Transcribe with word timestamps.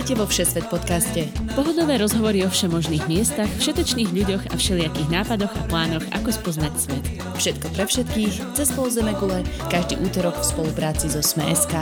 Vítajte 0.00 0.16
vo 0.16 0.24
Všesvet 0.24 0.64
podcaste. 0.72 1.28
Pohodové 1.52 2.00
rozhovory 2.00 2.40
o 2.40 2.48
všemožných 2.48 3.04
miestach, 3.04 3.52
všetečných 3.60 4.08
ľuďoch 4.08 4.48
a 4.48 4.56
všelijakých 4.56 5.12
nápadoch 5.12 5.52
a 5.52 5.62
plánoch, 5.68 6.00
ako 6.16 6.32
spoznať 6.32 6.72
svet. 6.72 7.04
Všetko 7.36 7.66
pre 7.76 7.84
všetkých, 7.84 8.34
cez 8.56 8.72
pol 8.72 8.88
gule, 8.96 9.44
každý 9.68 10.00
útorok 10.00 10.40
v 10.40 10.48
spolupráci 10.56 11.12
so 11.12 11.20
Sme.sk. 11.20 11.76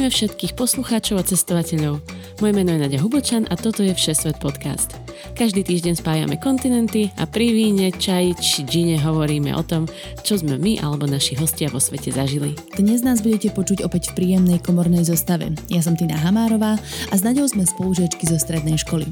Zdravíme 0.00 0.16
všetkých 0.16 0.56
poslucháčov 0.56 1.20
a 1.20 1.28
cestovateľov. 1.28 2.00
Moje 2.40 2.52
meno 2.56 2.72
je 2.72 2.80
Nadia 2.80 3.04
Hubočan 3.04 3.44
a 3.52 3.54
toto 3.60 3.84
je 3.84 3.92
Všesvet 3.92 4.40
podcast. 4.40 4.96
Každý 5.36 5.60
týždeň 5.60 6.00
spájame 6.00 6.40
kontinenty 6.40 7.12
a 7.20 7.28
pri 7.28 7.52
víne, 7.52 7.92
čaji 7.92 8.32
či 8.40 8.64
džine 8.64 8.96
hovoríme 8.96 9.52
o 9.52 9.60
tom, 9.60 9.84
čo 10.24 10.40
sme 10.40 10.56
my 10.56 10.80
alebo 10.80 11.04
naši 11.04 11.36
hostia 11.36 11.68
vo 11.68 11.76
svete 11.76 12.16
zažili. 12.16 12.56
Dnes 12.80 13.04
nás 13.04 13.20
budete 13.20 13.52
počuť 13.52 13.84
opäť 13.84 14.08
v 14.08 14.24
príjemnej 14.24 14.64
komornej 14.64 15.04
zostave. 15.04 15.52
Ja 15.68 15.84
som 15.84 16.00
Tina 16.00 16.16
Hamárová 16.16 16.80
a 16.80 17.12
s 17.12 17.20
Naďou 17.20 17.52
sme 17.52 17.68
spolužiečky 17.68 18.24
zo 18.24 18.40
strednej 18.40 18.80
školy. 18.80 19.04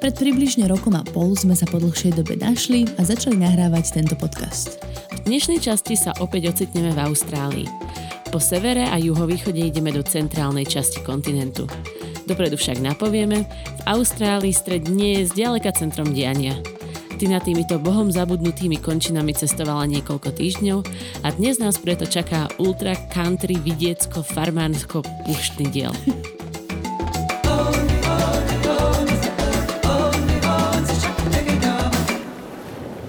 Pred 0.00 0.16
približne 0.16 0.72
rokom 0.72 0.96
a 0.96 1.04
pol 1.04 1.36
sme 1.36 1.52
sa 1.52 1.68
po 1.68 1.76
dlhšej 1.76 2.16
dobe 2.16 2.40
našli 2.40 2.88
a 2.96 3.04
začali 3.04 3.36
nahrávať 3.36 3.92
tento 3.92 4.16
podcast. 4.16 4.80
V 5.20 5.20
dnešnej 5.28 5.60
časti 5.60 6.00
sa 6.00 6.16
opäť 6.16 6.56
ocitneme 6.56 6.96
v 6.96 7.12
Austrálii. 7.12 7.68
Po 8.30 8.38
severe 8.38 8.86
a 8.86 8.94
juhovýchode 8.94 9.58
ideme 9.58 9.90
do 9.90 10.06
centrálnej 10.06 10.62
časti 10.62 11.02
kontinentu. 11.02 11.66
Dopredu 12.30 12.54
však 12.54 12.78
napovieme, 12.78 13.42
v 13.50 13.82
Austrálii 13.90 14.54
stred 14.54 14.86
nie 14.86 15.18
je 15.18 15.34
zďaleka 15.34 15.74
centrom 15.74 16.14
diania. 16.14 16.54
Tina 17.18 17.42
týmito 17.42 17.82
bohom 17.82 18.06
zabudnutými 18.06 18.78
končinami 18.78 19.34
cestovala 19.34 19.90
niekoľko 19.90 20.30
týždňov 20.30 20.78
a 21.26 21.28
dnes 21.34 21.58
nás 21.58 21.82
preto 21.82 22.06
čaká 22.06 22.46
ultra 22.62 22.94
country 23.10 23.58
vidiecko 23.58 24.22
farmánsko 24.22 25.02
puštný 25.26 25.66
diel. 25.66 25.92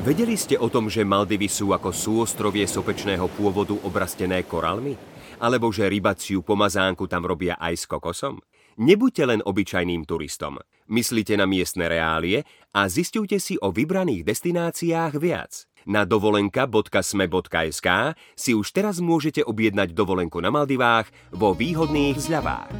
Vedeli 0.02 0.34
ste 0.34 0.58
o 0.58 0.66
tom, 0.66 0.90
že 0.90 1.06
Maldivy 1.06 1.45
sú 1.45 1.78
ako 1.78 1.94
súostrovie 1.94 2.66
sopečného 2.66 3.30
pôvodu 3.38 3.78
obrastené 3.86 4.42
korálmi? 4.50 5.11
Alebo 5.41 5.73
že 5.73 5.91
rybaciu 5.91 6.42
pomazánku 6.42 7.06
tam 7.11 7.27
robia 7.29 7.59
aj 7.61 7.75
s 7.75 7.84
kokosom? 7.84 8.41
Nebuďte 8.77 9.25
len 9.25 9.41
obyčajným 9.41 10.05
turistom. 10.05 10.61
Myslite 10.92 11.33
na 11.41 11.48
miestne 11.48 11.89
reálie 11.89 12.45
a 12.77 12.84
zistujte 12.92 13.41
si 13.41 13.56
o 13.56 13.73
vybraných 13.73 14.23
destináciách 14.29 15.17
viac. 15.17 15.65
Na 15.87 16.05
dovolenka.sme.sk 16.05 17.89
si 18.37 18.53
už 18.53 18.67
teraz 18.75 19.01
môžete 19.01 19.41
objednať 19.47 19.95
dovolenku 19.97 20.42
na 20.42 20.53
Maldivách 20.53 21.09
vo 21.33 21.55
výhodných 21.56 22.19
zľavách. 22.20 22.70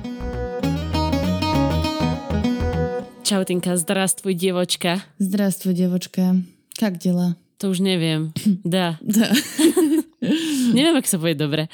Čau, 3.27 3.43
Tinka, 3.43 3.75
zdravstvuj, 3.75 4.39
devočka. 4.39 5.03
Zdravstvuj, 5.19 5.75
devočka. 5.75 6.47
Как 6.79 6.99
дела? 7.01 7.35
To 7.59 7.75
už 7.75 7.81
neviem. 7.83 8.31
Da. 8.63 9.01
Да. 9.03 9.33
Neviem, 10.78 10.96
ak 11.02 11.10
sa 11.10 11.18
povie 11.18 11.34
dobre. 11.34 11.66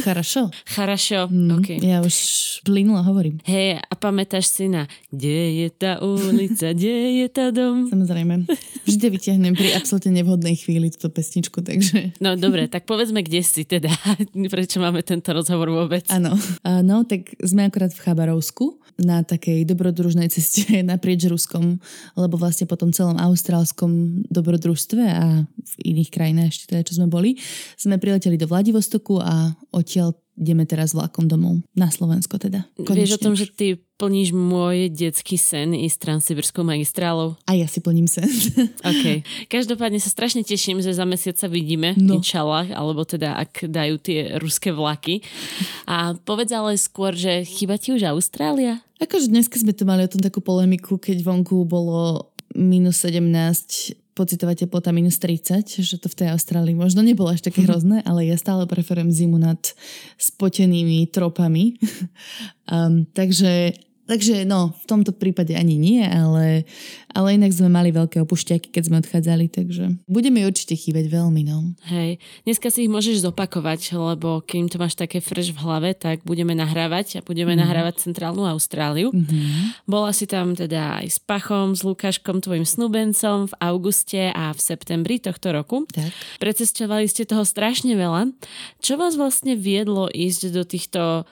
Charašo. 0.00 0.48
Charašo, 0.64 1.28
mm, 1.28 1.50
okay. 1.60 1.78
Ja 1.84 2.00
už 2.00 2.16
plynulo 2.64 3.04
hovorím. 3.04 3.36
Hej, 3.44 3.76
a 3.76 3.94
pamätáš 3.96 4.48
si 4.48 4.72
na 4.72 4.88
kde 5.12 5.64
je 5.64 5.68
tá 5.68 6.00
ulica, 6.00 6.72
kde 6.76 7.24
je 7.24 7.26
tá 7.28 7.52
dom? 7.52 7.92
Samozrejme. 7.92 8.48
Vždy 8.88 9.06
vyťahnem 9.12 9.52
pri 9.52 9.76
absolútne 9.76 10.16
nevhodnej 10.16 10.56
chvíli 10.56 10.88
túto 10.88 11.12
pesničku, 11.12 11.60
takže... 11.60 12.16
No 12.24 12.40
dobre, 12.40 12.72
tak 12.72 12.88
povedzme, 12.88 13.20
kde 13.20 13.44
si 13.44 13.68
teda, 13.68 13.92
prečo 14.52 14.80
máme 14.80 15.04
tento 15.04 15.36
rozhovor 15.36 15.68
vôbec. 15.68 16.08
Áno, 16.08 16.32
uh, 16.36 16.80
no 16.80 17.04
tak 17.04 17.36
sme 17.44 17.68
akorát 17.68 17.92
v 17.92 18.00
Chabarovsku 18.00 18.80
na 19.00 19.24
takej 19.24 19.64
dobrodružnej 19.64 20.28
ceste 20.28 20.84
naprieč 20.84 21.24
Ruskom, 21.26 21.80
lebo 22.14 22.36
vlastne 22.36 22.68
po 22.68 22.76
tom 22.76 22.92
celom 22.92 23.16
austrálskom 23.16 24.22
dobrodružstve 24.28 25.02
a 25.08 25.48
v 25.48 25.74
iných 25.80 26.10
krajinách 26.12 26.48
ešte 26.52 26.64
teda, 26.70 26.82
čo 26.84 27.00
sme 27.00 27.08
boli, 27.08 27.40
sme 27.80 27.89
prileteli 27.98 28.36
do 28.36 28.46
Vladivostoku 28.46 29.18
a 29.18 29.56
odtiaľ 29.72 30.12
ideme 30.40 30.64
teraz 30.64 30.96
vlakom 30.96 31.28
domov. 31.28 31.60
Na 31.76 31.92
Slovensko 31.92 32.40
teda. 32.40 32.64
Vieš 32.80 32.80
o 32.80 32.88
Konečne 32.88 33.20
tom, 33.20 33.34
že 33.36 33.46
ty 33.52 33.66
plníš 34.00 34.32
môj 34.32 34.88
detský 34.88 35.36
sen 35.36 35.76
ísť 35.76 36.00
transsibirskou 36.00 36.64
magistrálou? 36.64 37.36
A 37.44 37.52
ja 37.52 37.68
si 37.68 37.84
plním 37.84 38.08
sen. 38.08 38.24
OK. 38.88 39.20
Každopádne 39.52 40.00
sa 40.00 40.08
strašne 40.08 40.40
teším, 40.40 40.80
že 40.80 40.96
za 40.96 41.04
mesiac 41.04 41.36
sa 41.36 41.44
vidíme, 41.44 41.92
No. 42.00 42.16
no. 42.16 42.24
inšallah, 42.24 42.72
alebo 42.72 43.04
teda 43.04 43.36
ak 43.36 43.68
dajú 43.68 44.00
tie 44.00 44.40
ruské 44.40 44.72
vlaky. 44.72 45.20
A 45.84 46.16
povedz 46.16 46.56
ale 46.56 46.80
skôr, 46.80 47.12
že 47.12 47.44
chyba 47.44 47.76
ti 47.76 47.92
už 47.92 48.08
Austrália? 48.08 48.80
Akože 48.96 49.28
dneska 49.28 49.60
sme 49.60 49.76
tu 49.76 49.84
mali 49.84 50.08
o 50.08 50.12
tom 50.12 50.24
takú 50.24 50.40
polemiku, 50.40 50.96
keď 50.96 51.20
vonku 51.20 51.68
bolo 51.68 52.32
minus 52.56 53.04
17, 53.04 53.92
pocitová 54.20 54.52
teplota 54.52 54.92
minus 54.92 55.16
30, 55.16 55.80
že 55.80 55.96
to 55.96 56.12
v 56.12 56.18
tej 56.20 56.28
Austrálii 56.36 56.76
možno 56.76 57.00
nebolo 57.00 57.32
až 57.32 57.40
také 57.40 57.64
hrozné, 57.64 58.04
ale 58.04 58.28
ja 58.28 58.36
stále 58.36 58.68
preferujem 58.68 59.08
zimu 59.08 59.40
nad 59.40 59.56
spotenými 60.20 61.08
tropami. 61.08 61.80
um, 62.68 63.08
takže, 63.18 63.72
takže 64.10 64.42
no, 64.42 64.74
v 64.74 64.84
tomto 64.90 65.14
prípade 65.14 65.54
ani 65.54 65.78
nie, 65.78 66.02
ale, 66.02 66.66
ale 67.14 67.38
inak 67.38 67.54
sme 67.54 67.70
mali 67.70 67.94
veľké 67.94 68.18
opušťaky, 68.26 68.74
keď 68.74 68.82
sme 68.82 68.96
odchádzali, 68.98 69.46
takže 69.46 70.02
budeme 70.10 70.42
určite 70.42 70.74
chýbať 70.74 71.06
veľmi, 71.06 71.46
no. 71.46 71.78
Hej, 71.86 72.18
dneska 72.42 72.74
si 72.74 72.90
ich 72.90 72.92
môžeš 72.92 73.22
zopakovať, 73.22 73.94
lebo 73.94 74.42
kým 74.42 74.66
to 74.66 74.82
máš 74.82 74.98
také 74.98 75.22
fresh 75.22 75.54
v 75.54 75.62
hlave, 75.62 75.94
tak 75.94 76.26
budeme 76.26 76.58
nahrávať 76.58 77.22
a 77.22 77.24
budeme 77.24 77.54
mm. 77.54 77.60
nahrávať 77.62 78.10
Centrálnu 78.10 78.42
Austráliu. 78.50 79.14
Mm-hmm. 79.14 79.86
Bola 79.86 80.10
si 80.10 80.26
tam 80.26 80.58
teda 80.58 80.98
aj 80.98 81.06
s 81.06 81.18
Pachom, 81.22 81.78
s 81.78 81.86
Lukáškom, 81.86 82.42
tvojim 82.42 82.66
snúbencom 82.66 83.46
v 83.46 83.54
auguste 83.62 84.34
a 84.34 84.50
v 84.50 84.58
septembri 84.58 85.22
tohto 85.22 85.54
roku. 85.54 85.86
Tak. 85.94 86.10
Precestovali 86.42 87.06
ste 87.06 87.22
toho 87.22 87.46
strašne 87.46 87.94
veľa. 87.94 88.34
Čo 88.82 88.98
vás 88.98 89.14
vlastne 89.14 89.54
viedlo 89.54 90.10
ísť 90.10 90.50
do 90.50 90.66
týchto 90.66 91.28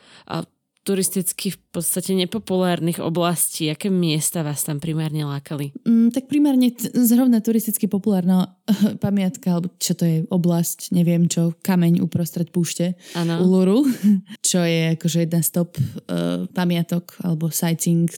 turisticky 0.89 1.53
v 1.53 1.61
podstate 1.69 2.17
nepopulárnych 2.17 2.97
oblastí? 2.97 3.69
Aké 3.69 3.93
miesta 3.93 4.41
vás 4.41 4.65
tam 4.65 4.81
primárne 4.81 5.29
lákali? 5.29 5.77
Mm, 5.85 6.09
tak 6.17 6.33
primárne 6.33 6.73
t- 6.73 6.89
zrovna 6.97 7.45
turisticky 7.45 7.85
populárna 7.85 8.57
pamiatka, 9.05 9.53
alebo 9.53 9.69
čo 9.77 9.93
to 9.93 10.09
je, 10.09 10.17
oblasť, 10.33 10.97
neviem 10.97 11.29
čo, 11.29 11.53
kameň 11.61 12.01
uprostred 12.01 12.49
púšte 12.49 12.97
Áno. 13.13 13.45
Uluru, 13.45 13.85
čo 14.49 14.65
je 14.65 14.97
akože 14.97 15.29
jeden 15.29 15.43
z 15.45 15.51
top 15.53 15.77
uh, 15.77 16.49
pamiatok 16.57 17.21
alebo 17.21 17.53
sightseeing 17.53 18.09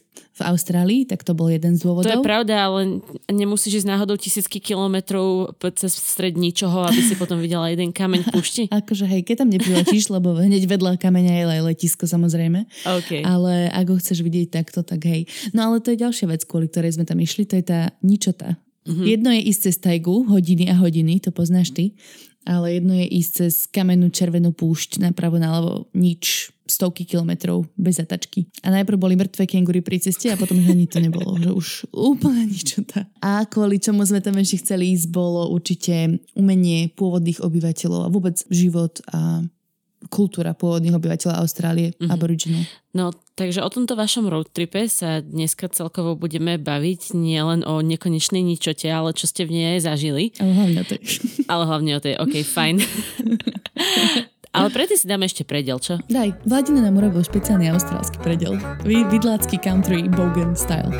v 0.41 0.43
Austrálii, 0.49 1.01
tak 1.05 1.21
to 1.21 1.37
bol 1.37 1.45
jeden 1.47 1.77
z 1.77 1.85
To 1.85 1.93
je 2.01 2.17
dôvodov. 2.17 2.25
pravda, 2.25 2.65
ale 2.65 2.99
nemusíš 3.29 3.85
ísť 3.85 3.87
náhodou 3.93 4.17
tisícky 4.17 4.57
kilometrov 4.57 5.53
cez 5.77 5.93
stred 5.93 6.33
ničoho, 6.33 6.89
aby 6.89 7.01
si 7.05 7.13
potom 7.13 7.37
videla 7.37 7.69
jeden 7.69 7.93
kameň 7.93 8.25
v 8.25 8.29
púšti. 8.33 8.63
Akože 8.81 9.05
hej, 9.05 9.21
keď 9.21 9.45
tam 9.45 9.49
nepriletíš, 9.53 10.09
lebo 10.09 10.33
hneď 10.33 10.65
vedľa 10.65 10.97
kameňa 10.97 11.33
je 11.37 11.43
aj 11.45 11.61
letisko 11.69 12.09
samozrejme, 12.09 12.65
OK. 12.89 13.21
ale 13.21 13.69
ak 13.69 13.85
ho 13.93 13.97
chceš 14.01 14.25
vidieť 14.25 14.49
takto, 14.49 14.81
tak 14.81 15.05
hej. 15.05 15.29
No 15.53 15.69
ale 15.69 15.79
to 15.79 15.93
je 15.93 16.01
ďalšia 16.01 16.25
vec, 16.25 16.41
kvôli 16.49 16.65
ktorej 16.65 16.97
sme 16.97 17.05
tam 17.05 17.21
išli, 17.21 17.45
to 17.45 17.55
je 17.61 17.65
tá 17.65 17.93
ničota. 18.01 18.57
Mm-hmm. 18.81 19.05
Jedno 19.05 19.29
je 19.29 19.41
ísť 19.45 19.61
cez 19.69 19.75
tajgu, 19.77 20.25
hodiny 20.25 20.73
a 20.73 20.75
hodiny, 20.81 21.21
to 21.21 21.29
poznáš 21.29 21.69
ty, 21.69 21.93
ale 22.49 22.81
jedno 22.81 22.97
je 22.97 23.05
ísť 23.05 23.31
cez 23.45 23.53
kamennú 23.69 24.09
červenú 24.09 24.49
púšť 24.57 24.97
napravo 24.97 25.37
naľavo, 25.37 25.85
nič, 25.93 26.49
stovky 26.71 27.03
kilometrov 27.03 27.67
bez 27.75 27.99
zatačky. 27.99 28.47
A 28.63 28.71
najprv 28.71 28.95
boli 28.95 29.19
mŕtve 29.19 29.43
kengury 29.43 29.83
pri 29.83 29.99
ceste 29.99 30.31
a 30.31 30.39
potom 30.39 30.63
už 30.63 30.71
ani 30.71 30.87
to 30.87 31.03
nebolo, 31.03 31.35
že 31.35 31.51
už 31.51 31.67
úplne 31.91 32.47
ničota. 32.47 33.11
A 33.19 33.43
kvôli 33.43 33.83
čomu 33.83 34.07
sme 34.07 34.23
tam 34.23 34.39
ešte 34.39 34.63
chceli 34.63 34.95
ísť, 34.95 35.11
bolo 35.11 35.51
určite 35.51 36.23
umenie 36.33 36.87
pôvodných 36.95 37.43
obyvateľov 37.43 38.07
a 38.07 38.13
vôbec 38.13 38.39
život 38.47 39.03
a 39.11 39.43
kultúra 40.09 40.57
pôvodných 40.57 40.97
obyvateľov 40.97 41.35
Austrálie, 41.37 41.93
mm-hmm. 41.93 42.09
aboriginov. 42.09 42.63
No, 42.97 43.13
takže 43.37 43.61
o 43.61 43.69
tomto 43.69 43.93
vašom 43.93 44.25
road 44.25 44.49
tripe 44.49 44.89
sa 44.89 45.21
dneska 45.21 45.69
celkovo 45.69 46.17
budeme 46.17 46.57
baviť 46.57 47.13
nielen 47.13 47.61
o 47.67 47.85
nekonečnej 47.85 48.41
ničote, 48.41 48.89
ale 48.89 49.13
čo 49.13 49.29
ste 49.29 49.45
v 49.45 49.53
nej 49.61 49.65
aj 49.77 49.93
zažili. 49.93 50.33
Ale 50.41 50.51
hlavne 50.57 50.79
o 50.81 50.85
to 50.87 50.93
je. 50.97 51.03
Ale 51.45 51.63
hlavne 51.69 51.91
o 51.95 52.01
tej, 52.01 52.13
OK, 52.17 52.33
fajn. 52.41 52.75
ale 54.51 54.67
predtým 54.71 54.99
si 54.99 55.07
dáme 55.07 55.27
ešte 55.27 55.47
predel, 55.47 55.79
čo? 55.79 55.99
Daj, 56.11 56.43
Vladina 56.43 56.83
nám 56.83 56.99
urobil 56.99 57.23
špeciálny 57.23 57.71
austrálsky 57.71 58.19
predel. 58.19 58.59
Vy, 58.83 59.07
vidlácky 59.07 59.59
country 59.59 60.07
bogan 60.11 60.55
style. 60.55 60.91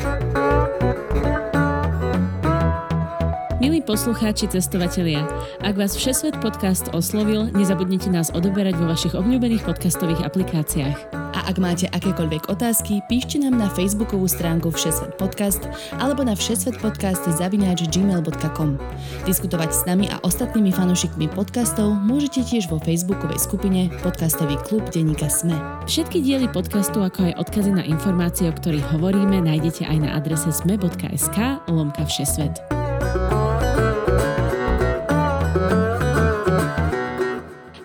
Milí 3.62 3.78
poslucháči, 3.78 4.50
cestovatelia, 4.50 5.22
ak 5.62 5.78
vás 5.78 5.94
Všesvet 5.94 6.34
podcast 6.42 6.90
oslovil, 6.90 7.46
nezabudnite 7.54 8.10
nás 8.10 8.34
odoberať 8.34 8.74
vo 8.74 8.90
vašich 8.90 9.14
obľúbených 9.14 9.62
podcastových 9.62 10.26
aplikáciách. 10.26 10.98
A 11.14 11.46
ak 11.46 11.62
máte 11.62 11.86
akékoľvek 11.86 12.50
otázky, 12.50 13.06
píšte 13.06 13.38
nám 13.38 13.62
na 13.62 13.70
facebookovú 13.70 14.26
stránku 14.26 14.74
Všesvet 14.74 15.14
podcast 15.14 15.62
alebo 15.94 16.26
na 16.26 16.34
všesvetpodcast 16.34 17.38
zavináč 17.38 17.86
gmail.com. 17.86 18.82
Diskutovať 19.30 19.70
s 19.70 19.86
nami 19.86 20.10
a 20.10 20.18
ostatnými 20.26 20.74
fanúšikmi 20.74 21.30
podcastov 21.30 21.94
môžete 22.02 22.42
tiež 22.42 22.66
vo 22.66 22.82
facebookovej 22.82 23.38
skupine 23.38 23.94
Podcastový 24.02 24.58
klub 24.66 24.90
Deníka 24.90 25.30
Sme. 25.30 25.54
Všetky 25.86 26.18
diely 26.18 26.50
podcastu, 26.50 26.98
ako 26.98 27.30
aj 27.30 27.38
odkazy 27.38 27.78
na 27.78 27.86
informácie, 27.86 28.50
o 28.50 28.54
ktorých 28.58 28.98
hovoríme, 28.98 29.38
nájdete 29.38 29.86
aj 29.86 29.98
na 30.02 30.18
adrese 30.18 30.50
sme.sk 30.50 31.62
lomka 31.70 32.02
všesvet. 32.10 32.58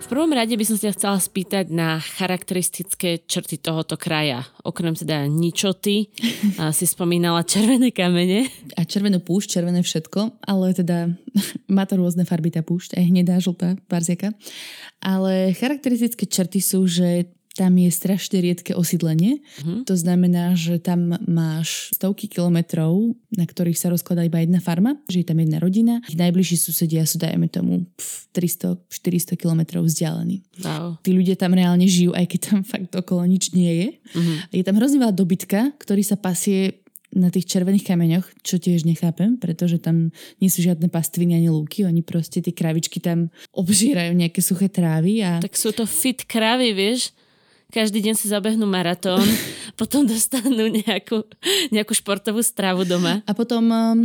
V 0.07 0.15
prvom 0.15 0.31
rade 0.31 0.55
by 0.55 0.63
som 0.63 0.79
sa 0.79 0.95
chcela 0.95 1.19
spýtať 1.19 1.67
na 1.67 1.99
charakteristické 1.99 3.19
črty 3.27 3.59
tohoto 3.59 3.99
kraja. 3.99 4.47
Okrem 4.63 4.95
teda 4.95 5.27
ničoty, 5.27 6.07
si 6.71 6.85
spomínala 6.87 7.43
červené 7.43 7.91
kamene. 7.91 8.47
A 8.79 8.87
červenú 8.87 9.19
púšť, 9.19 9.59
červené 9.59 9.83
všetko, 9.83 10.47
ale 10.47 10.71
teda 10.71 11.11
má 11.75 11.83
to 11.83 11.99
rôzne 11.99 12.23
farby 12.23 12.55
tá 12.55 12.63
púšť, 12.63 12.95
aj 12.95 13.03
hnedá, 13.03 13.35
žltá, 13.43 13.75
barziaka. 13.91 14.31
Ale 15.03 15.51
charakteristické 15.59 16.23
črty 16.23 16.63
sú, 16.63 16.87
že 16.87 17.27
tam 17.57 17.73
je 17.73 17.89
strašne 17.89 18.37
riedke 18.37 18.77
osídlenie. 18.77 19.41
Uh-huh. 19.41 19.81
To 19.89 19.97
znamená, 19.97 20.53
že 20.53 20.77
tam 20.77 21.17
máš 21.25 21.89
stovky 21.97 22.29
kilometrov, 22.29 23.17
na 23.33 23.49
ktorých 23.49 23.73
sa 23.73 23.89
rozkladá 23.89 24.21
iba 24.21 24.37
jedna 24.37 24.61
farma, 24.61 25.01
že 25.09 25.25
je 25.25 25.27
tam 25.33 25.41
jedna 25.41 25.57
rodina. 25.57 26.05
Ich 26.05 26.13
najbližší 26.13 26.53
susedia 26.53 27.01
sú, 27.09 27.17
dajme 27.17 27.49
tomu, 27.49 27.89
300-400 28.37 29.33
kilometrov 29.33 29.89
vzdialení. 29.89 30.45
Wow. 30.61 31.01
Tí 31.01 31.17
ľudia 31.17 31.33
tam 31.33 31.57
reálne 31.57 31.89
žijú, 31.89 32.13
aj 32.13 32.29
keď 32.29 32.39
tam 32.53 32.59
fakt 32.77 32.93
okolo 32.93 33.25
nič 33.25 33.57
nie 33.57 33.73
je. 33.73 33.89
Uh-huh. 34.13 34.37
Je 34.53 34.61
tam 34.61 34.77
hrozný 34.77 35.01
veľa 35.01 35.17
dobytka, 35.17 35.73
ktorý 35.81 36.05
sa 36.05 36.13
pasie 36.13 36.85
na 37.15 37.31
tých 37.31 37.47
červených 37.47 37.87
kameňoch, 37.87 38.27
čo 38.43 38.59
tiež 38.59 38.83
nechápem, 38.83 39.39
pretože 39.39 39.79
tam 39.79 40.11
nie 40.43 40.49
sú 40.51 40.59
žiadne 40.59 40.91
pastviny 40.91 41.39
ani 41.39 41.49
lúky, 41.49 41.87
oni 41.87 42.03
proste 42.03 42.43
tie 42.43 42.51
kravičky 42.51 42.99
tam 42.99 43.31
obžírajú 43.55 44.11
nejaké 44.11 44.43
suché 44.43 44.67
trávy. 44.67 45.23
A... 45.23 45.39
Tak 45.39 45.55
sú 45.55 45.71
to 45.71 45.87
fit 45.87 46.27
krávy, 46.27 46.75
vieš? 46.75 47.15
Každý 47.71 47.99
deň 47.99 48.15
si 48.15 48.31
zabehnú 48.31 48.63
maratón, 48.63 49.23
potom 49.79 50.07
dostanú 50.07 50.71
nejakú, 50.71 51.27
nejakú 51.71 51.93
športovú 51.93 52.39
stravu 52.39 52.87
doma. 52.87 53.21
A 53.27 53.31
potom 53.35 53.63
um, 53.67 53.99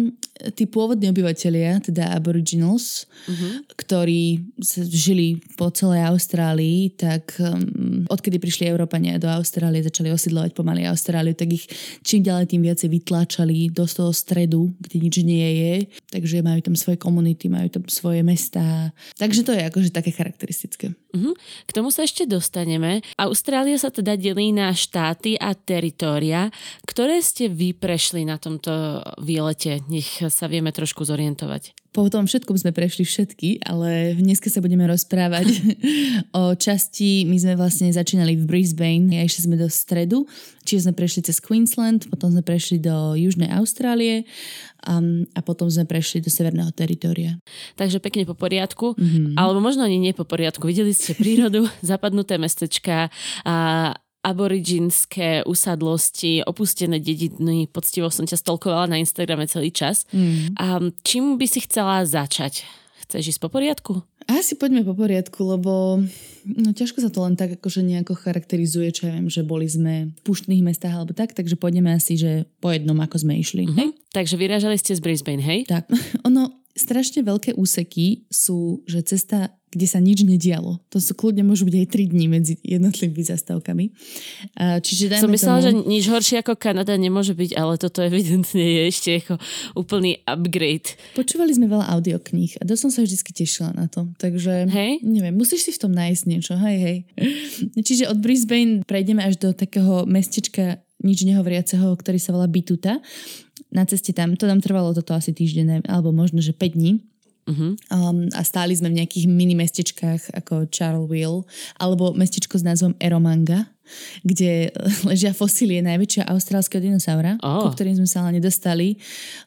tí 0.51 0.67
pôvodní 0.67 1.07
obyvateľia, 1.15 1.79
teda 1.79 2.11
aboriginals, 2.11 3.07
uh-huh. 3.31 3.63
ktorí 3.79 4.43
žili 4.91 5.39
po 5.55 5.71
celej 5.71 6.11
Austrálii, 6.11 6.91
tak 6.99 7.39
um, 7.39 8.03
odkedy 8.11 8.43
prišli 8.43 8.67
Európania 8.67 9.23
do 9.23 9.31
Austrálie, 9.31 9.87
začali 9.87 10.11
osidlovať 10.11 10.51
pomaly 10.59 10.89
Austráliu, 10.91 11.39
tak 11.39 11.55
ich 11.55 11.71
čím 12.03 12.27
ďalej 12.27 12.51
tým 12.51 12.63
viacej 12.67 12.89
vytláčali 12.91 13.71
do 13.71 13.87
toho 13.87 14.11
stredu, 14.11 14.75
kde 14.83 14.97
nič 14.99 15.15
nie 15.23 15.49
je. 15.55 15.75
Takže 16.11 16.43
majú 16.43 16.61
tam 16.65 16.75
svoje 16.75 16.99
komunity, 16.99 17.47
majú 17.47 17.69
tam 17.71 17.85
svoje 17.87 18.27
mestá. 18.27 18.91
Takže 19.21 19.47
to 19.47 19.55
je 19.55 19.63
akože 19.63 19.91
také 19.95 20.11
charakteristické. 20.11 20.97
Uh-huh. 21.13 21.37
K 21.69 21.71
tomu 21.71 21.93
sa 21.93 22.03
ešte 22.09 22.25
dostaneme. 22.25 23.05
Austrália 23.21 23.77
sa 23.77 23.93
teda 23.93 24.17
delí 24.17 24.51
na 24.51 24.73
štáty 24.73 25.37
a 25.37 25.53
teritória. 25.53 26.49
Ktoré 26.89 27.21
ste 27.21 27.53
vy 27.53 27.77
prešli 27.77 28.25
na 28.25 28.41
tomto 28.41 29.05
výlete? 29.21 29.85
Nech 29.93 30.25
sa 30.33 30.49
vieme 30.49 30.73
trošku 30.73 31.05
zorientovať. 31.05 31.77
Po 31.93 32.09
tom 32.09 32.25
všetkom 32.25 32.57
sme 32.57 32.73
prešli 32.73 33.05
všetky, 33.05 33.69
ale 33.69 34.17
dneska 34.17 34.49
sa 34.49 34.65
budeme 34.65 34.89
rozprávať 34.89 35.45
o 36.41 36.57
časti, 36.57 37.29
my 37.29 37.37
sme 37.37 37.55
vlastne 37.61 37.93
začínali 37.93 38.33
v 38.41 38.49
Brisbane, 38.49 39.13
a 39.21 39.29
išli 39.29 39.45
sme 39.45 39.61
do 39.61 39.69
stredu, 39.69 40.25
čiže 40.65 40.89
sme 40.89 40.97
prešli 40.97 41.21
cez 41.29 41.37
Queensland, 41.37 42.09
potom 42.09 42.33
sme 42.33 42.41
prešli 42.41 42.81
do 42.81 43.13
Južnej 43.13 43.53
Austrálie 43.53 44.25
um, 44.89 45.29
a 45.37 45.45
potom 45.45 45.69
sme 45.69 45.85
prešli 45.85 46.25
do 46.25 46.33
Severného 46.33 46.73
teritoria. 46.73 47.37
Takže 47.77 48.01
pekne 48.01 48.25
po 48.25 48.33
poriadku, 48.33 48.97
mm-hmm. 48.97 49.37
alebo 49.37 49.61
možno 49.61 49.85
ani 49.85 50.01
nie 50.01 50.17
po 50.17 50.25
poriadku. 50.25 50.65
Videli 50.65 50.97
ste 50.97 51.13
prírodu, 51.13 51.69
zapadnuté 51.85 52.41
mestečka 52.41 53.13
a 53.45 53.55
aboriginské 54.23 55.43
usadlosti, 55.43 56.47
opustené 56.47 57.03
dediny. 57.03 57.67
Poctivo 57.67 58.07
som 58.09 58.23
ťa 58.23 58.39
stolkovala 58.39 58.87
na 58.87 59.03
Instagrame 59.03 59.51
celý 59.51 59.75
čas. 59.75 60.07
Mm. 60.15 60.55
A 60.57 60.67
čím 61.03 61.37
by 61.37 61.47
si 61.51 61.67
chcela 61.67 62.07
začať? 62.07 62.63
Chceš 63.03 63.37
ísť 63.37 63.41
po 63.43 63.51
poriadku? 63.51 63.93
Asi 64.31 64.55
poďme 64.55 64.87
po 64.87 64.95
poriadku, 64.95 65.43
lebo 65.43 65.99
no, 66.47 66.71
ťažko 66.71 67.03
sa 67.03 67.11
to 67.11 67.27
len 67.27 67.35
tak 67.35 67.59
akože 67.59 67.83
nejako 67.83 68.15
charakterizuje, 68.15 68.95
čo 68.95 69.11
ja 69.11 69.19
viem, 69.19 69.27
že 69.27 69.43
boli 69.43 69.67
sme 69.67 70.15
v 70.15 70.21
puštných 70.23 70.63
mestách 70.63 70.95
alebo 70.95 71.11
tak, 71.11 71.35
takže 71.35 71.59
pôjdeme 71.59 71.91
asi, 71.91 72.15
že 72.15 72.47
po 72.63 72.71
jednom, 72.71 72.95
ako 73.03 73.27
sme 73.27 73.43
išli. 73.43 73.67
Hej? 73.67 73.99
Takže 74.15 74.39
vyrážali 74.39 74.79
ste 74.79 74.95
z 74.95 75.03
Brisbane, 75.03 75.43
hej? 75.43 75.67
Tak. 75.67 75.91
Ono, 76.31 76.62
strašne 76.77 77.25
veľké 77.25 77.55
úseky 77.57 78.29
sú, 78.29 78.85
že 78.89 79.05
cesta 79.05 79.53
kde 79.73 79.89
sa 79.89 80.05
nič 80.05 80.21
nedialo. 80.21 80.85
To 80.93 81.01
sú 81.01 81.17
kľudne 81.17 81.49
môžu 81.49 81.65
byť 81.65 81.77
aj 81.81 81.89
3 81.89 82.13
dní 82.13 82.27
medzi 82.29 82.55
jednotlivými 82.61 83.25
zastavkami. 83.25 83.85
Čiže 84.61 85.17
Som 85.17 85.33
myslela, 85.33 85.65
tomu... 85.65 85.67
že 85.67 85.71
nič 85.89 86.05
horšie 86.13 86.45
ako 86.45 86.61
Kanada 86.61 86.93
nemôže 87.01 87.33
byť, 87.33 87.57
ale 87.57 87.81
toto 87.81 88.05
evidentne 88.05 88.61
je 88.61 88.83
ešte 88.93 89.11
ako 89.25 89.41
úplný 89.73 90.21
upgrade. 90.29 90.93
Počúvali 91.17 91.57
sme 91.57 91.73
veľa 91.73 91.89
audiokníh 91.89 92.61
a 92.61 92.69
dosť 92.69 92.83
som 92.85 92.93
sa 92.93 93.01
vždy 93.01 93.17
tešila 93.33 93.73
na 93.73 93.89
to. 93.89 94.13
Takže 94.21 94.69
hej? 94.69 95.01
neviem, 95.01 95.33
musíš 95.33 95.65
si 95.65 95.73
v 95.73 95.89
tom 95.89 95.93
nájsť 95.97 96.23
niečo. 96.29 96.53
Hej, 96.61 96.77
hej. 96.77 96.99
Čiže 97.81 98.13
od 98.13 98.21
Brisbane 98.21 98.85
prejdeme 98.85 99.25
až 99.25 99.41
do 99.41 99.57
takého 99.57 100.05
mestečka 100.05 100.85
nič 101.03 101.27
nehovoriaceho, 101.27 101.97
ktorý 101.99 102.19
sa 102.21 102.31
volá 102.31 102.47
Bituta. 102.47 103.03
Na 103.73 103.89
ceste 103.89 104.13
tam, 104.13 104.37
to 104.37 104.45
nám 104.45 104.61
trvalo 104.61 104.93
toto 104.93 105.17
asi 105.17 105.33
týždeň, 105.33 105.89
alebo 105.89 106.13
možno, 106.13 106.45
že 106.45 106.53
5 106.53 106.77
dní. 106.77 107.01
Uh-huh. 107.43 107.75
Um, 107.91 108.31
a 108.39 108.47
stáli 108.47 108.71
sme 108.71 108.95
v 108.95 109.03
nejakých 109.03 109.27
mini 109.27 109.59
mestečkách 109.59 110.31
ako 110.31 110.71
Charleville 110.71 111.43
alebo 111.75 112.15
mestečko 112.15 112.55
s 112.55 112.63
názvom 112.63 112.95
Eromanga, 113.03 113.67
kde 114.23 114.71
ležia 115.11 115.35
fosílie 115.35 115.83
najväčšieho 115.83 116.31
austrálskeho 116.31 116.79
dinosaura, 116.79 117.43
oh. 117.43 117.67
ku 117.67 117.75
ktorým 117.75 117.99
sme 117.99 118.07
sa 118.07 118.23
ale 118.23 118.39
nedostali, 118.39 118.95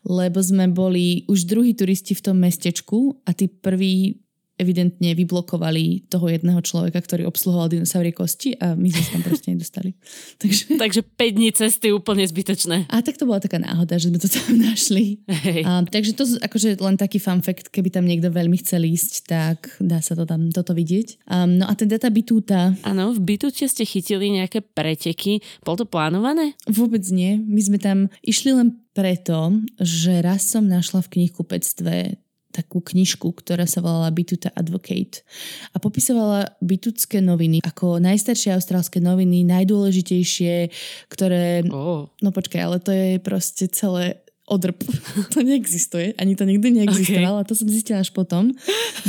lebo 0.03 0.43
sme 0.43 0.67
boli 0.67 1.23
už 1.31 1.47
druhí 1.47 1.71
turisti 1.71 2.11
v 2.11 2.23
tom 2.27 2.35
mestečku 2.43 3.15
a 3.23 3.31
tí 3.31 3.47
prví 3.47 4.24
evidentne 4.55 5.11
vyblokovali 5.15 6.07
toho 6.07 6.31
jedného 6.31 6.59
človeka, 6.63 7.03
ktorý 7.03 7.27
obsluhoval 7.27 7.67
dinosaurie 7.67 8.15
kosti 8.15 8.55
a 8.55 8.73
my 8.73 8.87
sme 8.87 9.01
sa 9.03 9.11
tam 9.19 9.23
proste 9.27 9.47
nedostali. 9.51 9.91
Takže... 10.41 10.63
Takže 10.79 11.01
5 11.03 11.37
dní 11.37 11.49
cesty 11.51 11.91
úplne 11.91 12.23
zbytočné. 12.23 12.87
A 12.87 13.03
tak 13.03 13.19
to 13.19 13.27
bola 13.27 13.43
taká 13.43 13.59
náhoda, 13.59 13.99
že 13.99 14.07
sme 14.11 14.19
to 14.19 14.31
tam 14.31 14.55
našli. 14.71 15.19
Hey. 15.27 15.63
A, 15.67 15.83
takže 15.87 16.15
to 16.15 16.23
akože 16.39 16.79
len 16.79 16.95
taký 16.95 17.19
fun 17.19 17.43
fact, 17.43 17.71
keby 17.71 17.91
tam 17.91 18.07
niekto 18.07 18.31
veľmi 18.31 18.55
chcel 18.63 18.87
ísť, 18.87 19.13
tak 19.27 19.57
dá 19.83 19.99
sa 19.99 20.15
to 20.15 20.23
tam 20.23 20.51
toto 20.51 20.71
vidieť. 20.71 21.27
Um, 21.27 21.59
no 21.59 21.65
a 21.67 21.73
ten 21.75 21.91
data 21.91 22.07
Bitúta. 22.07 22.75
Áno, 22.83 23.11
v 23.11 23.35
Bitúte 23.35 23.67
ste 23.67 23.83
chytili 23.83 24.31
nejaké 24.31 24.63
preteky. 24.63 25.43
Bol 25.63 25.75
to 25.75 25.87
plánované? 25.87 26.55
Vôbec 26.67 27.03
nie. 27.11 27.39
My 27.43 27.61
sme 27.63 27.77
tam 27.79 28.07
išli 28.23 28.55
len 28.55 28.79
preto, 28.95 29.59
že 29.75 30.23
raz 30.23 30.47
som 30.47 30.63
našla 30.63 31.03
v 31.03 31.11
knihkupectve 31.19 32.24
takú 32.55 32.79
knižku, 32.79 33.35
ktorá 33.35 33.67
sa 33.67 33.83
volala 33.83 34.15
Bituta 34.15 34.47
Advocate 34.55 35.27
a 35.75 35.77
popisovala 35.83 36.55
bitutské 36.63 37.19
noviny 37.19 37.59
ako 37.59 37.99
najstaršie 37.99 38.55
austrálske 38.55 39.03
noviny, 39.03 39.43
najdôležitejšie, 39.43 40.71
ktoré... 41.11 41.67
Oh. 41.67 42.07
No 42.23 42.31
počkaj, 42.31 42.61
ale 42.63 42.77
to 42.79 42.95
je 42.95 43.19
proste 43.19 43.67
celé 43.75 44.24
odrb. 44.45 44.77
to 45.33 45.41
neexistuje, 45.41 46.13
ani 46.17 46.37
to 46.37 46.45
nikdy 46.45 46.71
neexistovalo. 46.71 47.41
Okay. 47.41 47.49
To 47.49 47.53
som 47.57 47.67
zistila 47.69 47.99
až 48.05 48.13
potom. 48.13 48.53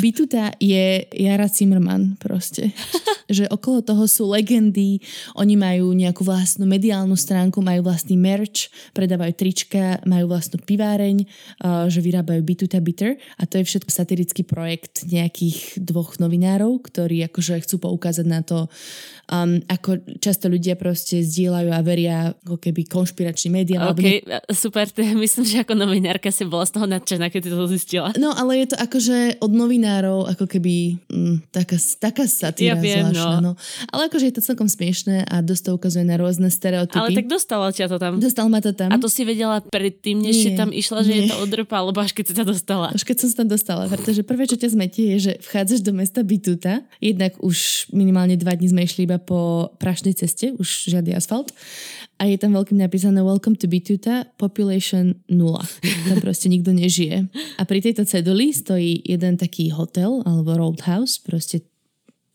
Bituta 0.00 0.56
je 0.56 1.04
Jara 1.12 1.48
Zimmerman 1.48 2.16
proste. 2.16 2.72
že 3.26 3.50
okolo 3.50 3.82
toho 3.82 4.06
sú 4.06 4.30
legendy, 4.30 5.02
oni 5.34 5.54
majú 5.58 5.90
nejakú 5.92 6.22
vlastnú 6.22 6.64
mediálnu 6.64 7.18
stránku, 7.18 7.58
majú 7.58 7.90
vlastný 7.90 8.14
merch, 8.14 8.70
predávajú 8.94 9.32
trička, 9.34 9.98
majú 10.06 10.30
vlastnú 10.30 10.62
piváreň, 10.62 11.26
uh, 11.26 11.90
že 11.90 11.98
vyrábajú 12.02 12.40
Bituta 12.46 12.78
Bitter 12.78 13.18
a 13.38 13.42
to 13.44 13.58
je 13.58 13.66
všetko 13.66 13.90
satirický 13.90 14.46
projekt 14.46 15.06
nejakých 15.10 15.82
dvoch 15.82 16.22
novinárov, 16.22 16.78
ktorí 16.86 17.26
akože 17.26 17.66
chcú 17.66 17.90
poukázať 17.90 18.26
na 18.26 18.46
to, 18.46 18.70
um, 19.30 19.58
ako 19.66 20.02
často 20.22 20.46
ľudia 20.46 20.78
proste 20.78 21.22
zdieľajú 21.22 21.70
a 21.70 21.80
veria 21.82 22.16
ako 22.46 22.58
keby 22.58 22.86
konšpiračným 22.86 23.62
médiám. 23.62 23.90
OK, 23.90 23.98
alebo... 24.22 24.54
super, 24.54 24.86
to 24.90 25.02
je 25.02 25.12
myslím, 25.24 25.44
že 25.44 25.56
ako 25.62 25.74
novinárka 25.74 26.30
si 26.30 26.46
bola 26.46 26.66
z 26.66 26.72
toho 26.78 26.86
nadšená, 26.86 27.30
keď 27.30 27.52
to 27.52 27.66
zistila. 27.70 28.10
No, 28.18 28.32
ale 28.34 28.62
je 28.64 28.74
to 28.74 28.76
akože 28.78 29.42
od 29.42 29.52
novinárov 29.52 30.30
ako 30.30 30.46
keby 30.46 30.98
mm, 31.10 31.50
taká, 31.50 31.76
taká 31.98 32.24
satíra 32.26 32.74
Ja 32.74 32.82
viem, 32.82 33.06
zvláštna. 33.10 33.38
no. 33.42 33.46
No. 33.46 33.52
Ale 33.94 34.10
akože 34.10 34.26
je 34.30 34.34
to 34.34 34.42
celkom 34.42 34.66
smiešné 34.66 35.26
a 35.26 35.38
dosť 35.42 35.62
to 35.62 35.70
ukazuje 35.78 36.04
na 36.06 36.18
rôzne 36.18 36.50
stereotypy. 36.50 36.98
Ale 36.98 37.14
tak 37.14 37.30
dostala 37.30 37.70
ťa 37.70 37.86
to 37.90 37.96
tam. 38.02 38.18
Dostal 38.18 38.46
ma 38.50 38.58
to 38.58 38.74
tam. 38.74 38.90
A 38.90 38.98
to 38.98 39.06
si 39.06 39.22
vedela 39.22 39.62
predtým, 39.62 40.18
než 40.18 40.34
si 40.34 40.50
tam 40.58 40.74
išla, 40.74 41.06
že 41.06 41.12
je 41.14 41.22
nie. 41.26 41.30
to 41.30 41.36
odrpa, 41.38 41.78
alebo 41.78 42.02
až 42.02 42.10
keď 42.10 42.24
si 42.26 42.34
sa 42.34 42.44
dostala. 42.46 42.90
Až 42.90 43.06
keď 43.06 43.16
som 43.22 43.28
sa 43.30 43.36
tam 43.44 43.48
dostala, 43.50 43.82
pretože 43.86 44.26
prvé, 44.26 44.50
čo 44.50 44.58
ťa 44.58 44.74
zmetie, 44.74 45.16
je, 45.16 45.30
že 45.30 45.32
vchádzaš 45.46 45.80
do 45.86 45.92
mesta 45.94 46.26
Bituta. 46.26 46.82
Jednak 46.98 47.38
už 47.38 47.88
minimálne 47.94 48.34
dva 48.34 48.58
dní 48.58 48.72
sme 48.72 48.82
išli 48.82 49.06
iba 49.06 49.15
po 49.22 49.72
prašnej 49.80 50.16
ceste, 50.16 50.52
už 50.56 50.92
žiadny 50.92 51.16
asfalt. 51.16 51.52
A 52.16 52.28
je 52.28 52.40
tam 52.40 52.56
veľkým 52.56 52.80
napísané 52.80 53.20
Welcome 53.20 53.60
to 53.60 53.68
Bituta, 53.68 54.24
population 54.40 55.20
0. 55.28 55.60
Tam 56.08 56.18
proste 56.24 56.48
nikto 56.48 56.72
nežije. 56.72 57.28
A 57.60 57.62
pri 57.68 57.84
tejto 57.84 58.08
ceduli 58.08 58.56
stojí 58.56 59.04
jeden 59.04 59.36
taký 59.36 59.68
hotel, 59.72 60.24
alebo 60.24 60.56
roadhouse, 60.56 61.20
proste 61.20 61.66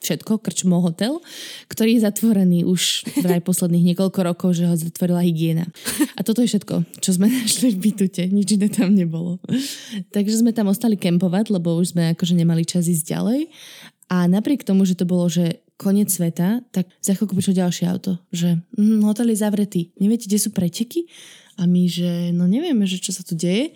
všetko, 0.02 0.42
krčmo 0.42 0.82
hotel, 0.82 1.22
ktorý 1.70 1.96
je 1.96 2.06
zatvorený 2.10 2.60
už 2.66 3.06
vraj 3.22 3.40
posledných 3.46 3.94
niekoľko 3.94 4.20
rokov, 4.26 4.58
že 4.58 4.66
ho 4.66 4.74
zatvorila 4.74 5.22
hygiena. 5.22 5.70
A 6.18 6.26
toto 6.26 6.42
je 6.42 6.50
všetko, 6.50 7.00
čo 7.00 7.10
sme 7.14 7.30
našli 7.46 7.72
v 7.78 7.90
bytute. 7.90 8.26
Nič 8.34 8.58
iné 8.58 8.68
tam 8.68 8.98
nebolo. 8.98 9.38
Takže 10.10 10.42
sme 10.42 10.52
tam 10.52 10.74
ostali 10.74 10.98
kempovať, 10.98 11.54
lebo 11.54 11.78
už 11.78 11.94
sme 11.94 12.18
akože 12.18 12.34
nemali 12.34 12.66
čas 12.66 12.90
ísť 12.90 13.06
ďalej. 13.14 13.42
A 14.12 14.28
napriek 14.28 14.68
tomu, 14.68 14.84
že 14.84 15.00
to 15.00 15.08
bolo, 15.08 15.32
že 15.32 15.64
koniec 15.82 16.14
sveta, 16.14 16.62
tak 16.70 16.86
za 17.02 17.18
chvíľku 17.18 17.34
prišlo 17.34 17.58
ďalšie 17.58 17.90
auto, 17.90 18.22
že 18.30 18.62
mm, 18.78 19.02
hotel 19.02 19.34
je 19.34 19.42
zavretý. 19.42 19.82
Neviete, 19.98 20.30
kde 20.30 20.38
sú 20.38 20.54
preteky? 20.54 21.10
A 21.58 21.66
my, 21.66 21.90
že 21.90 22.30
no 22.38 22.46
nevieme, 22.46 22.86
že 22.86 23.02
čo 23.02 23.10
sa 23.10 23.26
tu 23.26 23.34
deje. 23.34 23.74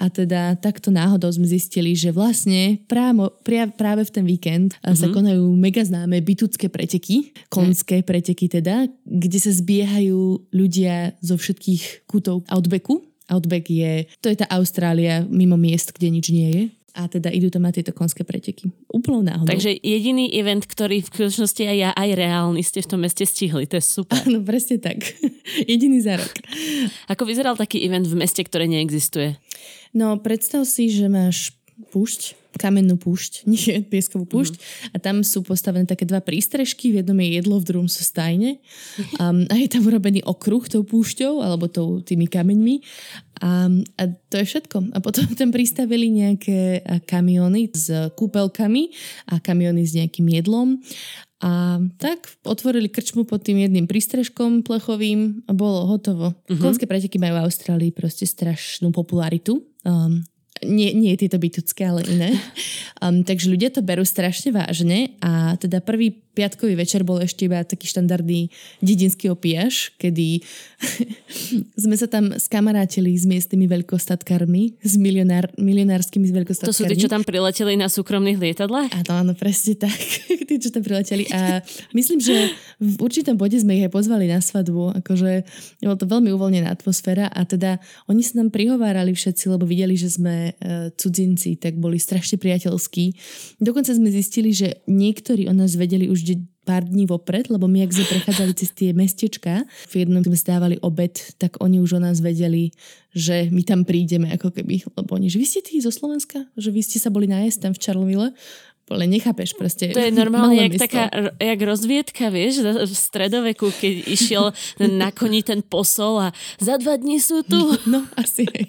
A 0.00 0.08
teda 0.08 0.56
takto 0.56 0.88
náhodou 0.88 1.28
sme 1.28 1.44
zistili, 1.44 1.92
že 1.92 2.08
vlastne 2.14 2.80
právo, 2.88 3.36
pria, 3.44 3.68
práve 3.68 4.06
v 4.06 4.14
ten 4.14 4.24
víkend 4.24 4.72
mm-hmm. 4.80 4.96
sa 4.96 5.12
konajú 5.12 5.44
mega 5.58 5.84
známe 5.84 6.24
bytucké 6.24 6.72
preteky, 6.72 7.36
konské 7.52 8.00
preteky 8.00 8.48
teda, 8.48 8.88
kde 9.04 9.38
sa 9.42 9.52
zbiehajú 9.52 10.48
ľudia 10.54 11.18
zo 11.20 11.36
všetkých 11.36 12.08
kútov 12.08 12.46
Outbacku. 12.48 13.10
Outback 13.30 13.70
je, 13.70 14.10
to 14.18 14.26
je 14.26 14.42
tá 14.42 14.46
Austrália 14.50 15.22
mimo 15.30 15.54
miest, 15.54 15.94
kde 15.94 16.10
nič 16.10 16.26
nie 16.34 16.48
je. 16.50 16.62
A 16.98 17.06
teda 17.06 17.30
idú 17.30 17.50
tam 17.54 17.62
na 17.62 17.70
tieto 17.70 17.94
konské 17.94 18.26
preteky. 18.26 18.74
Úplnou 18.90 19.22
náhodou. 19.22 19.46
Takže 19.46 19.78
jediný 19.78 20.26
event, 20.34 20.66
ktorý 20.66 21.06
v 21.06 21.10
skutočnosti 21.10 21.62
aj 21.62 21.76
ja, 21.78 21.90
aj 21.94 22.10
reálny 22.18 22.62
ste 22.66 22.82
v 22.82 22.90
tom 22.90 23.00
meste 23.06 23.22
stihli. 23.22 23.70
To 23.70 23.78
je 23.78 23.84
super. 23.84 24.18
No 24.26 24.42
presne 24.42 24.82
tak. 24.82 24.98
Jediný 25.70 26.02
za 26.02 26.18
rok. 26.18 26.34
Ako 27.10 27.22
vyzeral 27.26 27.54
taký 27.54 27.82
event 27.86 28.06
v 28.10 28.18
meste, 28.18 28.42
ktoré 28.42 28.66
neexistuje? 28.66 29.38
No 29.90 30.18
predstav 30.22 30.66
si, 30.66 30.90
že 30.90 31.10
máš 31.10 31.54
púšť, 31.88 32.36
kamennú 32.60 33.00
púšť, 33.00 33.44
nie 33.50 33.80
pieskovú 33.86 34.28
púšť 34.28 34.54
mm-hmm. 34.60 34.92
a 34.92 34.96
tam 35.00 35.24
sú 35.24 35.40
postavené 35.40 35.88
také 35.88 36.04
dva 36.04 36.20
prístrežky, 36.20 36.92
v 36.92 37.00
jednom 37.00 37.16
je 37.16 37.28
jedlo, 37.40 37.56
v 37.56 37.68
druhom 37.68 37.88
sú 37.88 38.04
stajne 38.04 38.60
um, 39.22 39.48
a 39.48 39.54
je 39.56 39.68
tam 39.72 39.88
urobený 39.88 40.20
okruh 40.26 40.64
tou 40.68 40.84
púšťou 40.84 41.40
alebo 41.40 41.66
tou, 41.70 42.04
tými 42.04 42.28
kameňmi 42.28 42.84
a, 43.40 43.72
a 43.96 44.02
to 44.28 44.34
je 44.36 44.44
všetko. 44.44 44.92
A 44.92 44.98
potom 45.00 45.24
tam 45.40 45.48
pristavili 45.48 46.12
nejaké 46.12 46.84
kamiony 47.08 47.72
s 47.72 47.88
kúpelkami 48.12 48.92
a 49.32 49.40
kamiony 49.40 49.82
s 49.88 49.96
nejakým 49.96 50.28
jedlom 50.28 50.84
a 51.40 51.80
tak 51.96 52.28
otvorili 52.44 52.92
krčmu 52.92 53.24
pod 53.24 53.40
tým 53.40 53.64
jedným 53.64 53.88
prístrežkom 53.88 54.60
plechovým 54.60 55.40
a 55.48 55.56
bolo 55.56 55.88
hotovo. 55.88 56.36
Uh-huh. 56.36 56.60
Konské 56.60 56.84
preteky 56.84 57.16
majú 57.16 57.40
v 57.40 57.44
Austrálii 57.48 57.90
proste 57.96 58.28
strašnú 58.28 58.92
popularitu. 58.92 59.64
Um, 59.80 60.20
nie, 60.64 60.92
nie 60.92 61.16
tieto 61.16 61.40
bytucké, 61.40 61.88
ale 61.88 62.04
iné. 62.06 62.30
Um, 63.00 63.24
takže 63.24 63.48
ľudia 63.48 63.72
to 63.72 63.80
berú 63.80 64.04
strašne 64.04 64.52
vážne 64.52 65.16
a 65.24 65.56
teda 65.56 65.80
prvý 65.80 66.20
piatkový 66.34 66.78
večer 66.78 67.02
bol 67.02 67.18
ešte 67.20 67.46
iba 67.50 67.60
taký 67.62 67.90
štandardný 67.90 68.48
dedinský 68.80 69.28
opiaš, 69.30 69.90
kedy 69.98 70.40
sme 71.84 71.96
sa 71.98 72.06
tam 72.06 72.32
skamarátili 72.36 73.12
s 73.14 73.26
miestnymi 73.26 73.66
veľkostatkármi, 73.66 74.78
s 74.80 74.94
milionár, 74.96 75.50
milionárskymi 75.58 76.30
To 76.30 76.34
veľkostatkármi. 76.42 76.76
sú 76.76 76.84
tí, 76.86 76.96
čo 76.96 77.10
tam 77.10 77.26
prileteli 77.26 77.74
na 77.74 77.90
súkromných 77.90 78.38
lietadlách? 78.38 78.90
Áno, 79.04 79.12
áno, 79.26 79.32
presne 79.34 79.76
tak. 79.76 79.94
Tí, 80.50 80.58
čo 80.58 80.74
tam 80.74 80.82
prileteli. 80.82 81.30
A 81.30 81.62
myslím, 81.94 82.18
že 82.18 82.50
v 82.82 82.98
určitom 82.98 83.38
bode 83.38 83.54
sme 83.54 83.78
ich 83.78 83.86
aj 83.86 83.94
pozvali 83.94 84.26
na 84.26 84.42
svadbu. 84.42 84.98
Akože 84.98 85.46
bolo 85.78 85.94
to 85.94 86.10
veľmi 86.10 86.34
uvoľnená 86.34 86.66
atmosféra 86.66 87.30
a 87.30 87.46
teda 87.46 87.78
oni 88.10 88.22
sa 88.26 88.42
nám 88.42 88.50
prihovárali 88.50 89.14
všetci, 89.14 89.46
lebo 89.46 89.62
videli, 89.62 89.94
že 89.94 90.10
sme 90.10 90.58
e, 90.58 90.90
cudzinci, 90.98 91.54
tak 91.54 91.78
boli 91.78 92.02
strašne 92.02 92.34
priateľskí. 92.42 93.14
Dokonca 93.62 93.94
sme 93.94 94.10
zistili, 94.10 94.50
že 94.50 94.82
niektorí 94.90 95.46
o 95.46 95.54
nás 95.54 95.78
vedeli 95.78 96.10
už 96.10 96.19
de- 96.24 96.50
pár 96.70 96.86
dní 96.86 97.08
vopred, 97.08 97.50
lebo 97.50 97.66
my, 97.66 97.82
ak 97.82 97.94
sme 97.98 98.06
prechádzali 98.06 98.52
cez 98.54 98.70
tie 98.70 98.94
mestečka, 98.94 99.66
v 99.90 99.94
jednom 100.04 100.22
sme 100.22 100.38
stávali 100.38 100.76
obed, 100.84 101.18
tak 101.40 101.58
oni 101.58 101.82
už 101.82 101.98
o 101.98 102.00
nás 102.00 102.22
vedeli, 102.22 102.70
že 103.10 103.50
my 103.50 103.66
tam 103.66 103.82
prídeme, 103.82 104.30
ako 104.30 104.54
keby, 104.54 104.86
lebo 104.94 105.10
oni, 105.18 105.26
že 105.26 105.40
vy 105.40 105.46
ste 105.48 105.60
tí 105.66 105.82
zo 105.82 105.90
Slovenska? 105.90 106.46
Že 106.54 106.70
vy 106.70 106.80
ste 106.84 107.02
sa 107.02 107.10
boli 107.10 107.26
nájsť 107.26 107.58
tam 107.58 107.72
v 107.74 107.82
Charleville? 107.82 108.30
Ale 108.90 109.06
nechápeš 109.06 109.54
proste. 109.54 109.94
To 109.94 110.02
je 110.02 110.10
normálne 110.10 110.58
jak 110.66 110.74
mesto. 110.74 110.82
taká, 110.90 111.02
jak 111.38 111.60
rozviedka, 111.62 112.26
vieš, 112.34 112.66
v 112.66 112.90
stredoveku, 112.90 113.70
keď 113.70 113.94
išiel 114.10 114.44
na 114.82 115.14
koni 115.14 115.46
ten 115.46 115.62
posol 115.62 116.18
a 116.18 116.28
za 116.58 116.74
dva 116.74 116.98
dní 116.98 117.22
sú 117.22 117.46
tu. 117.46 117.78
No, 117.86 118.02
asi 118.18 118.50
aj. 118.50 118.66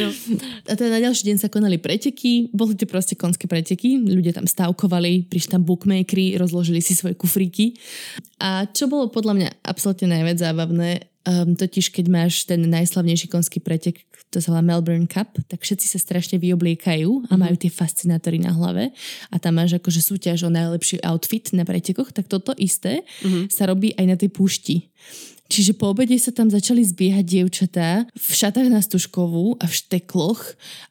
No. 0.00 0.08
A 0.68 0.72
teda 0.74 0.90
na 0.96 1.00
ďalší 1.00 1.28
deň 1.28 1.36
sa 1.44 1.52
konali 1.52 1.76
preteky, 1.76 2.48
boli 2.56 2.72
to 2.72 2.88
proste 2.88 3.20
konské 3.20 3.44
preteky, 3.44 4.00
ľudia 4.00 4.32
tam 4.32 4.48
stavkovali, 4.48 5.28
prišli 5.28 5.60
tam 5.60 5.62
bookmakery, 5.68 6.40
rozložili 6.40 6.80
si 6.80 6.96
svoje 6.96 7.12
kufríky. 7.14 7.76
A 8.40 8.64
čo 8.72 8.88
bolo 8.88 9.12
podľa 9.12 9.34
mňa 9.36 9.48
absolútne 9.64 10.08
najviac 10.08 10.40
zábavné, 10.40 10.90
um, 11.28 11.56
totiž 11.56 11.92
keď 11.92 12.06
máš 12.08 12.44
ten 12.44 12.64
najslavnejší 12.64 13.28
konský 13.28 13.60
pretek, 13.60 14.04
to 14.34 14.42
sa 14.42 14.50
volá 14.50 14.66
Melbourne 14.66 15.06
Cup, 15.06 15.38
tak 15.46 15.62
všetci 15.62 15.86
sa 15.94 16.02
strašne 16.02 16.42
vyobliekajú 16.42 17.30
a 17.30 17.38
majú 17.38 17.54
tie 17.54 17.70
fascinátory 17.70 18.42
na 18.42 18.50
hlave. 18.50 18.90
A 19.30 19.38
tam 19.38 19.62
máš 19.62 19.78
akože 19.78 20.02
súťaž 20.02 20.42
o 20.42 20.50
najlepší 20.50 20.98
outfit 21.06 21.54
na 21.54 21.62
pretekoch, 21.62 22.10
tak 22.10 22.26
toto 22.26 22.50
isté 22.58 23.06
sa 23.46 23.70
robí 23.70 23.94
aj 23.94 24.06
na 24.10 24.16
tej 24.18 24.34
púšti. 24.34 24.90
Čiže 25.44 25.76
po 25.76 25.92
obede 25.92 26.16
sa 26.16 26.32
tam 26.32 26.48
začali 26.48 26.80
zbiehať 26.80 27.24
dievčatá 27.24 28.08
v 28.16 28.30
šatách 28.32 28.68
na 28.72 28.80
stužkovú 28.80 29.60
a 29.60 29.68
v 29.68 29.76
štekloch 29.76 30.40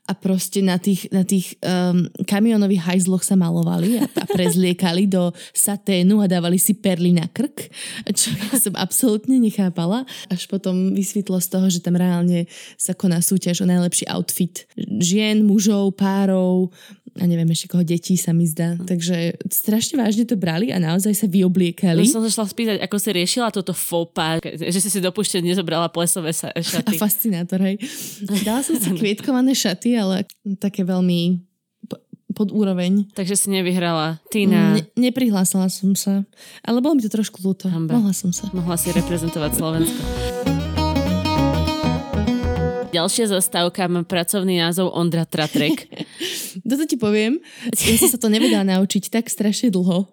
a 0.05 0.13
proste 0.13 0.61
na 0.61 0.77
tých, 0.77 1.09
na 1.09 1.25
tých 1.25 1.57
um, 1.65 2.05
kamionových 2.29 2.85
hajzloch 2.85 3.25
sa 3.25 3.33
malovali 3.33 3.97
a, 3.97 4.05
a 4.05 4.25
prezliekali 4.29 5.09
do 5.09 5.33
saténu 5.57 6.21
a 6.21 6.29
dávali 6.29 6.61
si 6.61 6.77
perly 6.77 7.17
na 7.17 7.25
krk, 7.25 7.73
čo 8.13 8.29
som 8.53 8.77
absolútne 8.77 9.41
nechápala. 9.41 10.05
Až 10.29 10.45
potom 10.45 10.93
vysvetlo 10.93 11.41
z 11.41 11.47
toho, 11.49 11.67
že 11.73 11.81
tam 11.81 11.97
reálne 11.97 12.45
sa 12.77 12.93
koná 12.93 13.25
súťaž 13.25 13.65
o 13.65 13.69
najlepší 13.69 14.05
outfit 14.05 14.69
žien, 14.77 15.41
mužov, 15.41 15.97
párov 15.97 16.69
a 17.13 17.23
neviem 17.29 17.45
ešte 17.53 17.69
koho 17.69 17.85
detí 17.85 18.17
sa 18.17 18.33
mi 18.33 18.49
zdá. 18.49 18.73
Takže 18.81 19.37
strašne 19.53 20.01
vážne 20.01 20.25
to 20.25 20.33
brali 20.33 20.73
a 20.73 20.81
naozaj 20.81 21.13
sa 21.13 21.27
vyobliekali. 21.29 22.01
No 22.01 22.09
som 22.09 22.25
sa 22.25 22.31
šla 22.33 22.45
spýtať, 22.49 22.77
ako 22.81 22.95
si 22.97 23.09
riešila 23.13 23.53
toto 23.53 23.73
fópa, 23.77 24.41
že 24.41 24.79
si 24.81 24.89
si 24.89 24.97
do 24.97 25.13
púšte 25.13 25.37
nezobrala 25.37 25.93
plesové 25.93 26.33
A 26.33 26.57
šaty. 26.57 26.97
fascinátor, 26.97 27.61
hej. 27.61 27.77
Dala 28.47 28.65
som 28.65 28.73
si 28.73 28.89
kvietkované 28.97 29.53
šaty, 29.53 29.93
ale 29.93 30.25
také 30.57 30.81
veľmi 30.81 31.37
pod 32.33 32.49
úroveň. 32.49 33.05
Takže 33.13 33.37
si 33.37 33.47
nevyhrala. 33.53 34.17
Ty 34.33 34.49
na... 34.49 34.61
Ne, 34.73 34.83
neprihlásila 34.97 35.69
som 35.69 35.93
sa, 35.93 36.25
ale 36.65 36.81
bolo 36.81 36.97
mi 36.97 37.05
to 37.05 37.13
trošku 37.13 37.37
ľúto. 37.45 37.69
Mohla 37.69 38.09
som 38.09 38.33
sa. 38.33 38.49
Mohla 38.49 38.73
si 38.73 38.89
reprezentovať 38.89 39.51
Slovensko. 39.53 40.01
Ďalšia 42.93 43.25
zastávka 43.25 43.89
má 43.89 44.05
pracovný 44.05 44.61
názov 44.61 44.93
Ondra 44.93 45.25
Tratrek. 45.25 45.89
Toto 46.61 46.85
ti 46.85 46.97
poviem, 46.99 47.41
ja 47.73 47.97
som 47.97 48.09
sa 48.11 48.19
to 48.21 48.29
nevedela 48.29 48.61
naučiť 48.61 49.09
tak 49.09 49.25
strašne 49.31 49.73
dlho. 49.73 50.05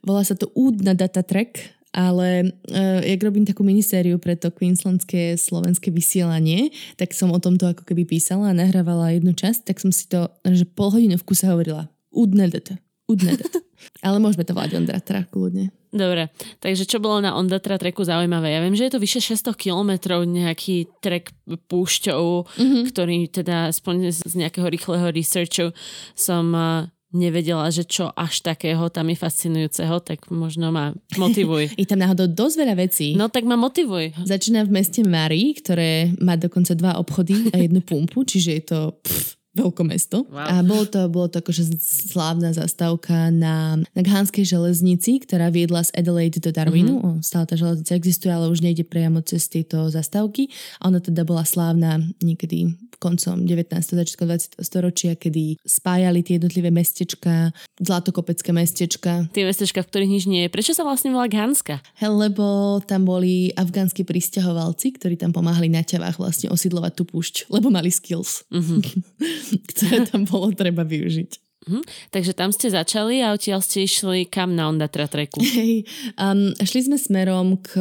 Volá 0.00 0.22
sa 0.24 0.32
to 0.32 0.48
Úd 0.56 0.80
na 0.80 0.96
data 0.96 1.20
track, 1.20 1.60
ale 1.92 2.56
uh, 2.72 3.00
jak 3.04 3.20
robím 3.20 3.44
takú 3.44 3.60
minisériu 3.60 4.16
pre 4.16 4.32
to 4.32 4.48
Queenslandské 4.48 5.36
slovenské 5.36 5.92
vysielanie, 5.92 6.72
tak 6.96 7.12
som 7.12 7.28
o 7.28 7.38
tomto 7.38 7.68
ako 7.68 7.84
keby 7.84 8.08
písala 8.08 8.50
a 8.50 8.56
nahrávala 8.56 9.12
jednu 9.12 9.36
časť, 9.36 9.68
tak 9.68 9.76
som 9.76 9.92
si 9.92 10.08
to, 10.08 10.32
že 10.48 10.64
pol 10.64 10.88
hodinu 10.88 11.20
v 11.20 11.26
kuse 11.28 11.44
hovorila. 11.44 11.92
Úd 12.08 12.32
na 12.32 12.48
data. 12.48 12.80
Úd 13.08 13.20
na 13.24 13.36
data. 13.36 13.60
ale 14.06 14.16
môžeme 14.20 14.44
to 14.48 14.56
volať 14.56 14.80
Ondra 14.80 15.04
Track, 15.04 15.28
kľudne. 15.28 15.68
Dobre, 15.92 16.32
takže 16.56 16.88
čo 16.88 17.04
bolo 17.04 17.20
na 17.20 17.36
Ondatra 17.36 17.76
treku 17.76 18.00
zaujímavé? 18.00 18.56
Ja 18.56 18.64
viem, 18.64 18.72
že 18.72 18.88
je 18.88 18.96
to 18.96 19.02
vyše 19.04 19.20
600 19.20 19.52
kilometrov 19.60 20.24
nejaký 20.24 20.88
trek 21.04 21.36
púšťou, 21.68 22.48
mm-hmm. 22.48 22.82
ktorý 22.88 23.28
teda 23.28 23.68
aspoň 23.68 24.24
z 24.24 24.32
nejakého 24.40 24.72
rýchleho 24.72 25.12
researchu 25.12 25.76
som 26.16 26.48
uh, 26.56 26.88
nevedela, 27.12 27.68
že 27.68 27.84
čo 27.84 28.08
až 28.16 28.40
takého 28.40 28.88
tam 28.88 29.12
je 29.12 29.20
fascinujúceho, 29.20 30.00
tak 30.00 30.32
možno 30.32 30.72
ma 30.72 30.96
motivuj. 31.20 31.68
je 31.80 31.86
tam 31.86 32.00
náhodou 32.00 32.24
dosť 32.24 32.56
veľa 32.56 32.74
vecí. 32.80 33.12
No 33.12 33.28
tak 33.28 33.44
ma 33.44 33.60
motivuj. 33.60 34.16
Začína 34.24 34.64
v 34.64 34.72
meste 34.72 35.04
Mari, 35.04 35.60
ktoré 35.60 36.16
má 36.24 36.40
dokonca 36.40 36.72
dva 36.72 36.96
obchody 36.96 37.52
a 37.52 37.60
jednu 37.60 37.84
pumpu, 37.84 38.24
čiže 38.24 38.50
je 38.56 38.62
to 38.64 38.80
pff, 39.04 39.41
mesto. 39.84 40.24
Wow. 40.32 40.48
A 40.48 40.54
bolo 40.64 40.84
to, 40.88 41.00
bolo 41.12 41.28
to 41.28 41.44
akože 41.44 41.76
slávna 41.80 42.56
zastávka 42.56 43.28
na, 43.28 43.76
na 43.92 44.00
Ghanskej 44.00 44.48
železnici, 44.48 45.20
ktorá 45.20 45.52
viedla 45.52 45.84
z 45.84 45.92
Adelaide 45.92 46.40
do 46.40 46.48
Darwinu. 46.48 47.00
Mm-hmm. 47.00 47.20
Stále 47.20 47.44
tá 47.44 47.54
železnica 47.60 47.92
existuje, 47.92 48.32
ale 48.32 48.48
už 48.48 48.64
nejde 48.64 48.88
priamo 48.88 49.20
cez 49.20 49.46
tieto 49.52 49.92
zastávky. 49.92 50.48
A 50.80 50.88
ona 50.88 51.04
teda 51.04 51.28
bola 51.28 51.44
slávna 51.44 52.00
niekedy 52.24 52.72
koncom 53.02 53.42
19. 53.42 53.66
začiatkom 53.74 54.30
20. 54.30 54.62
storočia, 54.62 55.18
kedy 55.18 55.58
spájali 55.66 56.22
tie 56.22 56.38
jednotlivé 56.38 56.70
mestečka, 56.70 57.50
zlatokopecké 57.82 58.54
mestečka. 58.54 59.26
Tie 59.34 59.42
mestečka, 59.42 59.82
v 59.82 59.90
ktorých 59.90 60.12
nič 60.14 60.24
nie 60.30 60.46
je. 60.46 60.52
Prečo 60.54 60.70
sa 60.70 60.86
vlastne 60.86 61.10
volá 61.10 61.26
Ghanska? 61.26 61.82
Lebo 61.98 62.78
tam 62.86 63.02
boli 63.02 63.50
afgánsky 63.58 64.06
pristahovalci, 64.06 64.94
ktorí 64.94 65.18
tam 65.18 65.34
pomáhali 65.34 65.66
na 65.66 65.82
ťavách 65.82 66.22
vlastne 66.22 66.54
osidlovať 66.54 66.92
tú 66.94 67.02
púšť, 67.02 67.50
lebo 67.50 67.74
mali 67.74 67.90
skills. 67.90 68.46
Mm-hmm. 68.54 68.80
ktoré 69.74 70.06
tam 70.06 70.24
bolo 70.28 70.50
treba 70.54 70.86
využiť. 70.86 71.30
Mm, 71.62 71.86
takže 72.10 72.34
tam 72.34 72.50
ste 72.50 72.74
začali 72.74 73.22
a 73.22 73.30
odtiaľ 73.30 73.62
ste 73.62 73.86
išli 73.86 74.26
kam 74.26 74.58
na 74.58 74.66
Ondatra 74.66 75.06
treku? 75.06 75.38
Hej, 75.58 75.86
um, 76.18 76.50
šli 76.58 76.90
sme 76.90 76.98
smerom 76.98 77.62
k 77.62 77.78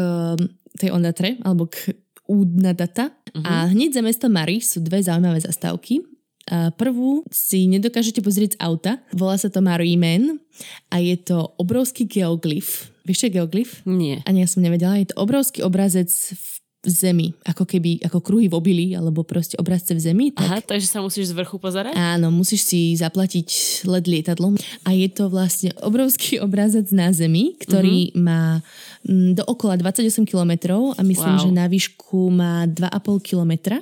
tej 0.77 0.93
Ondatre, 0.93 1.41
alebo 1.41 1.65
k 1.67 1.93
Udnadata 2.29 3.11
uh-huh. 3.11 3.43
a 3.43 3.51
hneď 3.73 3.99
za 3.99 4.01
mesto 4.05 4.31
Mari 4.31 4.63
sú 4.63 4.79
dve 4.85 5.03
zaujímavé 5.03 5.41
zastávky. 5.41 6.05
A 6.51 6.73
prvú 6.73 7.23
si 7.29 7.69
nedokážete 7.69 8.19
pozrieť 8.19 8.57
z 8.57 8.61
auta, 8.65 8.93
volá 9.13 9.37
sa 9.37 9.47
to 9.47 9.61
Marimen 9.61 10.41
a 10.89 10.99
je 10.99 11.15
to 11.15 11.53
obrovský 11.55 12.09
geoglyf. 12.09 12.91
Vieš, 13.05 13.17
čo 13.23 13.27
je 13.29 13.35
geoglyf? 13.39 13.69
Nie. 13.85 14.25
Ani 14.25 14.43
ja 14.43 14.49
som 14.49 14.65
nevedela. 14.65 14.99
Je 14.99 15.09
to 15.09 15.21
obrovský 15.21 15.63
obrazec 15.63 16.09
v 16.11 16.60
v 16.81 16.89
zemi, 16.89 17.27
ako 17.45 17.69
keby, 17.69 18.01
ako 18.01 18.25
kruhy 18.25 18.49
v 18.49 18.57
obili, 18.57 18.85
alebo 18.97 19.21
proste 19.21 19.53
obrazce 19.61 19.93
v 19.93 20.01
zemi. 20.01 20.25
Tak... 20.33 20.45
Aha, 20.49 20.59
takže 20.65 20.89
sa 20.89 20.97
musíš 21.05 21.29
z 21.29 21.37
vrchu 21.37 21.61
pozerať? 21.61 21.93
Áno, 21.93 22.33
musíš 22.33 22.65
si 22.65 22.97
zaplatiť 22.97 23.49
led 23.85 24.09
lietadlom. 24.09 24.57
A 24.81 24.89
je 24.89 25.05
to 25.13 25.29
vlastne 25.29 25.69
obrovský 25.77 26.41
obrazec 26.45 26.89
na 26.89 27.13
zemi, 27.13 27.53
ktorý 27.61 28.09
mm-hmm. 28.09 28.21
má 28.25 28.65
m, 29.05 29.37
do 29.37 29.45
okola 29.45 29.77
28 29.77 30.25
kilometrov 30.25 30.97
a 30.97 31.05
myslím, 31.05 31.35
wow. 31.37 31.43
že 31.45 31.49
na 31.53 31.65
výšku 31.69 32.33
má 32.33 32.65
2,5 32.65 33.29
kilometra. 33.29 33.77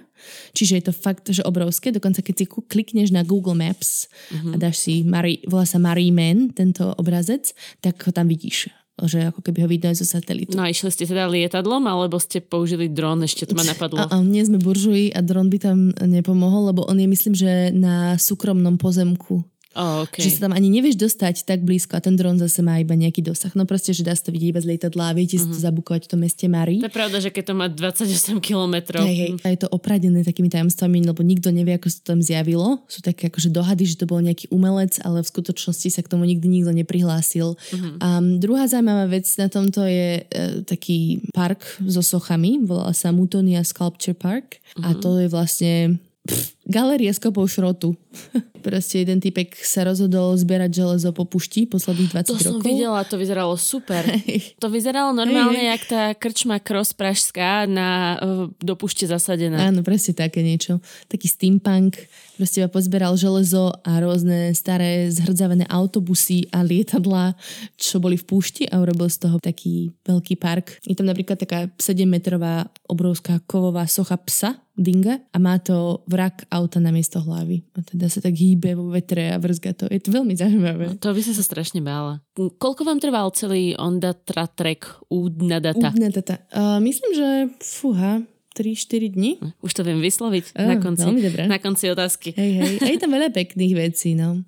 Čiže 0.52 0.74
je 0.76 0.84
to 0.84 0.94
fakt, 0.94 1.32
že 1.32 1.40
obrovské. 1.48 1.96
Dokonca 1.96 2.20
keď 2.20 2.36
si 2.36 2.46
klikneš 2.52 3.16
na 3.16 3.24
Google 3.24 3.56
Maps 3.56 4.12
mm-hmm. 4.12 4.52
a 4.52 4.56
dáš 4.60 4.84
si, 4.84 5.08
Mari, 5.08 5.40
volá 5.48 5.64
sa 5.64 5.80
Man, 5.80 6.52
tento 6.52 6.92
obrazec, 7.00 7.56
tak 7.80 7.96
ho 8.04 8.12
tam 8.12 8.28
vidíš 8.28 8.68
že 9.06 9.30
ako 9.30 9.40
keby 9.46 9.64
ho 9.64 9.70
aj 9.70 9.96
zo 10.02 10.08
satelitu. 10.08 10.58
No 10.58 10.66
a 10.66 10.74
išli 10.74 10.90
ste 10.92 11.06
teda 11.06 11.30
lietadlom, 11.30 11.86
alebo 11.86 12.18
ste 12.18 12.42
použili 12.44 12.90
dron, 12.90 13.24
ešte 13.24 13.48
to 13.48 13.54
ma 13.56 13.64
napadlo. 13.64 14.04
A, 14.04 14.12
a 14.12 14.16
nie 14.20 14.44
sme 14.44 14.60
buržuji 14.60 15.14
a 15.14 15.20
dron 15.22 15.48
by 15.48 15.58
tam 15.62 15.94
nepomohol, 15.96 16.74
lebo 16.74 16.84
on 16.90 16.98
je 16.98 17.08
myslím, 17.08 17.34
že 17.38 17.72
na 17.72 18.18
súkromnom 18.20 18.76
pozemku 18.82 19.46
Oh, 19.80 20.04
okay. 20.04 20.28
Že 20.28 20.30
sa 20.36 20.40
tam 20.46 20.54
ani 20.60 20.68
nevieš 20.68 21.00
dostať 21.00 21.48
tak 21.48 21.64
blízko 21.64 21.96
a 21.96 22.04
ten 22.04 22.20
dron 22.20 22.36
zase 22.36 22.60
má 22.60 22.84
iba 22.84 22.92
nejaký 23.00 23.24
dosah. 23.24 23.56
No 23.56 23.64
proste, 23.64 23.96
že 23.96 24.04
dá 24.04 24.12
sa 24.12 24.28
to 24.28 24.36
vidieť 24.36 24.52
iba 24.52 24.60
z 24.60 24.68
lietadla 24.76 25.04
a 25.08 25.14
viete 25.16 25.40
uh-huh. 25.40 25.48
si 25.48 25.56
to 25.56 25.58
mhm. 25.58 25.66
zabukovať 25.72 26.02
v 26.04 26.10
tom 26.12 26.20
meste 26.20 26.46
Mari. 26.52 26.84
To 26.84 26.92
je 26.92 26.98
pravda, 27.00 27.18
že 27.24 27.32
keď 27.32 27.44
to 27.48 27.54
má 27.56 27.68
28 27.72 28.44
kilometrov. 28.44 29.08
Hej, 29.08 29.16
hej. 29.16 29.32
A 29.40 29.48
je 29.56 29.60
to 29.64 29.72
opradené 29.72 30.28
takými 30.28 30.52
tajomstvami, 30.52 31.08
lebo 31.08 31.24
nikto 31.24 31.48
nevie, 31.56 31.80
ako 31.80 31.88
sa 31.88 31.98
to 32.04 32.06
tam 32.12 32.20
zjavilo. 32.20 32.84
Sú 32.92 33.00
také 33.00 33.32
akože 33.32 33.48
dohady, 33.56 33.88
že 33.88 33.96
to 33.96 34.06
bol 34.06 34.20
nejaký 34.20 34.52
umelec, 34.52 35.00
ale 35.00 35.24
v 35.24 35.32
skutočnosti 35.32 35.88
sa 35.96 36.02
k 36.04 36.12
tomu 36.12 36.28
nikdy 36.28 36.52
nikto 36.52 36.76
neprihlásil. 36.76 37.56
Uh-huh. 37.56 37.96
A 38.04 38.20
druhá 38.20 38.68
zaujímavá 38.68 39.08
vec 39.08 39.32
na 39.40 39.48
tomto 39.48 39.88
je 39.88 40.28
e, 40.28 40.68
taký 40.68 41.24
park 41.32 41.64
so 41.88 42.04
sochami, 42.04 42.60
volá 42.68 42.92
sa 42.92 43.16
Mutonia 43.16 43.64
Sculpture 43.64 44.18
Park. 44.18 44.60
Uh-huh. 44.76 44.92
A 44.92 45.00
to 45.00 45.24
je 45.24 45.32
vlastne 45.32 46.04
pff, 46.28 46.59
Galéria 46.70 47.10
z 47.10 47.18
kopou 47.18 47.50
šrotu. 47.50 47.98
Proste 48.60 49.02
jeden 49.02 49.18
typek 49.18 49.56
sa 49.58 49.88
rozhodol 49.88 50.36
zbierať 50.38 50.70
železo 50.70 51.10
po 51.16 51.26
pušti 51.26 51.66
posledných 51.66 52.12
20 52.12 52.28
to 52.28 52.34
rokov. 52.38 52.44
To 52.44 52.46
som 52.46 52.58
videla, 52.62 53.00
to 53.08 53.16
vyzeralo 53.18 53.56
super. 53.58 54.04
Hey. 54.06 54.54
To 54.60 54.68
vyzeralo 54.68 55.16
normálne, 55.16 55.58
hey. 55.58 55.72
jak 55.74 55.84
tá 55.88 56.02
krčma 56.14 56.60
Cross 56.60 56.94
Pražská 56.94 57.66
na, 57.66 58.20
do 58.60 58.76
pušte 58.76 59.08
zasadená. 59.08 59.72
Áno, 59.72 59.82
presne 59.82 60.14
také 60.14 60.44
niečo. 60.44 60.84
Taký 61.08 61.26
steampunk. 61.32 62.04
Proste 62.36 62.64
pozberal 62.68 63.16
železo 63.16 63.72
a 63.84 64.00
rôzne 64.04 64.52
staré 64.56 65.08
zhrdzavené 65.10 65.68
autobusy 65.72 66.52
a 66.52 66.64
lietadla, 66.64 67.36
čo 67.80 68.04
boli 68.04 68.20
v 68.20 68.28
púšti 68.28 68.64
a 68.68 68.80
urobil 68.84 69.08
z 69.08 69.24
toho 69.24 69.40
taký 69.40 69.92
veľký 70.04 70.36
park. 70.36 70.84
Je 70.84 70.96
tam 70.96 71.08
napríklad 71.08 71.40
taká 71.40 71.72
7-metrová 71.80 72.68
obrovská 72.88 73.40
kovová 73.48 73.88
socha 73.88 74.20
psa, 74.24 74.60
dinga 74.80 75.20
a 75.36 75.38
má 75.40 75.60
to 75.60 76.04
vrak 76.08 76.48
auta 76.48 76.59
na 76.82 76.92
miesto 76.92 77.24
hlavy. 77.24 77.64
A 77.78 77.86
teda 77.86 78.12
sa 78.12 78.20
tak 78.20 78.36
hýbe 78.36 78.76
vo 78.76 78.92
vetre 78.92 79.32
a 79.32 79.40
vrzga 79.40 79.72
to. 79.78 79.86
Je 79.88 80.04
to 80.04 80.12
veľmi 80.12 80.36
zaujímavé. 80.36 80.92
No, 80.92 81.00
to 81.00 81.16
by 81.16 81.22
som 81.24 81.38
sa 81.38 81.46
strašne 81.46 81.80
bála. 81.80 82.20
Koľko 82.36 82.84
vám 82.84 83.00
trval 83.00 83.32
celý 83.32 83.78
Onda 83.80 84.12
Trek 84.18 84.90
Udnadata? 85.08 85.96
Udnadata. 85.96 86.36
Uh, 86.52 86.82
myslím, 86.84 87.12
že 87.16 87.28
fúha, 87.64 88.26
3-4 88.60 89.16
dní. 89.16 89.32
Už 89.64 89.72
to 89.72 89.88
viem 89.88 90.04
vysloviť 90.04 90.52
oh, 90.52 90.68
na, 90.68 90.76
konci, 90.82 91.08
na 91.48 91.58
konci 91.64 91.88
otázky. 91.88 92.36
Hej, 92.36 92.52
hej. 92.60 92.74
A 92.84 92.88
je 92.92 93.00
tam 93.00 93.16
veľa 93.16 93.32
pekných 93.32 93.74
vecí, 93.78 94.20
no. 94.20 94.44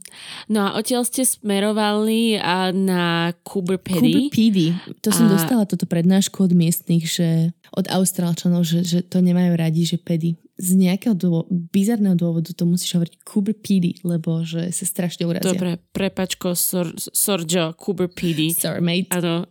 No 0.52 0.60
a 0.67 0.69
odtiaľ 0.76 1.08
ste 1.08 1.24
smerovali 1.24 2.36
a 2.36 2.76
na. 2.76 3.32
Cooper 3.47 3.80
Pedy. 3.80 4.76
To 5.06 5.10
a... 5.10 5.15
som 5.15 5.32
dostala 5.32 5.63
toto 5.63 5.88
prednášku 5.88 6.43
od 6.43 6.52
miestnych, 6.52 7.08
že 7.08 7.56
od 7.71 7.88
Austrálčanov, 7.88 8.67
že, 8.67 8.84
že 8.84 9.00
to 9.00 9.24
nemajú 9.24 9.56
radi, 9.56 9.88
že 9.88 9.95
pedy 9.95 10.36
z 10.62 10.78
nejakého 10.78 11.17
dôvodu, 11.17 11.50
bizarného 11.50 12.13
dôvodu 12.13 12.54
to 12.54 12.69
musíš 12.69 12.93
hovoriť 12.93 13.13
Cooper 13.26 13.58
PD, 13.58 13.97
lebo 14.06 14.45
že 14.45 14.69
sa 14.69 14.86
strašne 14.86 15.26
urazia. 15.26 15.58
Dobre, 15.58 15.82
prepačko, 15.89 16.54
Sor, 16.54 16.93
Sorjo, 16.93 17.74
Cooper 17.74 18.06
PD. 18.06 18.54
Sorry, 18.54 18.78
mate. 18.78 19.10
Áno, 19.10 19.50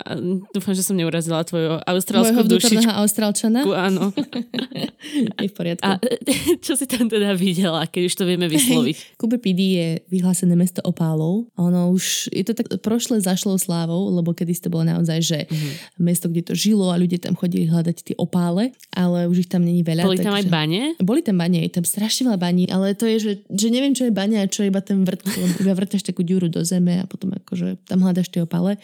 dúfam, 0.55 0.70
že 0.70 0.87
som 0.87 0.94
neurazila 0.94 1.42
tvojho 1.42 1.83
austrálskú 1.83 2.46
dušičku. 2.46 2.94
austrálčana? 2.94 3.66
Áno. 3.66 4.14
je 5.42 5.51
v 5.51 5.55
poriadku. 5.55 5.83
A 5.83 5.99
čo 6.64 6.79
si 6.79 6.87
tam 6.87 7.11
teda 7.11 7.35
videla, 7.35 7.83
keď 7.90 8.03
už 8.07 8.14
to 8.14 8.25
vieme 8.31 8.46
vysloviť? 8.46 9.18
Cooper 9.18 9.42
PD 9.42 9.61
je 9.75 9.88
vyhlásené 10.14 10.55
mesto 10.55 10.79
opálov. 10.87 11.51
Ono 11.59 11.90
už, 11.90 12.31
je 12.31 12.46
to 12.46 12.55
tak 12.55 12.70
prošle 12.87 13.18
zašlo 13.18 13.59
slávou, 13.59 14.14
lebo 14.14 14.31
kedy 14.31 14.62
to 14.62 14.70
bolo 14.70 14.87
naozaj, 14.87 15.18
že 15.18 15.38
uh-huh. 15.51 15.99
mesto, 15.99 16.31
kde 16.31 16.53
to 16.53 16.55
žilo 16.55 16.94
a 16.94 17.01
ľudia 17.01 17.18
tam 17.18 17.35
chodili 17.35 17.66
hľadať 17.66 17.96
tie 18.12 18.16
opále, 18.20 18.70
ale 18.94 19.27
už 19.27 19.49
ich 19.49 19.51
tam 19.51 19.66
není 19.66 19.83
veľa. 19.83 20.07
Boli 20.07 20.23
tam 20.23 20.38
aj 20.38 20.46
bane? 20.46 20.99
Boli 21.00 21.24
tam 21.24 21.40
bane, 21.40 21.64
je 21.64 21.72
tam 21.72 21.84
strašne 21.88 22.28
veľa 22.28 22.40
baní, 22.40 22.68
ale 22.68 22.92
to 22.92 23.08
je, 23.08 23.16
že, 23.18 23.32
že 23.48 23.68
neviem, 23.72 23.96
čo 23.96 24.04
je 24.04 24.12
baňa 24.12 24.44
a 24.44 24.50
čo 24.52 24.62
je 24.62 24.70
iba 24.70 24.84
ten 24.84 25.00
vrt, 25.00 25.24
iba 25.64 25.72
vrtaš 25.72 26.04
takú 26.04 26.20
ďuru 26.20 26.52
do 26.52 26.60
zeme 26.60 27.00
a 27.00 27.08
potom 27.08 27.32
akože 27.32 27.80
tam 27.88 28.04
hľadaš 28.04 28.28
tie 28.28 28.44
opale. 28.44 28.76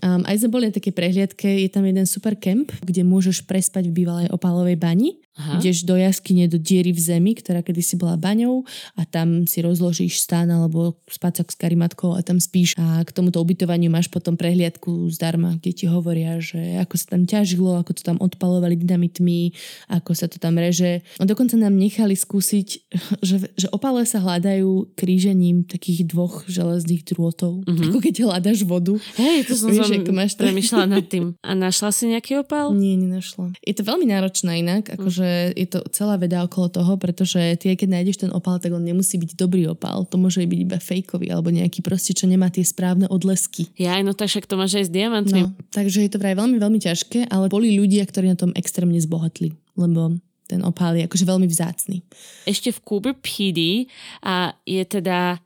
Um, 0.00 0.22
aj 0.24 0.46
sme 0.46 0.54
boli 0.54 0.64
na 0.70 0.74
také 0.74 0.94
prehliadke, 0.94 1.46
je 1.46 1.68
tam 1.68 1.82
jeden 1.82 2.06
super 2.06 2.38
kemp, 2.38 2.70
kde 2.86 3.02
môžeš 3.02 3.44
prespať 3.44 3.90
v 3.90 4.02
bývalej 4.02 4.26
opálovej 4.30 4.78
bani 4.78 5.25
Aha. 5.36 5.60
Ideš 5.60 5.84
do 5.84 6.00
jaskyne, 6.00 6.48
do 6.48 6.56
diery 6.56 6.96
v 6.96 7.00
zemi, 7.00 7.36
ktorá 7.36 7.60
kedysi 7.60 8.00
bola 8.00 8.16
baňou 8.16 8.64
a 8.96 9.04
tam 9.04 9.44
si 9.44 9.60
rozložíš 9.60 10.24
stan 10.24 10.48
alebo 10.48 10.96
spacak 11.04 11.52
s 11.52 11.56
karimatkou 11.60 12.16
a 12.16 12.24
tam 12.24 12.40
spíš 12.40 12.72
a 12.80 13.04
k 13.04 13.12
tomuto 13.12 13.44
ubytovaniu 13.44 13.92
máš 13.92 14.08
potom 14.08 14.40
prehliadku 14.40 15.12
zdarma, 15.12 15.60
kde 15.60 15.72
ti 15.76 15.84
hovoria, 15.84 16.40
že 16.40 16.80
ako 16.80 16.94
sa 16.96 17.06
tam 17.12 17.22
ťažilo, 17.28 17.76
ako 17.76 17.92
to 17.92 18.02
tam 18.02 18.16
odpalovali 18.16 18.80
dynamitmi, 18.80 19.52
ako 19.92 20.16
sa 20.16 20.24
to 20.24 20.40
tam 20.40 20.56
reže. 20.56 21.04
A 21.20 21.28
dokonca 21.28 21.60
nám 21.60 21.76
nechali 21.76 22.16
skúsiť, 22.16 22.68
že, 23.28 23.52
že 23.52 23.68
opale 23.76 24.08
sa 24.08 24.24
hľadajú 24.24 24.96
krížením 24.96 25.68
takých 25.68 26.08
dvoch 26.08 26.48
železných 26.48 27.04
drôtov, 27.04 27.60
mm-hmm. 27.68 27.92
ako 27.92 27.98
keď 28.00 28.14
hľadaš 28.24 28.64
vodu. 28.64 28.96
Hej, 29.20 29.52
to 29.52 29.54
som 29.54 29.68
Víš, 29.68 29.84
som 29.84 30.16
máš 30.16 30.32
premyšľala 30.40 30.86
nad 30.96 31.04
tým. 31.04 31.36
A 31.44 31.52
našla 31.52 31.92
si 31.92 32.08
nejaký 32.08 32.40
opal? 32.40 32.72
Nie, 32.72 32.96
nenašla. 32.96 33.52
Je 33.60 33.74
to 33.76 33.84
veľmi 33.84 34.08
náročné 34.08 34.64
inak, 34.64 34.96
akože 34.96 35.25
že 35.26 35.58
je 35.58 35.66
to 35.66 35.82
celá 35.90 36.14
veda 36.14 36.46
okolo 36.46 36.70
toho, 36.70 36.94
pretože 36.94 37.58
ty, 37.58 37.74
keď 37.74 37.98
nájdeš 37.98 38.22
ten 38.22 38.30
opál, 38.30 38.62
tak 38.62 38.70
on 38.70 38.86
nemusí 38.86 39.18
byť 39.18 39.34
dobrý 39.34 39.66
opál. 39.66 40.06
To 40.06 40.16
môže 40.16 40.38
byť 40.46 40.60
iba 40.62 40.78
fejkový 40.78 41.34
alebo 41.34 41.50
nejaký 41.50 41.82
proste, 41.82 42.14
čo 42.14 42.30
nemá 42.30 42.46
tie 42.46 42.62
správne 42.62 43.10
odlesky. 43.10 43.66
Ja, 43.74 43.98
no 44.06 44.14
tak 44.14 44.30
však 44.30 44.46
to 44.46 44.54
máš 44.54 44.78
aj 44.78 44.84
s 44.86 44.94
diamantmi. 44.94 45.42
No, 45.42 45.50
takže 45.74 46.06
je 46.06 46.10
to 46.14 46.22
vraj 46.22 46.38
veľmi, 46.38 46.62
veľmi 46.62 46.78
ťažké, 46.78 47.26
ale 47.26 47.50
boli 47.50 47.74
ľudia, 47.74 48.06
ktorí 48.06 48.30
na 48.30 48.38
tom 48.38 48.54
extrémne 48.54 49.02
zbohatli, 49.02 49.50
lebo 49.74 50.14
ten 50.46 50.62
opál 50.62 50.94
je 50.94 51.02
akože 51.10 51.26
veľmi 51.26 51.50
vzácný. 51.50 52.06
Ešte 52.46 52.70
v 52.70 52.78
Cooper 52.86 53.14
PD 53.18 53.90
a 54.22 54.54
je 54.62 54.82
teda 54.86 55.42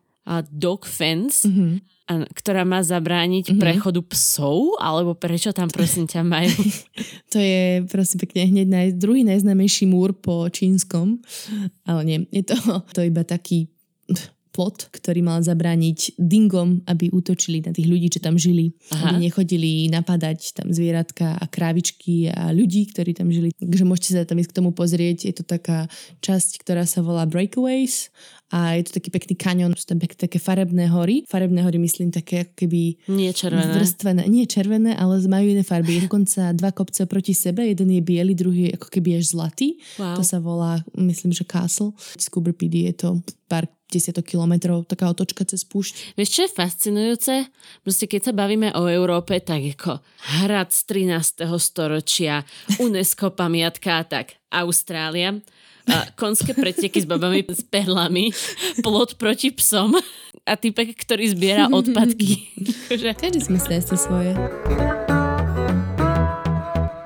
dog 0.55 0.87
fence, 0.87 1.43
mm-hmm 1.47 1.91
ktorá 2.11 2.67
má 2.67 2.83
zabrániť 2.83 3.55
mm-hmm. 3.55 3.63
prechodu 3.63 4.03
psov, 4.11 4.75
alebo 4.83 5.15
prečo 5.15 5.55
tam 5.55 5.71
prosím 5.71 6.11
ťa 6.11 6.27
majú? 6.27 6.51
to 7.33 7.39
je 7.39 7.87
prosím 7.87 8.19
pekne 8.27 8.51
hneď 8.51 8.67
naj, 8.67 8.87
druhý 8.99 9.23
najznámejší 9.23 9.87
múr 9.87 10.11
po 10.19 10.51
čínskom, 10.51 11.23
ale 11.87 12.01
nie, 12.03 12.19
je 12.35 12.51
to, 12.51 12.59
to 12.91 13.07
iba 13.07 13.23
taký 13.23 13.71
plot, 14.61 14.93
ktorý 14.93 15.25
mal 15.25 15.41
zabrániť 15.41 16.21
dingom, 16.21 16.85
aby 16.85 17.09
útočili 17.09 17.65
na 17.65 17.73
tých 17.73 17.89
ľudí, 17.89 18.13
čo 18.13 18.21
tam 18.21 18.37
žili. 18.37 18.77
Aha. 18.93 19.17
Aby 19.17 19.33
nechodili 19.33 19.89
napadať 19.89 20.53
tam 20.53 20.69
zvieratka 20.69 21.41
a 21.41 21.45
krávičky 21.49 22.29
a 22.29 22.53
ľudí, 22.53 22.93
ktorí 22.93 23.17
tam 23.17 23.33
žili. 23.33 23.57
Takže 23.57 23.89
môžete 23.89 24.21
sa 24.21 24.29
tam 24.29 24.37
ísť 24.37 24.53
k 24.53 24.59
tomu 24.61 24.77
pozrieť. 24.77 25.33
Je 25.33 25.33
to 25.33 25.49
taká 25.49 25.89
časť, 26.21 26.61
ktorá 26.61 26.85
sa 26.85 27.01
volá 27.01 27.25
Breakaways 27.25 28.13
a 28.53 28.77
je 28.77 28.85
to 28.85 29.01
taký 29.01 29.09
pekný 29.09 29.35
kanion, 29.39 29.73
sú 29.73 29.89
tam 29.89 29.97
pekné 29.97 30.29
také 30.29 30.37
farebné 30.37 30.93
hory. 30.93 31.25
Farebné 31.25 31.65
hory 31.65 31.81
myslím 31.81 32.13
také 32.13 32.45
ako 32.45 32.53
keby... 32.67 32.83
Nie 33.09 33.33
červené. 33.33 33.73
Vrstvené. 33.79 34.29
Nie 34.29 34.45
červené, 34.45 34.93
ale 34.93 35.23
majú 35.25 35.47
iné 35.55 35.65
farby. 35.65 35.97
Je 35.97 36.11
dokonca 36.11 36.53
dva 36.53 36.75
kopce 36.75 37.09
proti 37.09 37.33
sebe, 37.33 37.65
jeden 37.65 37.89
je 37.95 38.03
biely, 38.05 38.37
druhý 38.37 38.69
je 38.69 38.77
ako 38.77 38.93
keby 38.93 39.23
až 39.23 39.33
zlatý. 39.33 39.81
Wow. 39.97 40.21
To 40.21 40.23
sa 40.27 40.43
volá, 40.43 40.85
myslím, 40.99 41.33
že 41.33 41.49
Castle. 41.49 41.97
Scoober 42.19 42.53
PD 42.53 42.91
je 42.91 42.95
to 43.07 43.09
pár 43.47 43.71
desiatok 43.91 44.25
kilometrov, 44.25 44.87
taká 44.87 45.11
otočka 45.11 45.43
cez 45.45 45.67
púšť. 45.67 46.15
Vieš, 46.15 46.31
čo 46.31 46.41
je 46.47 46.55
fascinujúce? 46.55 47.35
Proste 47.83 48.07
keď 48.07 48.31
sa 48.31 48.33
bavíme 48.33 48.71
o 48.79 48.87
Európe, 48.87 49.37
tak 49.43 49.67
ako 49.77 49.99
hrad 50.41 50.71
z 50.71 50.81
13. 51.11 51.47
storočia, 51.59 52.47
UNESCO 52.79 53.35
pamiatka, 53.35 54.07
tak 54.07 54.39
Austrália 54.51 55.39
a 55.91 56.07
konské 56.15 56.55
preteky 56.55 57.03
s 57.03 57.07
babami 57.09 57.43
s 57.47 57.65
perlami, 57.67 58.31
plot 58.85 59.17
proti 59.17 59.51
psom 59.51 59.97
a 60.47 60.53
typek, 60.55 60.95
ktorý 60.95 61.35
zbiera 61.35 61.67
odpadky. 61.71 62.47
Každý 62.91 63.41
sme 63.41 63.59
si 63.59 63.97
svoje. 63.97 64.33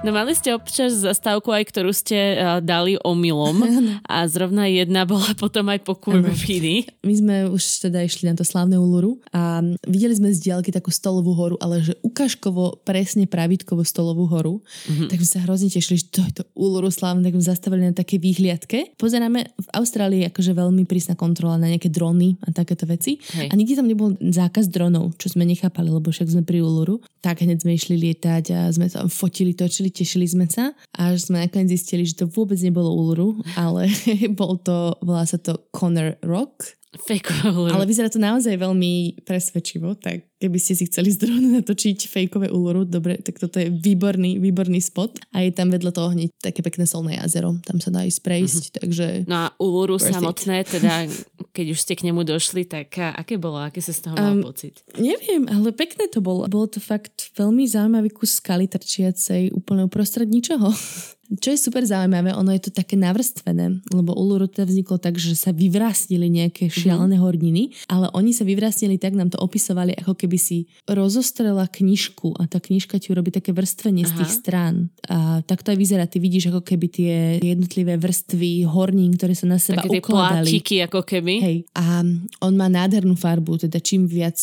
No 0.04 0.12
mali 0.12 0.36
ste 0.36 0.52
občas 0.52 1.00
zastávku 1.00 1.48
aj, 1.48 1.64
ktorú 1.72 1.88
ste 1.96 2.36
uh, 2.36 2.60
dali 2.60 3.00
omylom 3.00 3.56
a 4.04 4.28
zrovna 4.28 4.68
jedna 4.68 5.08
bola 5.08 5.32
potom 5.32 5.64
aj 5.72 5.80
po 5.80 5.96
Kurvfiny. 5.96 6.84
My 7.00 7.14
sme 7.16 7.36
už 7.48 7.88
teda 7.88 8.04
išli 8.04 8.28
na 8.28 8.36
to 8.36 8.44
slávne 8.44 8.76
Uluru 8.76 9.16
a 9.32 9.64
videli 9.88 10.12
sme 10.12 10.28
z 10.28 10.44
diaľky 10.44 10.76
takú 10.76 10.92
stolovú 10.92 11.32
horu, 11.32 11.56
ale 11.56 11.80
že 11.80 11.96
ukážkovo 12.04 12.84
presne 12.84 13.24
pravítkovo 13.24 13.80
stolovú 13.80 14.28
horu. 14.28 14.60
Mm-hmm. 14.60 15.08
Tak 15.08 15.18
sme 15.24 15.28
sa 15.40 15.40
hrozne 15.48 15.72
tešili, 15.72 15.96
že 15.96 16.12
to 16.12 16.20
je 16.20 16.32
to 16.36 16.42
Uluru 16.52 16.92
slávne, 16.92 17.24
tak 17.24 17.40
sme 17.40 17.48
zastavili 17.48 17.88
na 17.88 17.96
také 17.96 18.20
výhliadke. 18.20 18.92
Pozeráme, 19.00 19.56
v 19.56 19.68
Austrálii 19.72 20.28
je 20.28 20.28
akože 20.28 20.52
veľmi 20.52 20.84
prísna 20.84 21.16
kontrola 21.16 21.56
na 21.56 21.72
nejaké 21.72 21.88
drony 21.88 22.36
a 22.44 22.52
takéto 22.52 22.84
veci. 22.84 23.16
Hej. 23.40 23.48
A 23.48 23.56
nikdy 23.56 23.72
tam 23.72 23.88
nebol 23.88 24.12
zákaz 24.20 24.68
dronov, 24.68 25.16
čo 25.16 25.32
sme 25.32 25.48
nechápali, 25.48 25.88
lebo 25.88 26.12
však 26.12 26.28
sme 26.28 26.44
pri 26.44 26.60
Uluru. 26.60 27.00
Tak 27.24 27.40
hneď 27.40 27.64
sme 27.64 27.72
išli 27.72 27.96
lietať 27.96 28.44
a 28.52 28.60
sme 28.68 28.92
tam 28.92 29.08
fotili, 29.08 29.56
točili, 29.56 29.93
tešili 29.94 30.26
sme 30.26 30.50
sa, 30.50 30.74
až 30.90 31.30
sme 31.30 31.46
nakoniec 31.46 31.70
zistili, 31.70 32.02
že 32.02 32.18
to 32.18 32.26
vôbec 32.26 32.58
nebolo 32.58 32.90
Uluru, 32.90 33.38
ale 33.54 33.86
bol 34.38 34.58
to, 34.58 34.98
volá 34.98 35.22
sa 35.22 35.38
to 35.38 35.70
Connor 35.70 36.18
Rock. 36.26 36.74
Fejkové 36.94 37.74
Ale 37.74 37.84
vyzerá 37.90 38.06
to 38.06 38.22
naozaj 38.22 38.54
veľmi 38.54 39.24
presvedčivo, 39.26 39.98
tak 39.98 40.30
keby 40.38 40.58
ste 40.60 40.78
si 40.78 40.84
chceli 40.86 41.10
z 41.10 41.26
dronu 41.26 41.56
natočiť 41.58 42.06
fejkové 42.06 42.52
Uluru, 42.52 42.86
dobre, 42.86 43.18
tak 43.18 43.40
toto 43.40 43.58
je 43.58 43.72
výborný, 43.72 44.38
výborný 44.38 44.78
spot. 44.78 45.18
A 45.34 45.42
je 45.42 45.50
tam 45.50 45.72
vedľa 45.72 45.90
toho 45.90 46.12
hneď 46.12 46.30
také 46.38 46.60
pekné 46.60 46.84
solné 46.84 47.18
jazero, 47.18 47.56
tam 47.64 47.80
sa 47.80 47.90
dá 47.90 48.04
ísť 48.04 48.20
prejsť, 48.22 48.62
uh-huh. 48.62 48.76
takže... 48.78 49.06
No 49.26 49.36
a 49.36 49.46
Uluru 49.58 49.96
samotné, 49.98 50.62
it. 50.62 50.70
teda 50.70 51.08
keď 51.54 51.66
už 51.70 51.78
ste 51.78 51.94
k 51.94 52.10
nemu 52.10 52.26
došli, 52.26 52.66
tak 52.66 52.98
aké 52.98 53.38
bolo, 53.38 53.62
aké 53.62 53.78
sa 53.78 53.94
z 53.94 54.10
toho 54.10 54.14
mal 54.18 54.42
um, 54.42 54.42
pocit? 54.42 54.82
Neviem, 54.98 55.46
ale 55.46 55.70
pekné 55.70 56.10
to 56.10 56.18
bolo. 56.18 56.50
Bolo 56.50 56.66
to 56.66 56.82
fakt 56.82 57.30
veľmi 57.38 57.62
zaujímavý 57.64 58.10
kus 58.10 58.42
skaly 58.42 58.66
trčiacej 58.66 59.54
úplne 59.54 59.86
uprostred 59.86 60.26
ničoho. 60.26 60.74
Čo 61.40 61.54
je 61.54 61.58
super 61.58 61.82
zaujímavé, 61.84 62.34
ono 62.34 62.50
je 62.54 62.68
to 62.68 62.70
také 62.74 62.94
navrstvené, 62.98 63.82
lebo 63.90 64.14
Uluru 64.14 64.46
teda 64.50 64.68
vzniklo 64.68 64.98
tak, 64.98 65.18
že 65.18 65.34
sa 65.34 65.50
vyvrastili 65.54 66.26
nejaké 66.30 66.68
mhm. 66.68 66.74
šialené 66.74 67.16
horniny, 67.18 67.74
ale 67.90 68.10
oni 68.14 68.34
sa 68.34 68.42
vyvrastili 68.46 68.98
tak, 68.98 69.14
nám 69.14 69.30
to 69.30 69.38
opisovali, 69.40 69.94
ako 69.98 70.14
keby 70.18 70.38
si 70.40 70.66
rozostrela 70.88 71.66
knižku 71.70 72.36
a 72.38 72.46
tá 72.50 72.58
knižka 72.58 72.98
ti 73.00 73.10
urobí 73.14 73.30
také 73.34 73.54
vrstvenie 73.54 74.04
Aha. 74.04 74.10
z 74.10 74.12
tých 74.22 74.32
strán. 74.32 74.74
A 75.08 75.40
tak 75.44 75.62
to 75.62 75.72
aj 75.74 75.78
vyzerá, 75.78 76.04
ty 76.08 76.18
vidíš 76.18 76.50
ako 76.54 76.62
keby 76.64 76.86
tie 76.90 77.14
jednotlivé 77.40 77.96
vrstvy 78.00 78.66
hornín, 78.68 79.14
ktoré 79.14 79.36
sa 79.36 79.46
na 79.46 79.58
seba 79.60 79.84
také 79.84 80.00
ukladali. 80.02 80.50
Také 80.60 80.86
ako 80.86 81.00
keby. 81.04 81.34
Hej. 81.40 81.56
A 81.76 82.02
on 82.42 82.54
má 82.54 82.66
nádhernú 82.66 83.14
farbu, 83.14 83.66
teda 83.68 83.78
čím 83.80 84.08
viac 84.08 84.36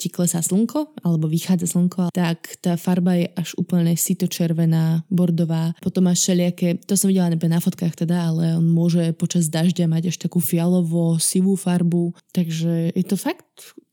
ti 0.00 0.08
klesá 0.08 0.40
slnko 0.40 0.96
alebo 1.04 1.28
vychádza 1.28 1.76
slnko, 1.76 2.08
tak 2.16 2.56
tá 2.64 2.80
farba 2.80 3.20
je 3.20 3.28
až 3.36 3.52
úplne 3.60 3.92
sito-červená, 3.92 5.04
bordová. 5.12 5.76
Potom 5.84 6.08
máš 6.08 6.24
všelijaké, 6.24 6.80
to 6.88 6.96
som 6.96 7.12
videla 7.12 7.28
na 7.28 7.60
fotkách 7.60 8.00
teda, 8.00 8.32
ale 8.32 8.56
on 8.56 8.64
môže 8.64 9.12
počas 9.20 9.52
dažďa 9.52 9.84
mať 9.84 10.02
až 10.08 10.16
takú 10.16 10.40
fialovo, 10.40 11.20
sivú 11.20 11.60
farbu. 11.60 12.16
Takže 12.32 12.96
je 12.96 13.04
to 13.04 13.20
fakt 13.20 13.44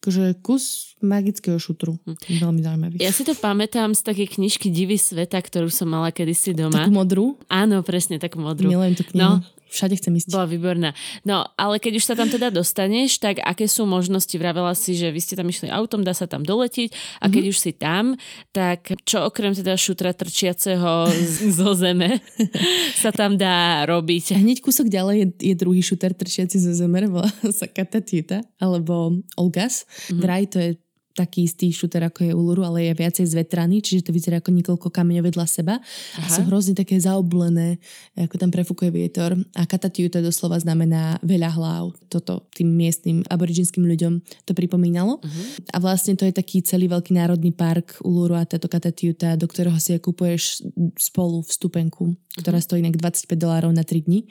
že 0.07 0.39
kus 0.39 0.95
magického 1.03 1.59
šutru. 1.59 1.99
Hm. 2.07 2.39
Veľmi 2.41 2.61
zaujímavý. 2.63 2.95
Ja 3.03 3.11
si 3.11 3.27
to 3.27 3.35
pamätám 3.35 3.91
z 3.91 4.01
takej 4.07 4.39
knižky 4.39 4.71
Divy 4.71 4.95
sveta, 4.95 5.37
ktorú 5.37 5.67
som 5.67 5.91
mala 5.91 6.15
kedysi 6.15 6.55
doma. 6.55 6.87
Takú 6.87 6.93
modrú? 6.95 7.25
Áno, 7.51 7.83
presne, 7.83 8.17
takú 8.17 8.39
modrú. 8.39 8.71
Milujem 8.71 8.95
tú 8.95 9.03
knihu. 9.11 9.43
No, 9.43 9.45
Všade 9.67 9.99
chcem 9.99 10.15
ísť. 10.15 10.31
Bola 10.31 10.47
výborná. 10.47 10.95
No, 11.27 11.43
ale 11.59 11.83
keď 11.83 11.99
už 11.99 12.07
sa 12.07 12.15
tam 12.15 12.31
teda 12.31 12.47
dostaneš, 12.47 13.19
tak 13.19 13.43
aké 13.43 13.67
sú 13.67 13.83
možnosti? 13.83 14.31
Vravela 14.39 14.71
si, 14.71 14.95
že 14.95 15.11
vy 15.11 15.19
ste 15.19 15.35
tam 15.35 15.51
išli 15.51 15.67
autom, 15.67 16.07
dá 16.07 16.15
sa 16.15 16.23
tam 16.23 16.47
doletiť 16.47 17.19
a 17.19 17.27
keď 17.27 17.43
mm-hmm. 17.43 17.51
už 17.51 17.57
si 17.59 17.71
tam, 17.75 18.15
tak 18.55 18.95
čo 19.03 19.27
okrem 19.27 19.51
teda 19.51 19.75
šutra 19.75 20.15
trčiaceho 20.15 21.11
zo 21.51 21.71
zeme 21.75 22.23
sa 23.03 23.11
tam 23.11 23.35
dá 23.35 23.83
robiť? 23.83 24.39
Hneď 24.39 24.63
kúsok 24.63 24.87
ďalej 24.87 25.15
je, 25.19 25.27
je 25.51 25.55
druhý 25.59 25.83
šuter 25.83 26.15
trčiaci 26.15 26.55
zo 26.63 26.71
zeme, 26.71 27.03
volá 27.11 27.27
sa 27.51 27.67
Katatita, 27.67 28.47
alebo 28.63 29.19
Olgas. 29.57 29.85
Mm-hmm. 29.85 30.21
Vraj 30.21 30.45
to 30.53 30.59
je 30.59 30.69
taký 31.17 31.49
istý 31.49 31.73
šuter, 31.73 32.05
ako 32.05 32.29
je 32.29 32.37
Uluru, 32.37 32.61
ale 32.61 32.85
je 32.85 32.93
viacej 32.93 33.25
zvetraný, 33.25 33.81
čiže 33.81 34.05
to 34.05 34.11
vyzerá 34.13 34.37
ako 34.37 34.53
niekoľko 34.53 34.93
kameňov 34.93 35.33
vedľa 35.33 35.45
seba. 35.49 35.81
Aha. 35.81 36.21
A 36.21 36.27
sú 36.29 36.45
hrozne 36.45 36.77
také 36.77 37.01
zaoblené, 37.01 37.81
ako 38.13 38.37
tam 38.37 38.53
prefúkuje 38.53 38.93
vietor. 38.93 39.33
A 39.57 39.65
Katatiu 39.65 40.13
to 40.13 40.21
doslova 40.21 40.61
znamená 40.61 41.17
veľa 41.25 41.49
hlav. 41.57 41.97
Toto 42.05 42.45
tým 42.53 42.69
miestnym 42.69 43.25
aboriginským 43.25 43.81
ľuďom 43.81 44.21
to 44.45 44.53
pripomínalo. 44.53 45.17
Uh-huh. 45.17 45.43
A 45.73 45.81
vlastne 45.81 46.13
to 46.13 46.29
je 46.29 46.37
taký 46.37 46.61
celý 46.61 46.85
veľký 46.85 47.17
národný 47.17 47.49
park 47.49 47.97
Uluru 48.05 48.37
a 48.37 48.45
táto 48.45 48.69
Katatiuta, 48.69 49.33
do 49.33 49.49
ktorého 49.49 49.81
si 49.81 49.97
kupuješ 49.97 50.61
spolu 50.99 51.41
vstupenku, 51.41 52.13
ktorá 52.37 52.61
stojí 52.61 52.85
inak 52.85 53.01
25 53.01 53.33
dolárov 53.33 53.71
na 53.73 53.81
3 53.81 54.05
dní. 54.05 54.29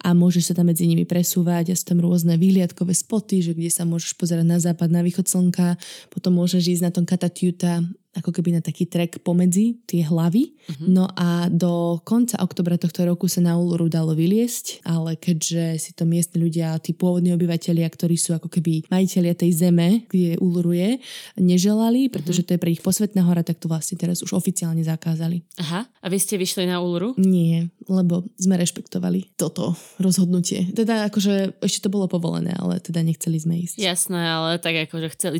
A 0.00 0.16
môžeš 0.16 0.52
sa 0.52 0.54
tam 0.56 0.72
medzi 0.72 0.88
nimi 0.88 1.04
presúvať 1.04 1.72
a 1.72 1.74
sú 1.76 1.84
tam 1.84 2.00
rôzne 2.00 2.40
výhliadkové 2.40 2.96
spoty, 2.96 3.44
že 3.44 3.52
kde 3.52 3.68
sa 3.68 3.84
môžeš 3.84 4.16
pozerať 4.16 4.46
na 4.46 4.56
západ, 4.62 4.88
na 4.88 5.04
východ 5.04 5.28
slnka, 5.28 5.76
potom 6.22 6.38
môžeš 6.38 6.78
ísť 6.78 6.84
na 6.86 6.94
tom 6.94 7.02
Katatiuta 7.02 7.82
ako 8.12 8.30
keby 8.30 8.56
na 8.56 8.62
taký 8.62 8.84
trek 8.84 9.24
pomedzi 9.24 9.80
tie 9.88 10.04
hlavy. 10.04 10.52
Uh-huh. 10.52 10.86
No 10.88 11.04
a 11.16 11.48
do 11.48 11.96
konca 12.04 12.36
oktobra 12.44 12.76
tohto 12.76 13.08
roku 13.08 13.24
sa 13.24 13.40
na 13.40 13.56
Uluru 13.56 13.88
dalo 13.88 14.12
vyliesť, 14.12 14.84
ale 14.84 15.16
keďže 15.16 15.80
si 15.80 15.90
to 15.96 16.04
miestni 16.04 16.44
ľudia, 16.44 16.76
tí 16.84 16.92
pôvodní 16.92 17.32
obyvateľia, 17.32 17.88
ktorí 17.88 18.20
sú 18.20 18.36
ako 18.36 18.52
keby 18.52 18.84
majiteľia 18.92 19.32
tej 19.32 19.50
zeme, 19.56 20.04
kde 20.12 20.36
Uluru 20.44 20.76
je, 20.76 21.00
neželali, 21.40 22.12
pretože 22.12 22.44
uh-huh. 22.44 22.52
to 22.52 22.54
je 22.56 22.62
pre 22.62 22.70
ich 22.76 22.84
posvetná 22.84 23.24
hora, 23.24 23.40
tak 23.40 23.56
to 23.56 23.66
vlastne 23.66 23.96
teraz 23.96 24.20
už 24.20 24.36
oficiálne 24.36 24.84
zakázali. 24.84 25.40
Aha, 25.58 25.88
a 25.88 26.06
vy 26.12 26.18
ste 26.20 26.36
vyšli 26.36 26.68
na 26.68 26.84
Uluru? 26.84 27.16
Nie, 27.16 27.72
lebo 27.88 28.28
sme 28.36 28.60
rešpektovali 28.60 29.34
toto 29.40 29.72
rozhodnutie. 29.96 30.68
Teda 30.76 31.08
akože 31.08 31.64
ešte 31.64 31.88
to 31.88 31.92
bolo 31.92 32.06
povolené, 32.06 32.52
ale 32.60 32.76
teda 32.78 33.00
nechceli 33.00 33.40
sme 33.40 33.56
ísť. 33.64 33.80
Jasné, 33.80 34.20
ale 34.20 34.50
tak 34.60 34.76
akože 34.90 35.08
chceli, 35.16 35.38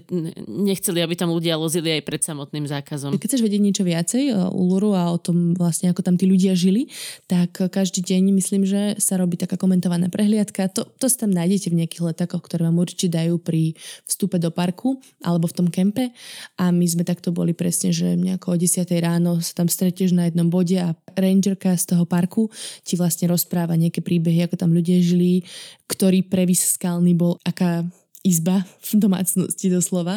nechceli, 0.49 1.05
aby 1.05 1.15
tam 1.15 1.31
ľudia 1.35 1.61
lozili 1.61 2.01
aj 2.01 2.03
pred 2.07 2.23
samotným 2.23 2.62
tým 2.63 2.71
zákazom. 2.71 3.11
Keď 3.19 3.27
chceš 3.27 3.43
vedieť 3.43 3.63
niečo 3.63 3.83
viacej 3.83 4.31
o 4.39 4.55
Uluru 4.55 4.95
a 4.95 5.11
o 5.11 5.19
tom 5.19 5.59
vlastne, 5.59 5.91
ako 5.91 6.07
tam 6.07 6.15
tí 6.15 6.31
ľudia 6.31 6.55
žili, 6.55 6.87
tak 7.27 7.59
každý 7.59 8.07
deň 8.07 8.31
myslím, 8.39 8.63
že 8.63 8.95
sa 9.03 9.19
robí 9.19 9.35
taká 9.35 9.59
komentovaná 9.59 10.07
prehliadka. 10.07 10.71
To, 10.79 10.87
to 10.87 11.11
si 11.11 11.19
tam 11.19 11.35
nájdete 11.35 11.75
v 11.75 11.83
nejakých 11.83 12.15
letakoch, 12.15 12.47
ktoré 12.47 12.71
vám 12.71 12.79
určite 12.79 13.11
dajú 13.11 13.43
pri 13.43 13.75
vstupe 14.07 14.39
do 14.39 14.55
parku 14.55 15.03
alebo 15.27 15.51
v 15.51 15.57
tom 15.59 15.67
kempe. 15.67 16.15
A 16.55 16.71
my 16.71 16.87
sme 16.87 17.03
takto 17.03 17.35
boli 17.35 17.51
presne, 17.51 17.91
že 17.91 18.15
nejako 18.15 18.55
o 18.55 18.57
10 18.57 18.87
ráno 19.03 19.43
sa 19.43 19.59
tam 19.59 19.67
stretieš 19.67 20.15
na 20.15 20.31
jednom 20.31 20.47
bode 20.47 20.79
a 20.79 20.95
rangerka 21.19 21.75
z 21.75 21.97
toho 21.97 22.07
parku 22.07 22.47
ti 22.87 22.95
vlastne 22.95 23.27
rozpráva 23.27 23.75
nejaké 23.75 24.05
príbehy, 24.05 24.47
ako 24.47 24.55
tam 24.55 24.71
ľudia 24.71 25.03
žili, 25.03 25.43
ktorý 25.91 26.23
previs 26.23 26.79
skalný 26.79 27.19
bol, 27.19 27.43
aká 27.43 27.83
izba 28.23 28.63
v 28.87 29.03
domácnosti 29.03 29.67
doslova, 29.67 30.15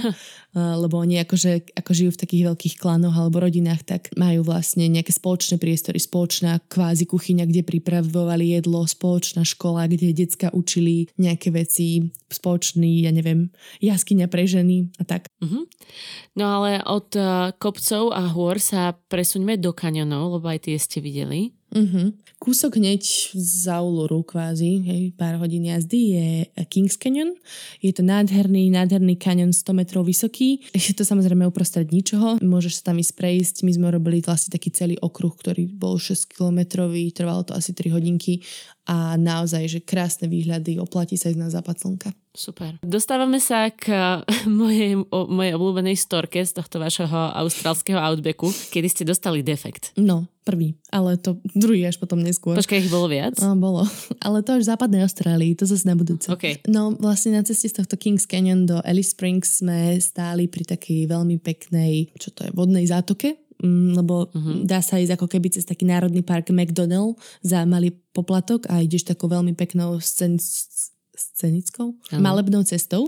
lebo 0.53 1.01
oni 1.01 1.25
akože, 1.25 1.73
ako 1.73 1.91
žijú 1.91 2.11
v 2.13 2.21
takých 2.21 2.43
veľkých 2.53 2.75
klanoch 2.77 3.17
alebo 3.17 3.41
rodinách, 3.41 3.81
tak 3.81 4.13
majú 4.13 4.45
vlastne 4.45 4.85
nejaké 4.85 5.09
spoločné 5.09 5.57
priestory, 5.57 5.97
spoločná 5.97 6.61
kvázi 6.69 7.09
kuchyňa, 7.09 7.49
kde 7.49 7.65
pripravovali 7.65 8.61
jedlo, 8.61 8.85
spoločná 8.85 9.41
škola, 9.41 9.89
kde 9.89 10.13
decka 10.13 10.53
učili 10.53 11.09
nejaké 11.17 11.49
veci, 11.49 12.13
spoločný, 12.29 13.05
ja 13.05 13.11
neviem, 13.11 13.49
jaskyňa 13.81 14.29
pre 14.29 14.45
ženy 14.45 14.93
a 15.01 15.03
tak. 15.03 15.25
Uh-huh. 15.41 15.65
No 16.37 16.61
ale 16.61 16.85
od 16.85 17.09
uh, 17.17 17.57
kopcov 17.57 18.13
a 18.13 18.29
hôr 18.29 18.61
sa 18.61 18.93
presuňme 19.09 19.57
do 19.57 19.73
kanionov, 19.73 20.37
lebo 20.39 20.45
aj 20.45 20.69
tie 20.69 20.77
ste 20.77 21.01
videli. 21.01 21.57
Uh-huh. 21.75 22.15
Kúsok 22.45 22.77
hneď 22.77 23.01
za 23.33 23.81
Uluru 23.81 24.21
kvázi, 24.21 24.85
hej, 24.85 25.03
pár 25.17 25.41
hodín 25.41 25.65
jazdy 25.65 25.99
je 26.13 26.27
Kings 26.69 26.93
Canyon. 26.93 27.33
Je 27.81 27.89
to 27.89 28.05
nádherný, 28.05 28.69
nádherný 28.69 29.17
kanion 29.17 29.49
100 29.49 29.73
metrov 29.73 30.05
vysoký. 30.05 30.61
Je 30.69 30.93
to 30.93 31.01
samozrejme 31.01 31.41
uprostred 31.41 31.89
ničoho. 31.89 32.37
Môžeš 32.45 32.85
sa 32.85 32.93
tam 32.93 33.01
ísť 33.01 33.17
prejsť. 33.17 33.55
My 33.65 33.73
sme 33.73 33.89
robili 33.89 34.21
vlastne 34.21 34.53
taký 34.53 34.69
celý 34.69 34.93
okruh, 35.01 35.33
ktorý 35.33 35.65
bol 35.73 35.97
6 35.97 36.37
kilometrový, 36.37 37.09
trvalo 37.17 37.41
to 37.49 37.57
asi 37.57 37.73
3 37.73 37.89
hodinky 37.89 38.45
a 38.85 39.17
naozaj, 39.17 39.65
že 39.65 39.79
krásne 39.81 40.29
výhľady, 40.29 40.77
oplatí 40.77 41.17
sa 41.17 41.33
ísť 41.33 41.41
na 41.41 41.49
západ 41.49 41.81
slnka. 41.81 42.09
Super. 42.35 42.77
Dostávame 42.85 43.41
sa 43.41 43.73
k 43.73 43.89
mojej, 44.59 45.01
o, 45.01 45.19
mojej 45.25 45.57
obľúbenej 45.57 45.97
storke 45.97 46.45
z 46.45 46.51
tohto 46.53 46.77
vašeho 46.77 47.33
austrálskeho 47.41 47.97
outbacku, 47.97 48.53
kedy 48.69 48.87
ste 48.91 49.03
dostali 49.07 49.41
defekt. 49.41 49.95
No, 49.97 50.29
prvý, 50.45 50.77
ale 50.93 51.17
to 51.17 51.41
druhý 51.57 51.87
až 51.87 51.97
potom 51.97 52.21
neskôr. 52.21 52.34
Počkaj, 52.41 52.83
ich 52.83 52.91
bolo 52.91 53.07
viac? 53.07 53.37
No, 53.39 53.55
bolo. 53.55 53.87
Ale 54.25 54.43
to 54.43 54.57
až 54.57 54.67
v 54.67 54.71
západnej 54.75 55.01
Austrálii, 55.05 55.55
to 55.55 55.63
zase 55.63 55.87
na 55.87 55.95
budúce. 55.95 56.27
Okay. 56.27 56.59
No, 56.67 56.95
vlastne 56.97 57.37
na 57.37 57.43
ceste 57.45 57.71
z 57.71 57.79
tohto 57.79 57.95
Kings 57.95 58.27
Canyon 58.27 58.67
do 58.67 58.81
Alice 58.83 59.15
Springs 59.15 59.63
sme 59.63 59.95
stáli 60.01 60.49
pri 60.49 60.65
takej 60.65 61.07
veľmi 61.09 61.37
peknej, 61.39 62.11
čo 62.19 62.33
to 62.35 62.47
je, 62.47 62.51
vodnej 62.51 62.85
zátoke, 62.87 63.37
mm, 63.61 63.95
lebo 63.95 64.27
uh-huh. 64.29 64.65
dá 64.65 64.83
sa 64.83 64.99
ísť 64.99 65.15
ako 65.15 65.27
keby 65.31 65.47
cez 65.53 65.63
taký 65.63 65.87
národný 65.87 66.21
park 66.25 66.51
McDonald 66.51 67.15
za 67.45 67.63
malý 67.63 67.95
poplatok 68.11 68.67
a 68.67 68.81
ideš 68.83 69.07
takou 69.07 69.31
veľmi 69.31 69.55
peknou 69.55 69.99
scén 70.01 70.39
scenickou, 71.15 71.95
ano. 72.11 72.19
malebnou 72.19 72.63
cestou 72.67 73.07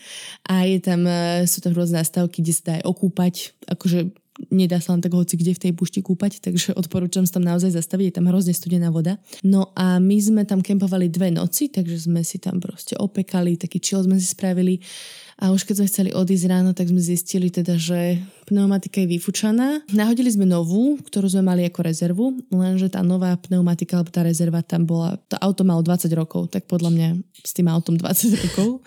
a 0.50 0.66
je 0.66 0.78
tam, 0.82 1.06
e, 1.06 1.46
sú 1.46 1.62
tam 1.62 1.70
rôzne 1.70 2.02
stavky, 2.02 2.42
kde 2.42 2.50
sa 2.50 2.62
dá 2.66 2.72
aj 2.82 2.84
okúpať, 2.90 3.34
akože 3.70 4.23
nedá 4.50 4.82
sa 4.82 4.94
len 4.94 5.02
tak 5.02 5.14
hoci 5.14 5.38
kde 5.38 5.54
v 5.54 5.62
tej 5.68 5.72
pušti 5.74 6.00
kúpať, 6.02 6.42
takže 6.42 6.74
odporúčam 6.74 7.22
sa 7.22 7.38
tam 7.38 7.46
naozaj 7.46 7.74
zastaviť, 7.74 8.10
je 8.10 8.16
tam 8.18 8.26
hrozne 8.30 8.54
studená 8.54 8.90
voda. 8.90 9.18
No 9.46 9.70
a 9.78 10.02
my 10.02 10.16
sme 10.18 10.42
tam 10.42 10.58
kempovali 10.58 11.06
dve 11.10 11.30
noci, 11.30 11.70
takže 11.70 12.10
sme 12.10 12.26
si 12.26 12.42
tam 12.42 12.58
proste 12.58 12.98
opekali, 12.98 13.54
taký 13.54 13.78
chill 13.78 14.02
sme 14.02 14.18
si 14.18 14.26
spravili 14.26 14.82
a 15.38 15.50
už 15.50 15.66
keď 15.66 15.82
sme 15.82 15.90
chceli 15.90 16.10
odísť 16.14 16.46
ráno, 16.46 16.70
tak 16.78 16.90
sme 16.90 17.02
zistili 17.02 17.50
teda, 17.50 17.74
že 17.74 18.22
pneumatika 18.44 19.00
je 19.02 19.08
vyfučaná. 19.16 19.82
Nahodili 19.90 20.30
sme 20.30 20.44
novú, 20.44 21.00
ktorú 21.00 21.26
sme 21.32 21.42
mali 21.42 21.62
ako 21.66 21.80
rezervu, 21.82 22.26
lenže 22.52 22.92
tá 22.92 23.00
nová 23.00 23.34
pneumatika, 23.40 23.98
alebo 23.98 24.12
tá 24.12 24.22
rezerva 24.22 24.60
tam 24.60 24.84
bola, 24.84 25.16
to 25.26 25.40
auto 25.40 25.64
malo 25.64 25.80
20 25.80 26.12
rokov, 26.14 26.52
tak 26.52 26.68
podľa 26.68 26.90
mňa 26.92 27.08
s 27.40 27.52
tým 27.56 27.66
autom 27.66 27.96
20 27.96 28.36
rokov. 28.44 28.84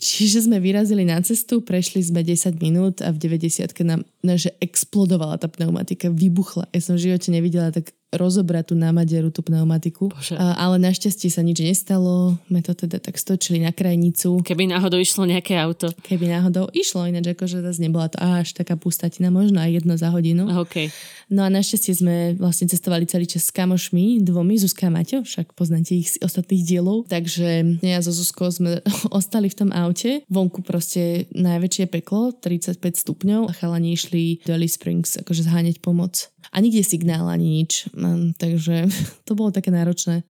Čiže 0.00 0.48
sme 0.48 0.58
vyrazili 0.58 1.04
na 1.04 1.20
cestu, 1.20 1.60
prešli 1.60 2.00
sme 2.00 2.24
10 2.24 2.56
minút 2.58 3.04
a 3.04 3.12
v 3.12 3.20
90 3.20 3.72
nám 3.86 4.02
že 4.34 4.50
explodovala 4.58 5.38
tá 5.38 5.46
pneumatika, 5.46 6.10
vybuchla. 6.10 6.66
Ja 6.74 6.82
som 6.82 6.98
v 6.98 7.06
živote 7.06 7.30
nevidela 7.30 7.70
tak 7.70 7.94
rozobrať 8.14 8.72
tú 8.72 8.74
námaderu, 8.78 9.28
tú 9.34 9.42
pneumatiku. 9.42 10.08
A, 10.34 10.56
ale 10.66 10.78
našťastie 10.78 11.28
sa 11.28 11.42
nič 11.42 11.62
nestalo. 11.62 12.38
My 12.48 12.62
to 12.62 12.72
teda 12.72 13.02
tak 13.02 13.18
stočili 13.20 13.60
na 13.60 13.74
krajnicu. 13.74 14.40
Keby 14.46 14.70
náhodou 14.70 14.98
išlo 14.98 15.26
nejaké 15.28 15.58
auto. 15.58 15.90
Keby 16.06 16.30
náhodou 16.30 16.70
išlo, 16.72 17.06
ináč 17.06 17.36
akože 17.36 17.60
zase 17.60 17.82
nebola 17.82 18.08
to 18.08 18.18
až 18.18 18.56
taká 18.56 18.78
pustatina, 18.86 19.34
možno 19.34 19.58
aj 19.58 19.82
jedno 19.82 19.98
za 19.98 20.14
hodinu. 20.14 20.46
Okay. 20.62 20.94
No 21.26 21.42
a 21.42 21.50
našťastie 21.50 21.92
sme 21.98 22.16
vlastne 22.38 22.70
cestovali 22.70 23.02
celý 23.02 23.26
čas 23.26 23.50
s 23.50 23.50
kamošmi, 23.50 24.22
dvomi, 24.22 24.54
Zuzka 24.62 24.86
a 24.86 24.94
Maťo, 24.94 25.26
však 25.26 25.58
poznáte 25.58 25.98
ich 25.98 26.14
z 26.14 26.22
ostatných 26.22 26.62
dielov. 26.62 27.10
Takže 27.10 27.82
ja 27.82 27.98
so 27.98 28.14
Zuzkou 28.14 28.46
sme 28.54 28.78
ostali 29.18 29.50
v 29.50 29.58
tom 29.58 29.70
aute. 29.74 30.22
Vonku 30.30 30.62
proste 30.62 31.26
najväčšie 31.34 31.90
peklo, 31.90 32.30
35 32.30 32.78
stupňov 32.78 33.50
a 33.50 33.52
chalani 33.58 33.98
išli 33.98 34.46
do 34.46 34.54
Alice 34.54 34.78
Springs 34.78 35.18
akože 35.18 35.42
zháňať 35.50 35.82
pomoc 35.82 36.30
a 36.52 36.56
nikde 36.62 36.82
signál 36.86 37.26
ani 37.26 37.62
nič. 37.62 37.90
Takže 38.38 38.86
to 39.28 39.32
bolo 39.34 39.50
také 39.50 39.74
náročné. 39.74 40.22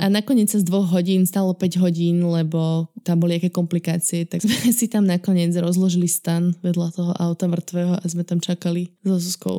A 0.00 0.06
nakoniec 0.10 0.52
sa 0.52 0.60
z 0.60 0.66
dvoch 0.66 0.90
hodín 0.92 1.24
stalo 1.24 1.54
5 1.56 1.80
hodín, 1.80 2.24
lebo 2.24 2.90
tam 3.04 3.20
boli 3.20 3.38
aké 3.38 3.48
komplikácie, 3.48 4.28
tak 4.28 4.44
sme 4.44 4.72
si 4.72 4.86
tam 4.90 5.08
nakoniec 5.08 5.52
rozložili 5.56 6.08
stan 6.08 6.52
vedľa 6.60 6.88
toho 6.92 7.12
auta 7.16 7.46
mŕtvého 7.48 7.93
a 7.98 8.04
sme 8.06 8.26
tam 8.26 8.38
čakali 8.42 8.92
so 9.02 9.16
Zuzkou 9.18 9.58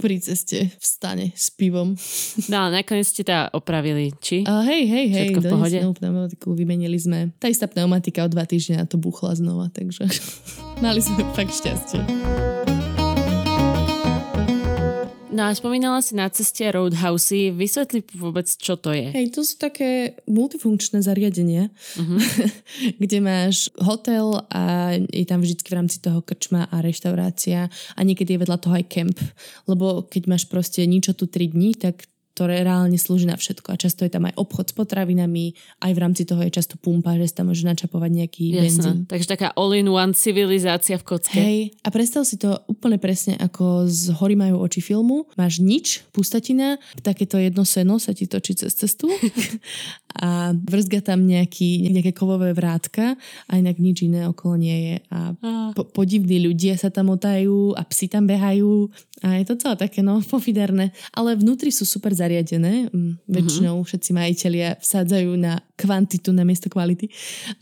pri 0.00 0.16
ceste 0.20 0.72
v 0.72 0.84
stane 0.84 1.26
s 1.36 1.52
pivom. 1.52 1.92
No 2.48 2.56
ale 2.66 2.80
nakoniec 2.80 3.04
ste 3.04 3.24
to 3.24 3.36
opravili, 3.52 4.16
či? 4.16 4.44
Uh, 4.48 4.64
hej, 4.64 4.88
hej, 4.88 5.06
hej, 5.12 5.28
Všetko 5.28 5.40
v 5.44 5.52
pohode? 5.52 5.78
pneumatiku 6.00 6.48
vymenili 6.56 6.96
sme. 6.96 7.36
Tá 7.36 7.52
istá 7.52 7.68
pneumatika 7.68 8.24
o 8.24 8.32
dva 8.32 8.48
týždňa 8.48 8.88
to 8.88 8.96
buchla 8.96 9.36
znova, 9.36 9.68
takže 9.68 10.08
mali 10.84 11.04
sme 11.04 11.20
fakt 11.36 11.52
šťastie. 11.52 12.47
No 15.38 15.46
a 15.46 15.54
spomínala 15.54 16.02
si 16.02 16.18
na 16.18 16.26
ceste 16.34 16.66
Roadhousey. 16.66 17.54
Vysvetli 17.54 18.02
vôbec, 18.18 18.50
čo 18.50 18.74
to 18.74 18.90
je. 18.90 19.14
Hej, 19.14 19.38
to 19.38 19.46
sú 19.46 19.54
také 19.54 20.18
multifunkčné 20.26 20.98
zariadenia, 20.98 21.70
uh-huh. 21.70 22.18
kde 23.06 23.18
máš 23.22 23.70
hotel 23.78 24.34
a 24.50 24.98
je 24.98 25.22
tam 25.30 25.38
vždy 25.38 25.62
v 25.62 25.76
rámci 25.78 26.02
toho 26.02 26.26
krčma 26.26 26.66
a 26.66 26.82
reštaurácia 26.82 27.70
a 27.70 28.00
niekedy 28.02 28.34
je 28.34 28.42
vedľa 28.42 28.58
toho 28.58 28.82
aj 28.82 28.90
kemp. 28.90 29.14
Lebo 29.70 30.10
keď 30.10 30.26
máš 30.26 30.50
proste 30.50 30.82
ničo 30.90 31.14
tu 31.14 31.30
3 31.30 31.54
dní, 31.54 31.78
tak 31.78 32.10
ktoré 32.38 32.62
reálne 32.62 32.94
slúži 32.94 33.26
na 33.26 33.34
všetko. 33.34 33.74
A 33.74 33.80
často 33.82 34.06
je 34.06 34.14
tam 34.14 34.30
aj 34.30 34.38
obchod 34.38 34.70
s 34.70 34.74
potravinami, 34.78 35.58
aj 35.82 35.90
v 35.90 35.98
rámci 35.98 36.22
toho 36.22 36.38
je 36.46 36.54
často 36.54 36.78
pumpa, 36.78 37.18
že 37.18 37.34
sa 37.34 37.42
tam 37.42 37.50
môže 37.50 37.66
načapovať 37.66 38.10
nejaký 38.14 38.44
Jasne. 38.54 38.62
benzín. 38.62 38.98
Takže 39.10 39.26
taká 39.26 39.50
all-in-one 39.58 40.14
civilizácia 40.14 40.94
v 40.94 41.02
kocke. 41.02 41.34
Hej, 41.34 41.74
a 41.82 41.90
predstav 41.90 42.22
si 42.22 42.38
to 42.38 42.62
úplne 42.70 43.02
presne 43.02 43.34
ako 43.42 43.90
z 43.90 44.14
Hory 44.14 44.38
majú 44.38 44.62
oči 44.62 44.78
filmu. 44.78 45.26
Máš 45.34 45.58
nič, 45.58 46.06
pustatina, 46.14 46.78
takéto 47.02 47.42
jedno 47.42 47.66
seno 47.66 47.98
sa 47.98 48.14
ti 48.14 48.30
točí 48.30 48.54
cez 48.54 48.70
cestu 48.78 49.10
a 50.22 50.54
vrzga 50.54 51.02
tam 51.02 51.26
nejaký, 51.26 51.90
nejaké 51.90 52.14
kovové 52.14 52.54
vrátka 52.54 53.18
a 53.50 53.52
inak 53.58 53.82
nič 53.82 54.06
iné 54.06 54.30
okolo 54.30 54.54
nie 54.54 54.78
je. 54.78 54.96
A 55.10 55.18
po, 55.74 55.82
podivní 55.90 56.38
ľudia 56.38 56.78
sa 56.78 56.94
tam 56.94 57.10
otajú 57.10 57.74
a 57.74 57.82
psi 57.82 58.06
tam 58.06 58.30
behajú 58.30 58.94
a 59.22 59.42
je 59.42 59.44
to 59.50 59.58
celé 59.58 59.74
také 59.74 60.00
no 60.04 60.22
pofiderné. 60.32 60.94
Ale 61.10 61.34
vnútri 61.34 61.74
sú 61.74 61.82
super 61.82 62.14
zariadené 62.14 62.27
zariadené. 62.28 62.92
Mm, 62.92 63.24
väčšinou 63.24 63.80
uh-huh. 63.80 63.88
všetci 63.88 64.10
majiteľia 64.12 64.68
vsádzajú 64.84 65.32
na 65.40 65.64
kvantitu 65.78 66.34
na 66.34 66.42
miesto 66.42 66.66
kvality. 66.66 67.06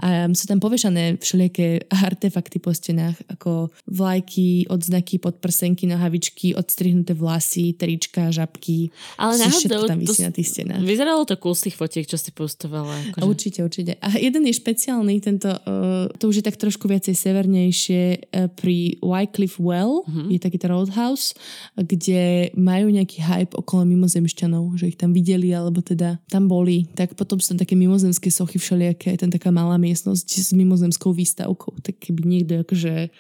A 0.00 0.24
sú 0.32 0.48
tam 0.48 0.56
povešané 0.56 1.20
všelijaké 1.20 1.84
artefakty 1.92 2.56
po 2.56 2.72
stenách, 2.72 3.20
ako 3.28 3.68
vlajky, 3.84 4.64
odznaky, 4.72 5.20
podprsenky, 5.20 5.84
nohavičky, 5.84 6.56
odstrihnuté 6.56 7.12
vlasy, 7.12 7.76
trička, 7.76 8.32
žabky. 8.32 8.88
Ale 9.20 9.36
náhodou, 9.36 9.84
tam 9.84 10.00
vysí 10.00 10.24
na 10.24 10.32
tých 10.32 10.48
stenách. 10.48 10.80
Vyzeralo 10.80 11.28
to 11.28 11.36
cool 11.36 11.52
z 11.52 11.68
tých 11.68 11.76
fotiek, 11.76 12.08
čo 12.08 12.16
si 12.16 12.32
postovala. 12.32 12.96
Akože. 13.12 13.28
Určite, 13.28 13.58
určite. 13.60 13.92
A 14.00 14.16
jeden 14.16 14.48
je 14.48 14.54
špeciálny, 14.56 15.20
tento, 15.20 15.52
uh, 15.52 16.08
to 16.16 16.32
už 16.32 16.40
je 16.40 16.44
tak 16.48 16.56
trošku 16.56 16.88
viacej 16.88 17.12
severnejšie 17.12 18.02
uh, 18.32 18.48
pri 18.56 18.96
Wycliffe 19.04 19.60
Well, 19.60 20.06
uh-huh. 20.06 20.32
je 20.32 20.40
takýto 20.40 20.72
roadhouse, 20.72 21.36
kde 21.76 22.48
majú 22.56 22.88
nejaký 22.88 23.20
hype 23.20 23.52
okolo 23.52 23.84
mimozemšťanov 23.84 24.76
že 24.76 24.94
ich 24.94 24.98
tam 25.00 25.10
videli, 25.16 25.50
alebo 25.50 25.80
teda 25.80 26.20
tam 26.30 26.46
boli. 26.46 26.86
Tak 26.94 27.16
potom 27.18 27.40
sú 27.40 27.54
tam 27.54 27.64
také 27.64 27.74
mimozemské 28.06 28.30
sochy 28.30 28.62
všelijaké, 28.62 29.18
je 29.18 29.26
tam 29.26 29.34
taká 29.34 29.50
malá 29.50 29.74
miestnosť 29.82 30.28
s 30.38 30.54
mimozemskou 30.54 31.10
výstavkou. 31.10 31.82
Tak 31.82 31.98
keby 31.98 32.22
niekto 32.22 32.62
akože 32.62 33.10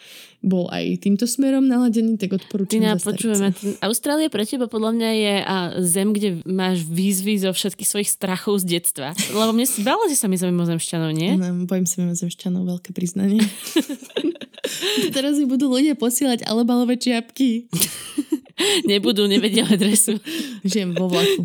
bol 0.46 0.70
aj 0.70 1.02
týmto 1.02 1.26
smerom 1.26 1.66
naladený, 1.66 2.14
tak 2.22 2.38
odporúčam 2.38 2.78
Tina, 2.78 2.94
počujeme, 2.94 3.50
Austrália 3.82 4.30
pre 4.30 4.46
teba 4.46 4.70
podľa 4.70 4.94
mňa 4.94 5.10
je 5.10 5.34
a 5.42 5.56
zem, 5.82 6.14
kde 6.14 6.46
máš 6.46 6.86
výzvy 6.86 7.42
zo 7.42 7.50
všetkých 7.50 7.88
svojich 7.90 8.10
strachov 8.14 8.62
z 8.62 8.78
detstva. 8.78 9.10
Lebo 9.34 9.50
mne 9.50 9.66
bála, 9.82 10.06
že 10.06 10.14
sa 10.14 10.30
mi 10.30 10.38
za 10.38 10.46
mimozemšťanov, 10.46 11.10
nie? 11.10 11.34
No, 11.34 11.66
bojím 11.66 11.90
sa 11.90 12.06
mimozemšťanov, 12.06 12.62
veľké 12.62 12.94
priznanie. 12.94 13.42
Teraz 15.16 15.34
mi 15.34 15.50
budú 15.50 15.66
ľudia 15.66 15.98
posielať 15.98 16.46
alebalové 16.46 16.94
čiapky. 16.94 17.66
nebudú, 18.90 19.26
nevedia 19.26 19.66
adresu. 19.66 20.16
Žijem 20.64 20.96
vo 20.96 21.10
vlaku. 21.10 21.44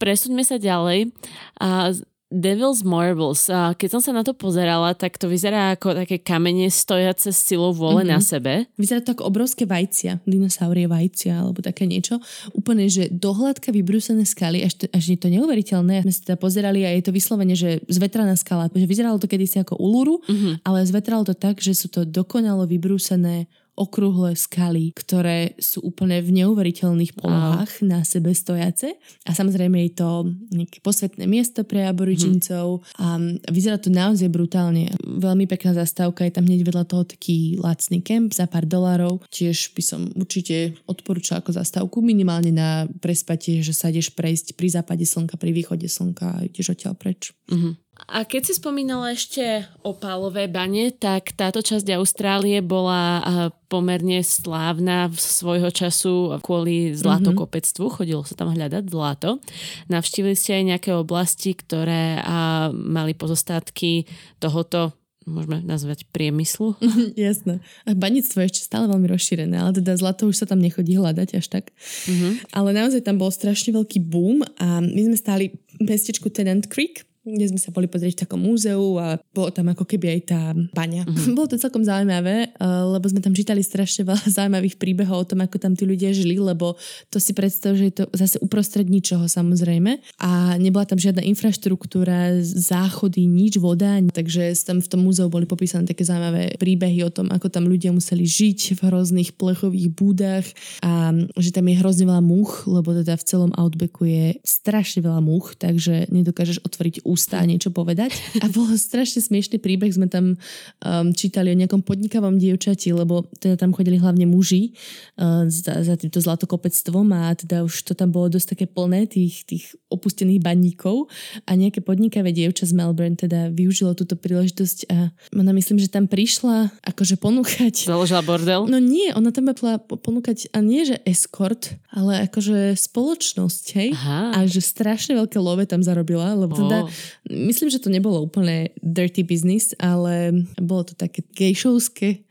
Presúďme 0.00 0.42
sa 0.42 0.58
ďalej. 0.58 1.12
A 1.60 1.94
Devil's 2.28 2.84
Marbles. 2.84 3.48
Keď 3.48 3.88
som 3.88 4.04
sa 4.04 4.12
na 4.12 4.20
to 4.20 4.36
pozerala, 4.36 4.92
tak 4.92 5.16
to 5.16 5.32
vyzerá 5.32 5.72
ako 5.72 5.96
také 5.96 6.20
kamene 6.20 6.68
stojace 6.68 7.32
s 7.32 7.40
silou 7.40 7.72
vôle 7.72 8.04
mm-hmm. 8.04 8.12
na 8.12 8.20
sebe. 8.20 8.52
Vyzerá 8.76 9.00
to 9.00 9.16
ako 9.16 9.32
obrovské 9.32 9.64
vajcia, 9.64 10.20
dinosaurie 10.28 10.84
vajcia 10.84 11.40
alebo 11.40 11.64
také 11.64 11.88
niečo. 11.88 12.20
Úplne, 12.52 12.84
že 12.92 13.08
dohľadka 13.08 13.72
vybrúsené 13.72 14.28
skaly, 14.28 14.60
až, 14.60 14.76
to, 14.76 14.84
až 14.92 15.16
je 15.16 15.16
to 15.16 15.32
neuveriteľné. 15.32 16.04
My 16.04 16.12
sa 16.12 16.28
teda 16.28 16.36
pozerali 16.36 16.84
a 16.84 16.92
je 16.92 17.08
to 17.08 17.16
vyslovene, 17.16 17.56
že 17.56 17.80
zvetraná 17.88 18.36
skala. 18.36 18.68
Že 18.68 18.84
vyzeralo 18.84 19.16
to 19.16 19.24
kedysi 19.24 19.64
ako 19.64 19.80
uluru, 19.80 20.20
mm-hmm. 20.28 20.68
ale 20.68 20.84
zvetralo 20.84 21.24
to 21.24 21.32
tak, 21.32 21.64
že 21.64 21.72
sú 21.72 21.88
to 21.88 22.04
dokonalo 22.04 22.68
vybrúsené 22.68 23.48
okrúhle 23.78 24.34
skaly, 24.34 24.90
ktoré 24.90 25.54
sú 25.62 25.86
úplne 25.86 26.18
v 26.18 26.42
neuveriteľných 26.42 27.14
polohách 27.14 27.78
wow. 27.78 27.86
na 27.86 27.98
sebe 28.02 28.34
stojace. 28.34 28.98
A 29.22 29.30
samozrejme 29.30 29.78
je 29.86 29.92
to 29.94 30.10
nejaké 30.50 30.82
posvetné 30.82 31.30
miesto 31.30 31.62
pre 31.62 31.86
aborigincov 31.86 32.82
hmm. 32.82 32.98
a 32.98 33.06
vyzerá 33.54 33.78
to 33.78 33.94
naozaj 33.94 34.26
brutálne. 34.26 34.90
Veľmi 35.06 35.46
pekná 35.46 35.78
zastávka, 35.78 36.26
je 36.26 36.34
tam 36.34 36.50
hneď 36.50 36.66
vedľa 36.66 36.84
toho 36.90 37.06
taký 37.06 37.54
lacný 37.62 38.02
kemp 38.02 38.34
za 38.34 38.50
pár 38.50 38.66
dolárov. 38.66 39.22
Tiež 39.30 39.70
by 39.78 39.82
som 39.86 40.00
určite 40.18 40.74
odporúčala 40.90 41.38
ako 41.38 41.54
zastávku 41.54 42.02
minimálne 42.02 42.50
na 42.50 42.90
prespatie, 42.98 43.62
že 43.62 43.70
sa 43.70 43.94
ideš 43.94 44.10
prejsť 44.18 44.58
pri 44.58 44.68
západe 44.74 45.06
slnka, 45.06 45.38
pri 45.38 45.54
východe 45.54 45.86
slnka 45.86 46.26
a 46.26 46.42
ideš 46.42 46.74
odtiaľ 46.74 46.98
preč. 46.98 47.30
Mm-hmm. 47.46 47.87
A 48.08 48.24
keď 48.24 48.48
si 48.48 48.52
spomínala 48.56 49.12
ešte 49.12 49.68
o 49.84 49.92
pálové 49.92 50.48
bane, 50.48 50.88
tak 50.96 51.36
táto 51.36 51.60
časť 51.60 51.84
Austrálie 51.92 52.64
bola 52.64 53.20
pomerne 53.68 54.24
slávna 54.24 55.12
v 55.12 55.18
svojho 55.20 55.68
času 55.68 56.40
kvôli 56.40 56.96
zlatokopectvu. 56.96 57.84
Mm-hmm. 57.84 57.98
Chodilo 58.00 58.24
sa 58.24 58.32
tam 58.32 58.56
hľadať 58.56 58.84
zlato. 58.88 59.44
Navštívili 59.92 60.32
ste 60.32 60.56
aj 60.56 60.64
nejaké 60.72 60.90
oblasti, 60.96 61.52
ktoré 61.52 62.24
mali 62.72 63.12
pozostatky 63.12 64.08
tohoto 64.40 64.96
môžeme 65.28 65.60
nazvať 65.60 66.08
priemyslu. 66.08 66.80
Jasné. 67.12 67.60
A 67.84 67.92
baníctvo 67.92 68.40
je 68.40 68.48
ešte 68.48 68.64
stále 68.64 68.88
veľmi 68.88 69.04
rozšírené, 69.12 69.60
ale 69.60 69.76
teda 69.76 70.00
zlato 70.00 70.24
už 70.24 70.40
sa 70.40 70.48
tam 70.48 70.58
nechodí 70.58 70.96
hľadať 70.96 71.28
až 71.36 71.46
tak. 71.52 71.64
Mm-hmm. 72.08 72.56
Ale 72.56 72.72
naozaj 72.72 73.04
tam 73.04 73.20
bol 73.20 73.28
strašne 73.28 73.76
veľký 73.76 74.00
boom 74.08 74.40
a 74.56 74.80
my 74.80 75.00
sme 75.12 75.16
stáli 75.20 75.44
v 75.76 75.84
mestečku 75.84 76.32
Tenant 76.32 76.64
Creek 76.64 77.07
kde 77.36 77.52
sme 77.52 77.60
sa 77.60 77.70
boli 77.70 77.86
pozrieť 77.86 78.14
v 78.14 78.22
takom 78.24 78.40
múzeu 78.40 78.96
a 78.96 79.20
bolo 79.32 79.52
tam 79.52 79.68
ako 79.70 79.84
keby 79.84 80.18
aj 80.18 80.20
tá 80.28 80.40
baňa. 80.72 81.04
Mm-hmm. 81.04 81.34
bolo 81.38 81.48
to 81.48 81.60
celkom 81.60 81.84
zaujímavé, 81.84 82.50
eh, 82.50 82.82
lebo 82.88 83.04
sme 83.06 83.20
tam 83.20 83.36
čítali 83.36 83.60
strašne 83.60 84.08
veľa 84.08 84.24
zaujímavých 84.36 84.80
príbehov 84.80 85.24
o 85.24 85.28
tom, 85.28 85.44
ako 85.44 85.56
tam 85.60 85.72
tí 85.76 85.84
ľudia 85.84 86.10
žili, 86.16 86.40
lebo 86.40 86.74
to 87.12 87.20
si 87.20 87.36
predstav, 87.36 87.76
že 87.76 87.84
je 87.92 87.94
to 88.02 88.04
zase 88.16 88.36
uprostred 88.40 88.88
ničoho 88.88 89.28
samozrejme 89.28 90.00
a 90.22 90.56
nebola 90.56 90.88
tam 90.88 90.96
žiadna 90.96 91.22
infraštruktúra, 91.28 92.40
záchody, 92.42 93.28
nič, 93.28 93.60
voda, 93.60 94.00
takže 94.10 94.54
tam 94.64 94.80
v 94.80 94.88
tom 94.88 95.00
múzeu 95.04 95.28
boli 95.28 95.44
popísané 95.44 95.84
také 95.84 96.06
zaujímavé 96.06 96.56
príbehy 96.56 97.04
o 97.04 97.10
tom, 97.12 97.28
ako 97.28 97.52
tam 97.52 97.68
ľudia 97.68 97.92
museli 97.92 98.24
žiť 98.24 98.78
v 98.78 98.80
hrozných 98.88 99.34
plechových 99.36 99.88
búdach 99.92 100.46
a 100.80 101.12
že 101.36 101.50
tam 101.50 101.66
je 101.68 101.80
hrozne 101.80 102.04
veľa 102.08 102.22
much, 102.24 102.64
lebo 102.66 102.94
teda 102.94 103.18
v 103.18 103.26
celom 103.26 103.50
Outbacku 103.54 104.06
je 104.06 104.24
strašne 104.46 105.02
veľa 105.04 105.20
much, 105.20 105.58
takže 105.58 106.08
nedokážeš 106.08 106.62
otvoriť 106.62 107.04
úst 107.04 107.17
ústa 107.18 107.42
niečo 107.42 107.74
povedať. 107.74 108.14
A 108.38 108.46
bol 108.46 108.70
strašne 108.78 109.18
smiešný 109.18 109.58
príbeh, 109.58 109.90
sme 109.90 110.06
tam 110.06 110.38
um, 110.38 111.10
čítali 111.10 111.50
o 111.50 111.58
nejakom 111.58 111.82
podnikavom 111.82 112.38
dievčati, 112.38 112.94
lebo 112.94 113.26
teda 113.42 113.58
tam 113.58 113.74
chodili 113.74 113.98
hlavne 113.98 114.30
muži 114.30 114.70
uh, 115.18 115.50
za, 115.50 115.82
za 115.82 115.98
týmto 115.98 116.22
zlatokopectvom 116.22 117.10
a 117.10 117.34
teda 117.34 117.66
už 117.66 117.74
to 117.82 117.98
tam 117.98 118.14
bolo 118.14 118.30
dosť 118.30 118.54
také 118.54 118.66
plné 118.70 119.10
tých, 119.10 119.42
tých 119.42 119.74
opustených 119.90 120.38
baníkov 120.38 121.10
a 121.42 121.58
nejaké 121.58 121.82
podnikavé 121.82 122.30
dievča 122.30 122.70
z 122.70 122.78
Melbourne 122.78 123.18
teda 123.18 123.50
využilo 123.50 123.98
túto 123.98 124.14
príležitosť 124.14 124.78
a 124.94 125.10
ona 125.34 125.50
myslím, 125.58 125.82
že 125.82 125.90
tam 125.90 126.06
prišla 126.06 126.70
akože 126.86 127.18
ponúkať... 127.18 127.90
Založila 127.90 128.22
bordel? 128.22 128.70
No 128.70 128.78
nie, 128.78 129.10
ona 129.10 129.34
tam 129.34 129.50
bola 129.50 129.82
ponúkať 129.82 130.54
a 130.54 130.62
nie, 130.62 130.86
že 130.86 131.02
escort, 131.02 131.74
ale 131.90 132.30
akože 132.30 132.78
spoločnosť, 132.78 133.64
hej? 133.74 133.88
Aha. 133.98 134.38
A 134.38 134.38
že 134.46 134.62
strašne 134.62 135.18
veľké 135.18 135.40
love 135.40 135.64
tam 135.64 135.82
zarobila, 135.82 136.36
lebo 136.36 136.54
teda 136.54 136.86
oh 136.86 137.07
myslím, 137.28 137.68
že 137.70 137.78
to 137.78 137.92
nebolo 137.92 138.24
úplne 138.24 138.72
dirty 138.80 139.22
business, 139.22 139.76
ale 139.78 140.44
bolo 140.58 140.88
to 140.88 140.94
také 140.96 141.22
gejšovské. 141.36 142.24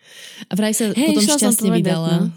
A 0.48 0.54
vraj 0.56 0.74
sa 0.74 0.92
hey, 0.92 1.14
potom 1.14 1.24
šťastne 1.24 1.70
vydala. 1.72 2.32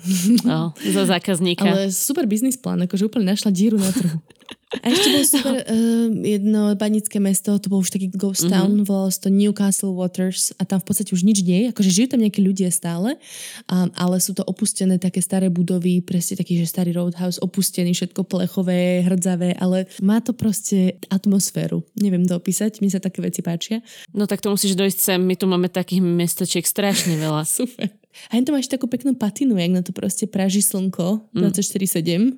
No. 0.44 0.74
Za 0.96 1.07
zákazníka. 1.07 1.64
Ale 1.64 1.94
super 1.94 2.26
business 2.26 2.59
plán, 2.59 2.85
akože 2.85 3.07
úplne 3.09 3.31
našla 3.31 3.50
díru 3.55 3.79
na 3.81 3.90
trhu. 3.90 4.18
A 4.78 4.87
ešte 4.87 5.09
bolo 5.11 5.26
super 5.35 5.54
uh, 5.66 6.09
jedno 6.22 6.70
banické 6.78 7.18
mesto, 7.18 7.59
to 7.59 7.66
bol 7.66 7.83
už 7.83 7.90
taký 7.90 8.06
ghost 8.14 8.46
mhm. 8.46 8.52
town, 8.54 8.70
mm-hmm. 8.70 8.87
volalo 8.87 9.11
to 9.11 9.28
Newcastle 9.28 9.94
Waters 9.98 10.54
a 10.56 10.62
tam 10.62 10.78
v 10.78 10.87
podstate 10.87 11.11
už 11.11 11.26
nič 11.26 11.42
nie 11.42 11.66
je, 11.66 11.74
akože 11.74 11.90
žijú 11.90 12.06
tam 12.14 12.22
nejakí 12.22 12.38
ľudia 12.38 12.70
stále, 12.70 13.18
um, 13.66 13.90
ale 13.98 14.22
sú 14.22 14.33
to 14.38 14.46
opustené 14.46 15.02
také 15.02 15.18
staré 15.18 15.50
budovy, 15.50 15.98
presne 16.06 16.38
taký, 16.38 16.62
že 16.62 16.70
starý 16.70 16.94
roadhouse, 16.94 17.42
opustený, 17.42 17.98
všetko 17.98 18.22
plechové, 18.22 19.02
hrdzavé, 19.02 19.59
ale 19.59 19.90
má 19.98 20.22
to 20.22 20.30
proste 20.30 21.02
atmosféru. 21.11 21.83
Neviem 21.98 22.22
to 22.22 22.38
opísať, 22.38 22.78
mi 22.78 22.88
sa 22.88 23.02
také 23.02 23.20
veci 23.26 23.42
páčia. 23.42 23.83
No 24.14 24.30
tak 24.30 24.38
to 24.38 24.54
musíš 24.54 24.78
dojsť 24.78 24.98
sem, 25.02 25.20
my 25.20 25.35
tu 25.35 25.50
máme 25.50 25.66
takých 25.66 26.00
mestečiek 26.00 26.62
strašne 26.62 27.18
veľa. 27.18 27.42
super. 27.59 27.90
A 28.31 28.38
to 28.42 28.51
máš 28.51 28.66
takú 28.66 28.90
peknú 28.90 29.14
patinu, 29.14 29.55
jak 29.59 29.73
na 29.73 29.83
to 29.83 29.94
proste 29.94 30.27
praží 30.27 30.62
slnko 30.62 31.31
mm. 31.31 31.51
24-7, 31.51 32.37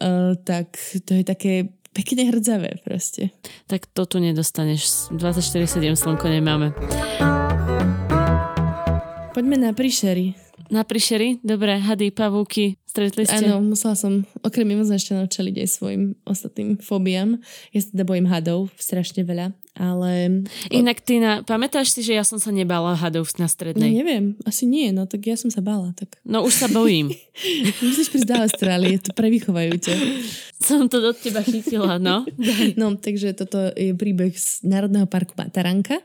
uh, 0.00 0.36
tak 0.44 0.76
to 1.04 1.12
je 1.16 1.24
také 1.24 1.52
pekne 1.94 2.26
hrdzavé 2.28 2.82
proste. 2.82 3.30
Tak 3.70 3.86
to 3.86 4.04
tu 4.04 4.18
nedostaneš. 4.18 5.14
24-7 5.14 5.94
slnko 5.94 6.26
nemáme. 6.28 6.74
Poďme 9.34 9.56
na 9.58 9.70
príšery. 9.74 10.34
Na 10.70 10.82
príšery? 10.82 11.42
Dobre, 11.44 11.76
hady, 11.78 12.10
pavúky, 12.10 12.78
stretli 12.94 13.26
ste? 13.26 13.50
Áno, 13.50 13.58
musela 13.58 13.98
som 13.98 14.22
okrem 14.46 14.70
mimozemšťanov 14.70 15.26
čeliť 15.26 15.66
aj 15.66 15.68
svojim 15.68 16.14
ostatným 16.22 16.78
fóbiám. 16.78 17.42
Ja 17.74 17.80
sa 17.82 17.90
teda 17.90 18.06
bojím 18.06 18.30
hadov 18.30 18.70
strašne 18.78 19.26
veľa 19.26 19.50
ale... 19.74 20.46
Inak 20.70 21.02
ty, 21.02 21.18
na, 21.18 21.42
pamätáš 21.42 21.90
si, 21.90 22.06
že 22.06 22.14
ja 22.14 22.22
som 22.22 22.38
sa 22.38 22.54
nebala 22.54 22.94
hadov 22.94 23.26
na 23.42 23.50
strednej? 23.50 23.90
No 23.90 23.98
neviem, 24.06 24.24
asi 24.46 24.70
nie, 24.70 24.94
no 24.94 25.10
tak 25.10 25.26
ja 25.26 25.34
som 25.34 25.50
sa 25.50 25.58
bála. 25.58 25.90
Tak... 25.98 26.22
No 26.22 26.46
už 26.46 26.54
sa 26.54 26.68
bojím. 26.70 27.10
Musíš 27.86 28.14
prísť 28.14 28.30
do 28.30 28.34
Austrálie, 28.38 29.02
to 29.02 29.10
prevychovajú 29.10 29.74
ťa. 29.82 29.94
Som 30.62 30.86
to 30.86 31.02
do 31.02 31.10
teba 31.10 31.42
chytila, 31.42 31.98
no. 31.98 32.22
no, 32.78 32.86
takže 32.94 33.34
toto 33.34 33.74
je 33.74 33.90
príbeh 33.98 34.30
z 34.38 34.62
Národného 34.62 35.10
parku 35.10 35.34
Mataranka, 35.34 35.98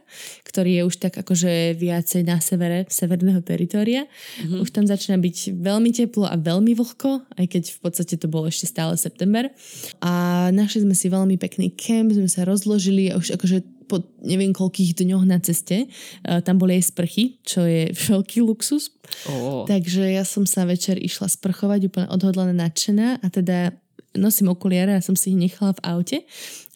ktorý 0.49 0.81
je 0.81 0.83
už 0.89 0.95
tak 0.97 1.21
akože 1.21 1.77
viacej 1.77 2.25
na 2.25 2.41
severe, 2.41 2.89
severného 2.89 3.45
teritoria. 3.45 4.09
Mm-hmm. 4.09 4.65
Už 4.65 4.73
tam 4.73 4.89
začína 4.89 5.21
byť 5.21 5.61
veľmi 5.61 5.93
teplo 5.93 6.25
a 6.25 6.33
veľmi 6.33 6.73
vlhko, 6.79 7.27
aj 7.35 7.45
keď 7.51 7.63
v 7.75 7.79
podstate 7.83 8.15
to 8.15 8.31
bolo 8.31 8.47
ešte 8.47 8.71
stále 8.71 8.95
september. 8.95 9.51
A 9.99 10.47
našli 10.55 10.87
sme 10.87 10.95
si 10.95 11.11
veľmi 11.11 11.35
pekný 11.35 11.75
kemp, 11.75 12.15
sme 12.15 12.31
sa 12.31 12.47
rozložili 12.47 13.11
a 13.11 13.19
už 13.19 13.35
akože 13.35 13.59
po 13.89 14.05
neviem 14.21 14.53
koľkých 14.53 15.01
dňoch 15.01 15.25
na 15.25 15.41
ceste. 15.41 15.89
Uh, 16.23 16.39
tam 16.45 16.61
boli 16.61 16.77
aj 16.77 16.93
sprchy, 16.93 17.41
čo 17.41 17.65
je 17.65 17.91
veľký 18.13 18.45
luxus. 18.45 18.95
Oh. 19.27 19.67
Takže 19.67 20.07
ja 20.07 20.23
som 20.23 20.47
sa 20.47 20.63
večer 20.63 20.95
išla 20.95 21.27
sprchovať 21.27 21.91
úplne 21.91 22.07
odhodlaná 22.07 22.55
nadšená 22.55 23.19
a 23.19 23.27
teda 23.27 23.75
nosím 24.17 24.49
okuliare 24.49 24.97
a 24.97 25.05
som 25.05 25.13
si 25.13 25.33
ich 25.33 25.37
nechala 25.37 25.77
v 25.77 25.83
aute 25.85 26.17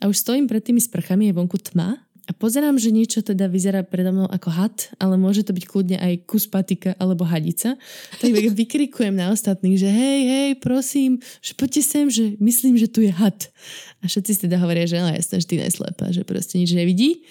a 0.01 0.05
už 0.05 0.21
stojím 0.21 0.45
pred 0.45 0.61
tými 0.61 0.77
sprchami, 0.77 1.29
je 1.29 1.33
vonku 1.33 1.57
tma 1.57 2.02
a 2.23 2.31
pozerám, 2.31 2.79
že 2.79 2.95
niečo 2.95 3.19
teda 3.19 3.51
vyzerá 3.51 3.83
predo 3.83 4.15
mnou 4.15 4.31
ako 4.31 4.47
had, 4.47 4.77
ale 4.95 5.19
môže 5.19 5.43
to 5.43 5.51
byť 5.51 5.65
kľudne 5.67 5.97
aj 5.99 6.23
kus 6.23 6.47
patika 6.47 6.95
alebo 6.95 7.27
hadica. 7.27 7.75
Tak 8.23 8.31
vykrikujem 8.63 9.11
na 9.11 9.35
ostatných, 9.35 9.75
že 9.75 9.91
hej, 9.91 10.19
hej, 10.23 10.49
prosím, 10.63 11.19
že 11.43 11.51
poďte 11.51 11.83
sem, 11.83 12.07
že 12.07 12.39
myslím, 12.39 12.79
že 12.79 12.87
tu 12.87 13.03
je 13.03 13.11
had. 13.11 13.51
A 13.99 14.07
všetci 14.07 14.31
si 14.31 14.39
teda 14.47 14.55
hovoria, 14.63 14.87
že 14.87 15.03
no 15.03 15.11
jasné, 15.11 15.43
že 15.43 15.47
ty 15.51 15.59
neslepa, 15.59 16.15
že 16.15 16.23
proste 16.23 16.55
nič 16.55 16.71
nevidí. 16.71 17.27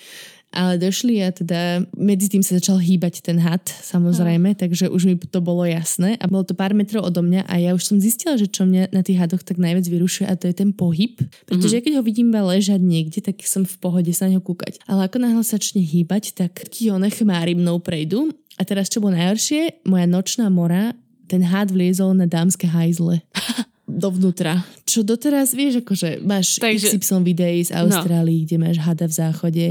Ale 0.53 0.77
došli 0.77 1.25
a 1.25 1.33
teda 1.33 1.89
medzi 1.97 2.29
tým 2.29 2.45
sa 2.45 2.61
začal 2.61 2.77
hýbať 2.77 3.25
ten 3.25 3.41
had, 3.41 3.65
samozrejme, 3.65 4.53
no. 4.53 4.59
takže 4.59 4.93
už 4.93 5.03
mi 5.09 5.17
to 5.17 5.41
bolo 5.41 5.65
jasné 5.65 6.21
a 6.21 6.29
bolo 6.29 6.45
to 6.45 6.53
pár 6.53 6.77
metrov 6.77 7.09
odo 7.09 7.25
mňa 7.25 7.49
a 7.49 7.55
ja 7.57 7.73
už 7.73 7.83
som 7.83 7.97
zistila, 7.97 8.37
že 8.37 8.53
čo 8.53 8.69
mňa 8.69 8.93
na 8.93 9.01
tých 9.01 9.17
hadoch 9.17 9.41
tak 9.41 9.57
najviac 9.57 9.89
vyrušuje 9.89 10.29
a 10.29 10.37
to 10.37 10.53
je 10.53 10.55
ten 10.55 10.77
pohyb, 10.77 11.17
pretože 11.49 11.81
mm-hmm. 11.81 11.85
keď 11.89 11.93
ho 11.97 12.03
vidím 12.05 12.29
iba 12.29 12.45
ležať 12.45 12.81
niekde, 12.85 13.25
tak 13.25 13.41
som 13.49 13.65
v 13.65 13.77
pohode 13.81 14.13
sa 14.13 14.29
na 14.29 14.37
neho 14.37 14.45
kúkať. 14.45 14.85
Ale 14.85 15.09
ako 15.09 15.17
náhle 15.25 15.41
sa 15.41 15.57
začne 15.57 15.81
hýbať, 15.81 16.37
tak 16.37 16.69
taký 16.69 16.93
one 16.93 17.09
chmári 17.09 17.57
mnou 17.57 17.81
prejdú 17.81 18.29
a 18.61 18.63
teraz 18.69 18.93
čo 18.93 19.01
bolo 19.01 19.17
najhoršie, 19.17 19.89
moja 19.89 20.05
nočná 20.05 20.53
mora 20.53 20.93
ten 21.33 21.41
had 21.41 21.73
vliezol 21.73 22.13
na 22.13 22.29
dámske 22.29 22.69
hajzle. 22.69 23.25
dovnútra. 23.93 24.65
Čo 24.89 25.05
doteraz, 25.05 25.53
vieš, 25.53 25.85
akože 25.85 26.25
máš 26.25 26.57
Takže, 26.57 26.97
XY 26.97 27.23
videí 27.23 27.61
z 27.61 27.77
Austrálii, 27.77 28.43
no. 28.43 28.45
kde 28.49 28.57
máš 28.57 28.77
hada 28.81 29.05
v 29.05 29.15
záchode 29.15 29.67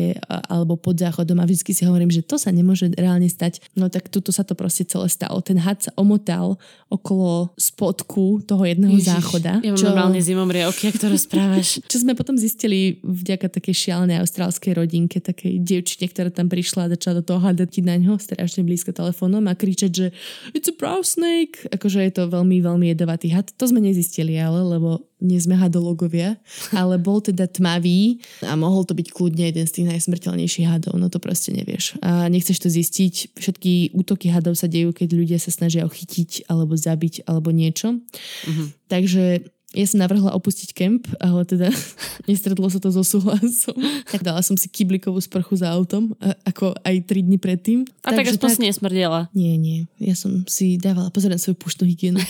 alebo 0.47 0.77
pod 0.77 1.01
záchodom 1.01 1.41
a 1.41 1.45
vždy 1.49 1.73
si 1.73 1.83
hovorím, 1.83 2.13
že 2.13 2.21
to 2.21 2.37
sa 2.37 2.53
nemôže 2.53 2.93
reálne 2.93 3.25
stať. 3.25 3.59
No 3.73 3.89
tak 3.89 4.13
tuto 4.13 4.29
sa 4.29 4.45
to 4.45 4.53
proste 4.53 4.85
celé 4.85 5.09
stalo. 5.09 5.41
Ten 5.41 5.57
had 5.57 5.81
sa 5.81 5.91
omotal 5.97 6.61
okolo 6.93 7.51
spodku 7.57 8.45
toho 8.45 8.63
jedného 8.67 8.93
Ježiš, 8.99 9.09
záchoda. 9.09 9.57
Ja 9.65 9.73
mám 9.73 9.81
čo, 9.81 9.89
normálne 9.89 10.19
zimom 10.21 10.49
riavky, 10.51 10.93
ak 10.93 10.97
to 11.01 11.07
rozprávaš. 11.09 11.79
Čo 11.91 11.97
sme 12.03 12.13
potom 12.13 12.35
zistili 12.35 12.99
vďaka 13.01 13.47
takej 13.49 13.75
šialenej 13.87 14.21
austrálskej 14.21 14.75
rodinke, 14.75 15.23
takej 15.23 15.59
dievčine, 15.63 16.11
ktorá 16.11 16.29
tam 16.29 16.51
prišla 16.51 16.87
a 16.87 16.91
začala 16.95 17.19
do 17.19 17.23
toho 17.25 17.39
hadať 17.39 17.79
na 17.81 17.95
ňo 17.95 18.19
strašne 18.19 18.67
blízko 18.67 18.91
telefónom 18.91 19.47
a 19.47 19.55
kričať, 19.55 19.91
že 19.91 20.07
it's 20.51 20.67
a 20.67 20.75
brown 20.75 21.03
snake. 21.03 21.63
Akože 21.71 22.03
je 22.03 22.11
to 22.11 22.27
veľmi, 22.27 22.59
veľmi 22.59 22.91
jedovatý 22.91 23.31
had. 23.31 23.47
To 23.55 23.65
sme 23.71 23.79
nezistili 23.79 24.10
nezistili, 24.11 24.35
ale 24.35 24.59
lebo 24.59 25.07
nie 25.21 25.39
sme 25.39 25.55
hadologovia, 25.55 26.35
ale 26.75 26.99
bol 26.99 27.23
teda 27.23 27.47
tmavý 27.47 28.19
a 28.43 28.59
mohol 28.59 28.83
to 28.83 28.91
byť 28.91 29.07
kľudne 29.15 29.47
jeden 29.47 29.63
z 29.63 29.71
tých 29.71 29.87
najsmrteľnejších 29.87 30.67
hadov, 30.67 30.99
no 30.99 31.07
to 31.07 31.23
proste 31.23 31.55
nevieš. 31.55 31.95
A 32.03 32.27
nechceš 32.27 32.59
to 32.59 32.67
zistiť, 32.67 33.39
všetky 33.39 33.95
útoky 33.95 34.27
hadov 34.27 34.59
sa 34.59 34.67
dejú, 34.67 34.91
keď 34.91 35.09
ľudia 35.15 35.39
sa 35.39 35.53
snažia 35.53 35.87
chytiť 35.87 36.51
alebo 36.51 36.75
zabiť 36.75 37.23
alebo 37.29 37.55
niečo. 37.55 37.95
Mm-hmm. 37.95 38.67
Takže 38.91 39.23
ja 39.71 39.87
som 39.87 40.03
navrhla 40.03 40.35
opustiť 40.35 40.75
kemp, 40.75 41.07
ale 41.23 41.47
teda 41.47 41.71
nestretlo 42.29 42.67
sa 42.67 42.79
to 42.83 42.91
so 42.91 43.03
súhlasom. 43.07 43.75
Tak 44.11 44.19
dala 44.23 44.43
som 44.43 44.59
si 44.59 44.67
kyblikovú 44.67 45.19
sprchu 45.23 45.63
za 45.63 45.71
autom, 45.71 46.11
ako 46.43 46.75
aj 46.83 46.95
3 47.07 47.27
dní 47.27 47.37
predtým. 47.39 47.87
A 48.03 48.11
tak 48.11 48.27
aspoň 48.27 48.49
tak... 48.51 48.55
si 48.59 48.61
nesmrdela. 48.67 49.19
Nie, 49.31 49.55
nie. 49.55 49.87
Ja 49.95 50.15
som 50.15 50.43
si 50.45 50.75
dávala 50.75 51.07
pozor 51.07 51.31
na 51.31 51.39
svoju 51.39 51.55
puštnú 51.55 51.87
hygienu. 51.87 52.19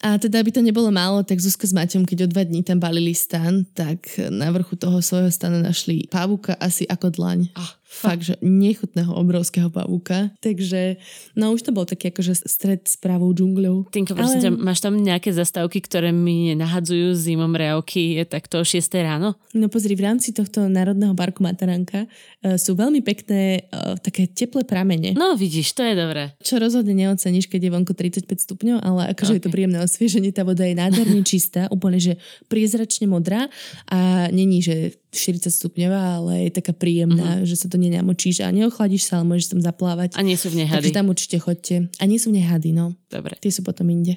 A 0.00 0.16
teda, 0.16 0.40
aby 0.40 0.48
to 0.48 0.64
nebolo 0.64 0.88
málo, 0.88 1.20
tak 1.20 1.36
Zuzka 1.36 1.68
s 1.68 1.76
Maťom, 1.76 2.08
keď 2.08 2.24
o 2.24 2.30
dva 2.32 2.48
dní 2.48 2.64
tam 2.64 2.80
balili 2.80 3.12
stan, 3.12 3.68
tak 3.76 4.08
na 4.32 4.48
vrchu 4.56 4.72
toho 4.80 5.04
svojho 5.04 5.28
stanu 5.28 5.60
našli 5.60 6.08
pavúka 6.08 6.56
asi 6.56 6.88
ako 6.88 7.12
dlaň. 7.12 7.52
Ah. 7.52 7.79
Fakt, 7.90 8.22
že 8.22 8.38
nechutného 8.38 9.10
obrovského 9.10 9.66
pavúka. 9.66 10.30
Takže, 10.38 11.02
no 11.34 11.50
už 11.50 11.66
to 11.66 11.74
bol 11.74 11.82
taký 11.82 12.14
akože 12.14 12.46
stred 12.46 12.86
s 12.86 12.94
pravou 12.94 13.34
džungľou. 13.34 13.90
Tinko, 13.90 14.14
prosím 14.14 14.38
Ale... 14.38 14.44
ťa, 14.46 14.52
máš 14.62 14.78
tam 14.78 14.94
nejaké 14.94 15.34
zastávky, 15.34 15.82
ktoré 15.82 16.14
mi 16.14 16.54
nahadzujú 16.54 17.18
zimom 17.18 17.50
je 17.90 18.22
takto 18.22 18.62
o 18.62 18.64
6 18.64 18.86
ráno? 19.02 19.34
No 19.58 19.66
pozri, 19.66 19.98
v 19.98 20.06
rámci 20.06 20.30
tohto 20.30 20.70
Národného 20.70 21.18
parku 21.18 21.42
Mataranka 21.42 22.06
uh, 22.06 22.54
sú 22.54 22.78
veľmi 22.78 23.02
pekné 23.02 23.66
uh, 23.74 23.98
také 23.98 24.30
teplé 24.30 24.62
pramene. 24.62 25.18
No 25.18 25.34
vidíš, 25.34 25.74
to 25.74 25.82
je 25.82 25.98
dobré. 25.98 26.38
Čo 26.46 26.62
rozhodne 26.62 26.94
neoceníš, 26.94 27.50
keď 27.50 27.66
je 27.66 27.70
vonku 27.74 27.92
35 27.98 28.22
stupňov, 28.46 28.78
ale 28.86 29.10
akože 29.18 29.34
okay. 29.34 29.38
je 29.42 29.42
to 29.42 29.50
príjemné 29.50 29.78
osvieženie, 29.82 30.30
tá 30.30 30.46
voda 30.46 30.62
je 30.62 30.78
nádherne 30.78 31.26
čistá, 31.26 31.66
úplne, 31.74 31.98
že 31.98 32.22
priezračne 32.46 33.10
modrá 33.10 33.50
a 33.90 34.30
není, 34.30 34.62
že 34.62 34.99
40 35.10 35.50
stupňová, 35.50 36.22
ale 36.22 36.32
je 36.46 36.50
taká 36.54 36.70
príjemná, 36.70 37.42
uh-huh. 37.42 37.46
že 37.46 37.58
sa 37.58 37.66
to 37.66 37.76
nenamočíš 37.76 38.46
a 38.46 38.54
neochladíš 38.54 39.10
sa, 39.10 39.18
ale 39.18 39.26
môžeš 39.34 39.58
tam 39.58 39.60
zaplávať. 39.60 40.14
A 40.14 40.22
nie 40.22 40.38
sú 40.38 40.54
v 40.54 40.62
nej 40.62 40.68
hady. 40.70 40.90
Takže 40.90 40.94
tam 40.94 41.10
určite 41.10 41.36
chodte. 41.42 41.90
A 41.98 42.04
nie 42.06 42.22
sú 42.22 42.30
v 42.30 42.38
nej 42.38 42.46
hady, 42.46 42.70
no. 42.70 42.94
Dobre. 43.10 43.34
Tie 43.42 43.50
sú 43.50 43.66
potom 43.66 43.90
inde. 43.90 44.14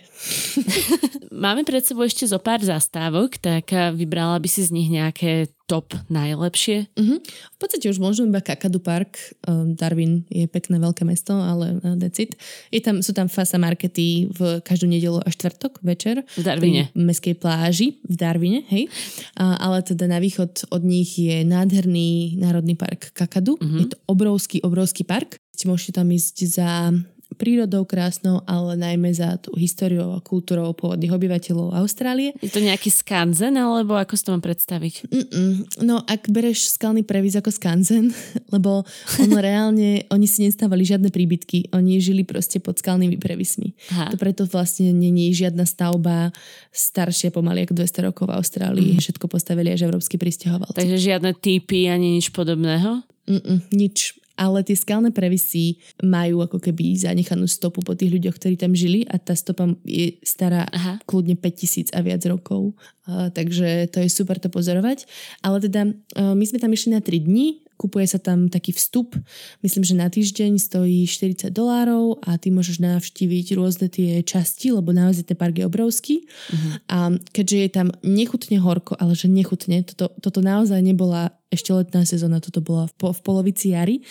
Máme 1.43 1.65
pred 1.65 1.81
sebou 1.81 2.05
ešte 2.05 2.29
zo 2.29 2.37
pár 2.37 2.61
zastávok, 2.61 3.41
tak 3.41 3.73
vybrala 3.97 4.37
by 4.37 4.45
si 4.45 4.61
z 4.61 4.69
nich 4.69 4.93
nejaké 4.93 5.49
top 5.63 5.95
najlepšie? 6.11 6.91
Uh-huh. 6.99 7.23
V 7.23 7.57
podstate 7.57 7.87
už 7.87 7.97
možno 7.97 8.27
iba 8.27 8.43
Kakadu 8.43 8.83
Park. 8.83 9.15
Um, 9.47 9.73
Darwin 9.79 10.27
je 10.27 10.43
pekné 10.51 10.75
veľké 10.77 11.07
mesto, 11.07 11.31
ale 11.33 11.79
uh, 11.79 11.95
that's 11.95 12.19
it. 12.19 12.35
Je 12.67 12.83
tam, 12.83 12.99
sú 12.99 13.15
tam 13.15 13.31
fasa 13.31 13.55
markety 13.55 14.27
v 14.27 14.59
každú 14.59 14.91
nedelu 14.91 15.23
a 15.23 15.29
štvrtok 15.31 15.79
večer. 15.79 16.27
V 16.35 16.43
Darwine. 16.43 16.91
V 16.91 17.03
meskej 17.07 17.39
pláži 17.39 18.03
v 18.03 18.15
Darwine, 18.19 18.61
hej. 18.67 18.91
Uh, 19.39 19.55
ale 19.57 19.79
teda 19.85 20.05
na 20.11 20.19
východ 20.19 20.67
od 20.67 20.83
nich 20.83 21.15
je 21.15 21.47
nádherný 21.47 22.35
národný 22.43 22.75
park 22.75 23.15
Kakadu. 23.15 23.55
Uh-huh. 23.55 23.79
Je 23.79 23.87
to 23.87 23.97
obrovský, 24.09 24.59
obrovský 24.61 25.07
park. 25.07 25.39
Môžete 25.63 25.95
tam 25.95 26.11
ísť 26.11 26.35
za 26.43 26.91
prírodou 27.33 27.83
krásnou, 27.83 28.41
ale 28.47 28.77
najmä 28.79 29.13
za 29.13 29.37
tú 29.41 29.53
históriou 29.57 30.15
a 30.15 30.23
kultúrou 30.23 30.71
pôvodných 30.73 31.11
obyvateľov 31.11 31.75
Austrálie. 31.77 32.31
Je 32.39 32.49
to 32.49 32.63
nejaký 32.63 32.93
skanzen, 32.93 33.57
alebo 33.59 33.97
ako 33.97 34.13
si 34.15 34.23
to 34.23 34.33
mám 34.33 34.43
predstaviť? 34.45 34.93
Mm-mm. 35.09 35.51
No, 35.83 36.01
ak 36.05 36.29
bereš 36.29 36.73
skalný 36.73 37.03
previs 37.03 37.35
ako 37.35 37.51
skanzen, 37.51 38.15
lebo 38.55 38.87
ono 39.19 39.37
reálne, 39.47 40.07
oni 40.07 40.27
si 40.29 40.45
nestávali 40.45 40.87
žiadne 40.87 41.09
príbytky, 41.11 41.73
oni 41.75 41.99
žili 41.99 42.23
proste 42.23 42.63
pod 42.63 42.79
skalnými 42.79 43.19
prevismi. 43.19 43.75
Aha. 43.93 44.13
To 44.13 44.17
preto 44.17 44.47
vlastne 44.47 44.93
není 44.93 45.33
žiadna 45.35 45.67
stavba 45.67 46.31
staršia 46.71 47.29
pomaly 47.33 47.67
ako 47.67 47.75
200 47.77 48.07
rokov 48.07 48.29
v 48.29 48.35
Austrálii. 48.39 48.89
Mm. 48.95 49.01
Všetko 49.01 49.25
postavili 49.27 49.73
až 49.73 49.85
európsky 49.85 50.15
pristahovalci. 50.15 50.77
Takže 50.77 50.97
žiadne 50.97 51.35
typy 51.37 51.89
ani 51.89 52.17
nič 52.17 52.31
podobného? 52.31 53.03
Mm-mm, 53.23 53.71
nič 53.71 54.22
ale 54.33 54.65
tie 54.65 54.73
skalné 54.73 55.13
previsy 55.13 55.77
majú 56.01 56.41
ako 56.41 56.57
keby 56.57 56.97
zanechanú 56.97 57.45
stopu 57.45 57.85
po 57.85 57.93
tých 57.93 58.13
ľuďoch, 58.17 58.35
ktorí 58.37 58.55
tam 58.57 58.73
žili 58.73 59.05
a 59.05 59.21
tá 59.21 59.37
stopa 59.37 59.69
je 59.85 60.17
stará 60.25 60.65
Aha. 60.73 60.97
kľudne 61.05 61.37
5000 61.37 61.93
a 61.93 61.99
viac 62.01 62.21
rokov. 62.25 62.73
Uh, 63.05 63.29
takže 63.29 63.91
to 63.93 64.01
je 64.01 64.09
super 64.09 64.41
to 64.41 64.49
pozorovať. 64.49 65.05
Ale 65.45 65.61
teda 65.61 65.89
uh, 65.89 66.33
my 66.33 66.45
sme 66.47 66.57
tam 66.57 66.73
išli 66.73 66.97
na 66.97 67.01
3 67.01 67.29
dní, 67.29 67.61
kupuje 67.77 68.05
sa 68.07 68.19
tam 68.21 68.47
taký 68.47 68.71
vstup, 68.71 69.17
myslím, 69.65 69.83
že 69.83 69.95
na 69.97 70.07
týždeň 70.07 70.61
stojí 70.61 71.05
40 71.05 71.49
dolárov 71.51 72.21
a 72.23 72.37
ty 72.39 72.53
môžeš 72.53 72.79
navštíviť 72.79 73.57
rôzne 73.57 73.87
tie 73.89 74.21
časti, 74.23 74.71
lebo 74.71 74.93
naozaj 74.95 75.29
ten 75.29 75.37
park 75.37 75.59
je 75.59 75.65
obrovský. 75.67 76.15
Uh-huh. 76.23 76.73
A 76.87 76.97
keďže 77.33 77.57
je 77.57 77.69
tam 77.69 77.87
nechutne 78.05 78.57
horko, 78.61 78.95
ale 78.97 79.17
že 79.17 79.27
nechutne, 79.27 79.83
toto, 79.83 80.13
toto 80.21 80.39
naozaj 80.39 80.79
nebola 80.79 81.33
ešte 81.53 81.69
letná 81.69 82.01
sezóna, 82.01 82.41
toto 82.41 82.65
bola 82.65 82.89
v, 82.89 82.93
po, 82.97 83.07
v 83.13 83.21
polovici 83.21 83.77
jary 83.77 84.01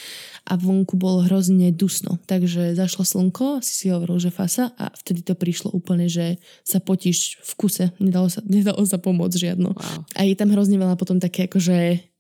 a 0.47 0.55
vonku 0.55 0.95
bolo 0.95 1.27
hrozne 1.27 1.75
dusno. 1.75 2.23
Takže 2.31 2.79
zašlo 2.79 3.03
slnko, 3.03 3.59
si 3.67 3.75
si 3.75 3.87
hovoril, 3.91 4.23
že 4.23 4.31
fasa 4.31 4.71
a 4.79 4.95
vtedy 4.95 5.27
to 5.27 5.35
prišlo 5.35 5.75
úplne, 5.75 6.07
že 6.07 6.39
sa 6.63 6.79
potíš 6.79 7.43
v 7.43 7.53
kuse, 7.59 7.85
nedalo 7.99 8.31
sa, 8.31 8.41
nedalo 8.55 8.87
sa 8.87 9.03
pomôcť 9.03 9.37
žiadno. 9.51 9.75
Wow. 9.75 10.01
A 10.15 10.21
je 10.23 10.39
tam 10.39 10.55
hrozne 10.55 10.79
veľa 10.79 10.95
potom 10.95 11.19
také 11.19 11.51
akože 11.51 12.12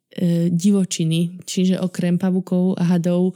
divočiny, 0.52 1.40
čiže 1.48 1.80
okrem 1.80 2.20
pavukov 2.20 2.76
a 2.76 2.84
hadov 2.84 3.32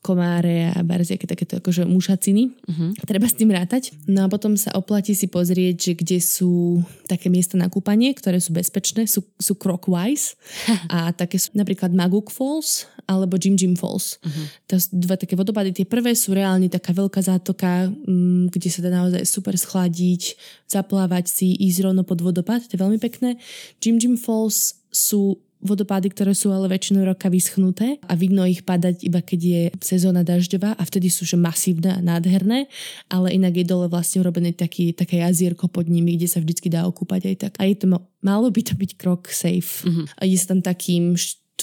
komáre 0.00 0.72
a 0.72 0.80
barziaké 0.80 1.28
takéto 1.28 1.60
akože 1.60 1.84
mušaciny. 1.84 2.48
Uh-huh. 2.48 2.90
Treba 3.04 3.28
s 3.28 3.36
tým 3.36 3.52
rátať. 3.52 3.92
No 4.08 4.24
a 4.24 4.32
potom 4.32 4.56
sa 4.56 4.72
oplatí 4.72 5.12
si 5.12 5.28
pozrieť, 5.28 5.76
že 5.76 5.92
kde 5.92 6.18
sú 6.24 6.80
také 7.04 7.28
miesta 7.28 7.60
na 7.60 7.68
kúpanie, 7.68 8.16
ktoré 8.16 8.40
sú 8.40 8.56
bezpečné, 8.56 9.04
sú, 9.04 9.28
sú 9.36 9.60
Crockwise 9.60 10.40
a 10.94 11.12
také 11.12 11.36
sú 11.36 11.52
napríklad 11.52 11.92
Maguk 11.92 12.32
Falls 12.32 12.88
alebo 13.04 13.36
Jim 13.36 13.60
Jim 13.60 13.76
Falls. 13.76 14.16
Uh-huh. 14.24 14.46
To 14.72 14.80
sú 14.80 14.88
dva 14.96 15.20
také 15.20 15.36
vodopady. 15.36 15.76
Tie 15.76 15.84
prvé 15.84 16.16
sú 16.16 16.32
reálne 16.32 16.72
taká 16.72 16.96
veľká 16.96 17.20
zátoka, 17.20 17.92
mm, 17.92 18.56
kde 18.56 18.68
sa 18.72 18.80
dá 18.80 18.88
naozaj 18.88 19.28
super 19.28 19.52
schladiť, 19.52 20.32
zaplávať 20.64 21.28
si, 21.28 21.52
ísť 21.60 21.84
rovno 21.84 22.08
pod 22.08 22.24
vodopad. 22.24 22.64
To 22.64 22.72
je 22.72 22.80
veľmi 22.80 22.96
pekné. 22.96 23.36
Jim 23.84 24.00
Jim 24.00 24.16
Falls 24.16 24.80
sú 24.88 25.36
vodopády, 25.60 26.08
ktoré 26.12 26.32
sú 26.32 26.50
ale 26.50 26.72
väčšinou 26.72 27.04
roka 27.04 27.28
vyschnuté 27.28 28.00
a 28.08 28.16
vidno 28.16 28.48
ich 28.48 28.64
padať 28.64 29.04
iba 29.04 29.20
keď 29.20 29.40
je 29.40 29.62
sezóna 29.80 30.24
dažďová 30.24 30.76
a 30.76 30.82
vtedy 30.82 31.12
sú 31.12 31.28
že 31.28 31.36
masívne 31.36 31.96
a 31.96 32.00
nádherné, 32.00 32.66
ale 33.12 33.36
inak 33.36 33.60
je 33.60 33.64
dole 33.68 33.86
vlastne 33.86 34.24
urobené 34.24 34.56
taký, 34.56 34.96
také 34.96 35.20
jazierko 35.20 35.68
pod 35.68 35.86
nimi, 35.86 36.16
kde 36.16 36.28
sa 36.28 36.40
vždycky 36.40 36.72
dá 36.72 36.88
okúpať 36.88 37.20
aj 37.30 37.36
tak. 37.36 37.52
A 37.60 37.68
je 37.68 37.76
to, 37.76 37.86
malo 38.24 38.48
by 38.48 38.60
to 38.64 38.74
byť 38.74 38.90
krok 38.96 39.28
safe. 39.28 39.84
Mm-hmm. 39.84 40.04
A 40.16 40.22
je 40.24 40.36
tam 40.44 40.60
takým 40.64 41.14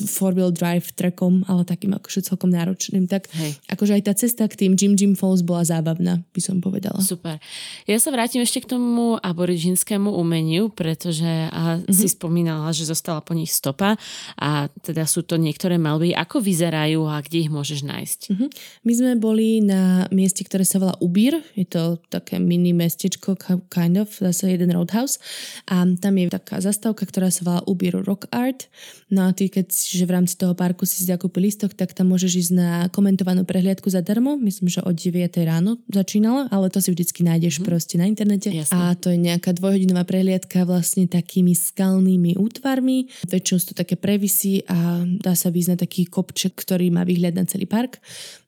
four-wheel 0.05 0.53
drive 0.53 0.93
trackom, 0.93 1.41
ale 1.49 1.65
takým 1.65 1.97
akože 1.97 2.29
celkom 2.29 2.53
náročným. 2.53 3.09
Tak 3.09 3.31
Hej. 3.33 3.57
akože 3.71 3.93
aj 3.97 4.03
tá 4.05 4.13
cesta 4.13 4.43
k 4.45 4.53
tým 4.53 4.73
Jim 4.77 4.93
Jim 4.93 5.13
Falls 5.17 5.41
bola 5.41 5.65
zábavná, 5.65 6.21
by 6.35 6.41
som 6.43 6.61
povedala. 6.61 7.01
Super. 7.01 7.41
Ja 7.89 7.97
sa 7.97 8.13
vrátim 8.13 8.43
ešte 8.43 8.61
k 8.61 8.77
tomu 8.77 9.17
aboriginskému 9.17 10.13
umeniu, 10.13 10.69
pretože 10.69 11.49
a 11.49 11.79
mm-hmm. 11.79 11.93
si 11.93 12.07
spomínala, 12.11 12.69
že 12.75 12.85
zostala 12.85 13.23
po 13.23 13.33
nich 13.33 13.49
stopa 13.49 13.95
a 14.37 14.67
teda 14.83 15.07
sú 15.07 15.23
to 15.23 15.39
niektoré 15.39 15.79
malby. 15.79 16.11
Ako 16.11 16.43
vyzerajú 16.43 17.07
a 17.07 17.23
kde 17.23 17.47
ich 17.47 17.51
môžeš 17.53 17.87
nájsť? 17.87 18.19
Mm-hmm. 18.33 18.49
My 18.83 18.93
sme 18.93 19.11
boli 19.15 19.63
na 19.63 20.05
mieste, 20.11 20.43
ktoré 20.43 20.67
sa 20.67 20.81
volá 20.81 20.93
Ubír. 20.99 21.39
Je 21.55 21.65
to 21.65 22.01
také 22.11 22.37
mini 22.41 22.75
mestečko, 22.75 23.39
kind 23.71 23.95
of, 23.95 24.11
zase 24.11 24.51
jeden 24.51 24.73
roadhouse. 24.75 25.21
A 25.71 25.87
tam 25.97 26.13
je 26.19 26.27
taká 26.27 26.59
zastávka, 26.59 27.07
ktorá 27.07 27.31
sa 27.31 27.45
volá 27.47 27.61
Ubír 27.69 27.95
Rock 28.03 28.27
Art. 28.33 28.67
No 29.07 29.29
a 29.29 29.31
ty, 29.31 29.47
keď 29.47 29.71
že 29.95 30.03
v 30.03 30.15
rámci 30.19 30.35
toho 30.35 30.51
parku 30.57 30.83
si 30.83 31.05
zakúpil 31.07 31.47
listok, 31.47 31.71
tak 31.71 31.95
tam 31.95 32.11
môžeš 32.11 32.47
ísť 32.47 32.51
na 32.51 32.69
komentovanú 32.91 33.47
prehliadku 33.47 33.87
zadarmo. 33.87 34.35
Myslím, 34.35 34.67
že 34.67 34.83
od 34.83 34.97
9 34.97 35.31
ráno 35.47 35.79
začínala, 35.87 36.51
ale 36.51 36.67
to 36.67 36.83
si 36.83 36.91
vždycky 36.91 37.23
nájdeš 37.23 37.61
mm. 37.61 37.63
proste 37.63 37.95
na 37.95 38.09
internete. 38.09 38.51
Jasne. 38.51 38.75
A 38.75 38.97
to 38.97 39.13
je 39.13 39.19
nejaká 39.21 39.55
dvojhodinová 39.55 40.03
prehliadka 40.03 40.67
vlastne 40.67 41.07
takými 41.07 41.55
skalnými 41.55 42.35
útvarmi. 42.35 43.07
Väčšinou 43.29 43.57
sú 43.61 43.67
to 43.71 43.79
také 43.79 43.95
previsy 43.95 44.65
a 44.67 45.05
dá 45.05 45.37
sa 45.37 45.47
výjsť 45.53 45.71
na 45.71 45.77
taký 45.77 46.09
kopček, 46.09 46.57
ktorý 46.57 46.91
má 46.91 47.07
výhľad 47.07 47.37
na 47.37 47.45
celý 47.47 47.69
park. 47.69 48.01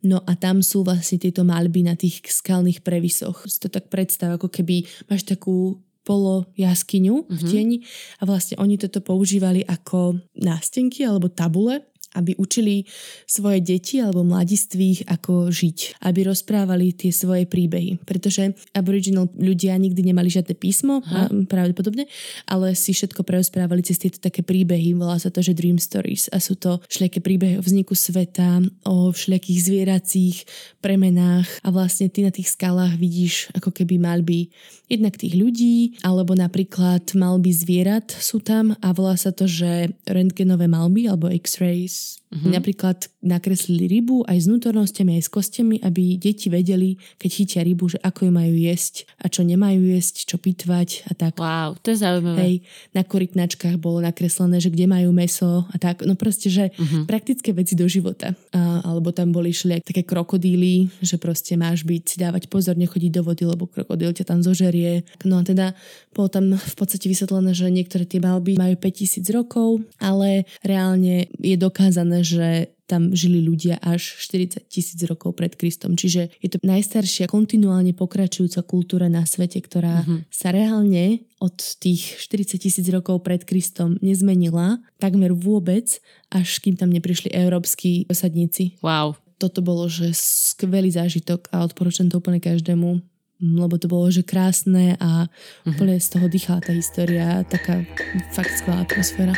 No 0.03 0.23
a 0.25 0.35
tam 0.35 0.63
sú 0.65 0.83
vlastne 0.83 1.21
tieto 1.21 1.43
malby 1.45 1.83
na 1.85 1.93
tých 1.93 2.23
skalných 2.25 2.81
previsoch. 2.81 3.45
Si 3.45 3.59
to 3.59 3.67
tak 3.67 3.91
predstav, 3.91 4.39
ako 4.39 4.47
keby 4.47 4.87
máš 5.11 5.27
takú 5.27 5.77
polo 6.09 6.49
jaskyňu 6.57 7.15
mm-hmm. 7.21 7.37
v 7.37 7.41
mhm. 7.45 7.49
tieni 7.53 7.77
a 8.17 8.25
vlastne 8.25 8.57
oni 8.57 8.81
toto 8.81 9.05
používali 9.05 9.61
ako 9.61 10.17
nástenky 10.41 11.05
alebo 11.05 11.29
tabule 11.29 11.85
aby 12.17 12.33
učili 12.41 12.89
svoje 13.29 13.61
deti 13.61 14.01
alebo 14.01 14.25
mladistvých, 14.25 15.05
ako 15.05 15.53
žiť, 15.53 16.01
aby 16.01 16.25
rozprávali 16.25 16.89
tie 16.95 17.13
svoje 17.13 17.45
príbehy. 17.45 18.01
Pretože 18.01 18.57
aboriginal 18.73 19.29
ľudia 19.37 19.77
nikdy 19.77 20.09
nemali 20.09 20.29
žiadne 20.33 20.57
písmo, 20.57 21.05
a 21.09 21.29
pravdepodobne, 21.29 22.09
ale 22.49 22.73
si 22.73 22.93
všetko 22.93 23.21
preosprávali 23.21 23.85
cez 23.85 24.01
tieto 24.01 24.17
také 24.17 24.41
príbehy. 24.41 24.97
Volá 24.97 25.21
sa 25.21 25.29
to, 25.29 25.45
že 25.45 25.53
Dream 25.53 25.77
Stories. 25.77 26.31
A 26.33 26.41
sú 26.41 26.57
to 26.57 26.81
všelijaké 26.89 27.21
príbehy 27.21 27.61
o 27.61 27.65
vzniku 27.65 27.93
sveta, 27.93 28.61
o 28.89 29.13
všelijakých 29.13 29.59
zvieracích 29.61 30.37
premenách. 30.81 31.45
A 31.61 31.69
vlastne 31.69 32.09
ty 32.09 32.25
na 32.25 32.33
tých 32.33 32.53
skalách 32.53 32.97
vidíš 32.97 33.53
ako 33.53 33.69
keby 33.69 34.01
malby 34.01 34.49
jednak 34.89 35.21
tých 35.21 35.37
ľudí, 35.37 36.01
alebo 36.01 36.33
napríklad 36.33 37.05
malby 37.13 37.53
zvierat 37.53 38.09
sú 38.09 38.41
tam. 38.41 38.73
A 38.81 38.89
volá 38.95 39.13
sa 39.13 39.29
to, 39.29 39.45
že 39.45 39.93
rentgenové 40.09 40.65
malby 40.65 41.05
alebo 41.05 41.29
x-rays 41.29 41.98
Mm-hmm. 42.29 42.53
Napríklad 42.53 43.09
nakreslili 43.25 43.89
rybu 43.89 44.21
aj 44.29 44.37
s 44.37 44.45
vnútornosťami, 44.45 45.17
aj 45.17 45.23
s 45.25 45.33
kostiami, 45.33 45.75
aby 45.81 46.13
deti 46.21 46.45
vedeli, 46.53 46.93
keď 47.17 47.29
chytia 47.33 47.61
rybu, 47.65 47.89
že 47.89 47.97
ako 48.05 48.29
ju 48.29 48.31
majú 48.31 48.53
jesť 48.53 49.09
a 49.17 49.33
čo 49.33 49.41
nemajú 49.41 49.81
jesť, 49.81 50.29
čo 50.29 50.37
pitvať 50.37 51.09
a 51.09 51.17
tak. 51.17 51.41
Wow, 51.41 51.81
to 51.81 51.89
je 51.89 52.05
zaujímavé. 52.05 52.37
Hej, 52.37 52.55
na 52.93 53.01
korytnačkách 53.01 53.81
bolo 53.81 54.05
nakreslené, 54.05 54.61
že 54.61 54.69
kde 54.69 54.85
majú 54.85 55.09
meso 55.09 55.65
a 55.73 55.75
tak. 55.81 56.05
No 56.05 56.13
proste, 56.13 56.53
že 56.53 56.69
mm-hmm. 56.69 57.09
praktické 57.09 57.49
veci 57.49 57.73
do 57.73 57.89
života. 57.89 58.37
A, 58.53 58.85
alebo 58.85 59.09
tam 59.09 59.33
boli 59.33 59.49
šli 59.49 59.81
také 59.81 60.05
krokodíly, 60.05 60.85
že 61.01 61.17
proste 61.17 61.57
máš 61.57 61.81
byť, 61.81 62.01
si 62.05 62.17
dávať 62.21 62.45
pozor, 62.45 62.77
nechodiť 62.77 63.09
do 63.09 63.25
vody, 63.25 63.49
lebo 63.49 63.65
krokodíl 63.65 64.13
ťa 64.13 64.29
tam 64.29 64.45
zožerie. 64.45 65.01
No 65.25 65.41
a 65.41 65.43
teda 65.43 65.73
bolo 66.13 66.29
tam 66.29 66.53
v 66.53 66.75
podstate 66.77 67.09
vysvetlené, 67.09 67.57
že 67.57 67.73
niektoré 67.73 68.05
tie 68.05 68.21
malby 68.21 68.53
majú 68.53 68.77
5000 68.77 69.25
rokov, 69.33 69.81
ale 69.97 70.45
reálne 70.61 71.25
je 71.41 71.57
dokázané, 71.57 71.88
že 72.23 72.73
tam 72.89 73.13
žili 73.13 73.45
ľudia 73.45 73.77
až 73.77 74.17
40 74.17 74.65
tisíc 74.65 74.97
rokov 75.05 75.37
pred 75.37 75.53
Kristom. 75.53 75.93
Čiže 75.93 76.33
je 76.41 76.49
to 76.49 76.57
najstaršia 76.65 77.29
kontinuálne 77.29 77.93
pokračujúca 77.93 78.65
kultúra 78.65 79.05
na 79.13 79.29
svete, 79.29 79.61
ktorá 79.61 80.01
mm-hmm. 80.01 80.19
sa 80.33 80.49
reálne 80.49 81.21
od 81.37 81.53
tých 81.77 82.17
40 82.17 82.57
tisíc 82.57 82.87
rokov 82.89 83.21
pred 83.21 83.45
Kristom 83.45 84.01
nezmenila 84.01 84.81
takmer 84.97 85.37
vôbec, 85.37 86.01
až 86.33 86.57
kým 86.65 86.81
tam 86.81 86.89
neprišli 86.89 87.29
európsky 87.29 88.09
osadníci. 88.09 88.81
Wow. 88.81 89.13
Toto 89.37 89.61
bolo, 89.61 89.85
že 89.87 90.09
skvelý 90.17 90.89
zážitok 90.89 91.47
a 91.53 91.61
odporúčam 91.61 92.09
to 92.09 92.17
úplne 92.17 92.41
každému 92.41 93.05
lebo 93.39 93.79
to 93.79 93.87
bolo, 93.87 94.11
že 94.11 94.27
krásne 94.27 94.99
a 94.99 95.23
mm-hmm. 95.23 95.71
úplne 95.71 95.95
z 95.95 96.07
toho 96.11 96.27
dýchala 96.27 96.59
tá 96.59 96.75
história, 96.75 97.47
taká 97.47 97.87
fakt 98.35 98.51
skvelá 98.59 98.83
atmosféra. 98.83 99.31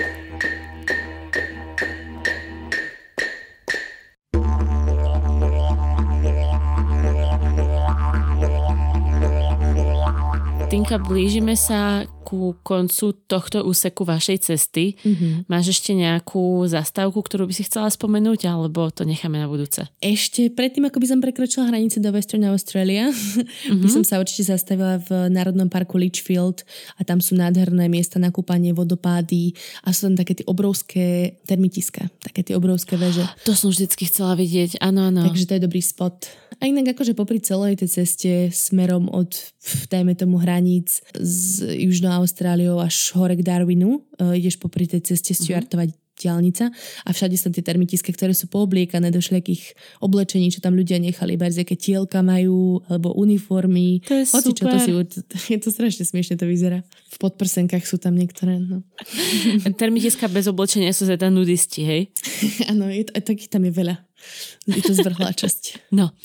Tinka, 10.72 11.04
blížime 11.04 11.60
sa 11.60 12.08
ku 12.24 12.56
koncu 12.64 13.12
tohto 13.28 13.60
úseku 13.68 14.08
vašej 14.08 14.48
cesty. 14.48 14.96
Mm-hmm. 15.04 15.52
Máš 15.52 15.76
ešte 15.76 15.92
nejakú 15.92 16.64
zastávku, 16.64 17.20
ktorú 17.20 17.50
by 17.50 17.54
si 17.60 17.68
chcela 17.68 17.92
spomenúť, 17.92 18.48
alebo 18.48 18.88
to 18.88 19.04
necháme 19.04 19.36
na 19.36 19.52
budúce? 19.52 19.84
Ešte 20.00 20.48
predtým, 20.48 20.88
ako 20.88 21.04
by 21.04 21.08
som 21.12 21.20
prekročila 21.20 21.68
hranice 21.68 22.00
do 22.00 22.08
Western 22.16 22.48
Australia, 22.48 23.12
mm-hmm. 23.12 23.82
by 23.84 23.90
som 23.92 24.08
sa 24.08 24.24
určite 24.24 24.48
zastavila 24.48 25.04
v 25.04 25.28
Národnom 25.28 25.68
parku 25.68 26.00
Litchfield 26.00 26.64
a 26.96 27.04
tam 27.04 27.20
sú 27.20 27.36
nádherné 27.36 27.92
miesta 27.92 28.16
na 28.16 28.32
kúpanie, 28.32 28.72
vodopády 28.72 29.52
a 29.84 29.92
sú 29.92 30.08
tam 30.08 30.16
také 30.16 30.40
tie 30.40 30.48
obrovské 30.48 31.36
termitiska, 31.44 32.08
také 32.24 32.48
tie 32.48 32.56
obrovské 32.56 32.96
veže. 32.96 33.28
To 33.44 33.58
som 33.58 33.76
vždycky 33.76 34.08
chcela 34.08 34.40
vidieť, 34.40 34.80
áno, 34.80 35.12
áno. 35.12 35.28
Takže 35.28 35.52
to 35.52 35.54
je 35.60 35.66
dobrý 35.68 35.84
spot. 35.84 36.32
A 36.62 36.70
inak 36.70 36.94
akože 36.94 37.18
popri 37.18 37.42
celej 37.42 37.82
tej 37.82 37.90
ceste 37.90 38.32
smerom 38.54 39.10
od, 39.10 39.34
dajme 39.90 40.14
tomu, 40.14 40.38
hraníc 40.62 41.02
z 41.18 41.74
Južnou 41.82 42.22
Austráliou 42.22 42.78
až 42.78 43.18
hore 43.18 43.34
k 43.34 43.42
Darwinu, 43.42 44.06
uh, 44.22 44.38
ideš 44.38 44.62
popri 44.62 44.86
tej 44.86 45.02
ceste 45.02 45.34
mhm. 45.34 45.42
Stuartovať 45.42 45.90
mm-hmm 45.90 46.00
diálnica 46.22 46.70
a 47.02 47.10
všade 47.10 47.34
sú 47.34 47.50
tie 47.50 47.66
termitiske, 47.66 48.14
ktoré 48.14 48.38
sú 48.38 48.46
poobliekané 48.46 49.10
do 49.10 49.18
všelijakých 49.18 49.74
oblečení, 50.06 50.54
čo 50.54 50.62
tam 50.62 50.78
ľudia 50.78 51.02
nechali, 51.02 51.34
iba 51.34 51.50
aké 51.50 51.74
tielka 51.74 52.22
majú, 52.22 52.86
alebo 52.86 53.18
uniformy. 53.18 54.06
To 54.06 54.22
je 54.22 54.26
Hoci, 54.30 54.54
super. 54.54 54.78
Čo, 54.78 55.02
to 55.02 55.36
si, 55.42 55.50
je 55.58 55.60
to 55.66 55.70
strašne 55.74 56.06
smiešne 56.06 56.38
to 56.38 56.46
vyzerá. 56.46 56.86
V 56.86 57.18
podprsenkách 57.18 57.90
sú 57.90 57.98
tam 57.98 58.14
niektoré. 58.14 58.62
No. 58.62 58.86
Termitiska 59.82 60.30
bez 60.30 60.46
oblečenia 60.46 60.94
sú 60.94 61.10
teda 61.10 61.34
nudisti, 61.34 61.82
hej? 61.82 62.02
Áno, 62.72 62.86
takých 63.10 63.50
tam 63.50 63.66
je 63.66 63.74
veľa. 63.74 63.98
Je 64.70 64.82
to 64.86 64.94
zvrhlá 64.94 65.34
časť. 65.34 65.64
No, 65.92 66.16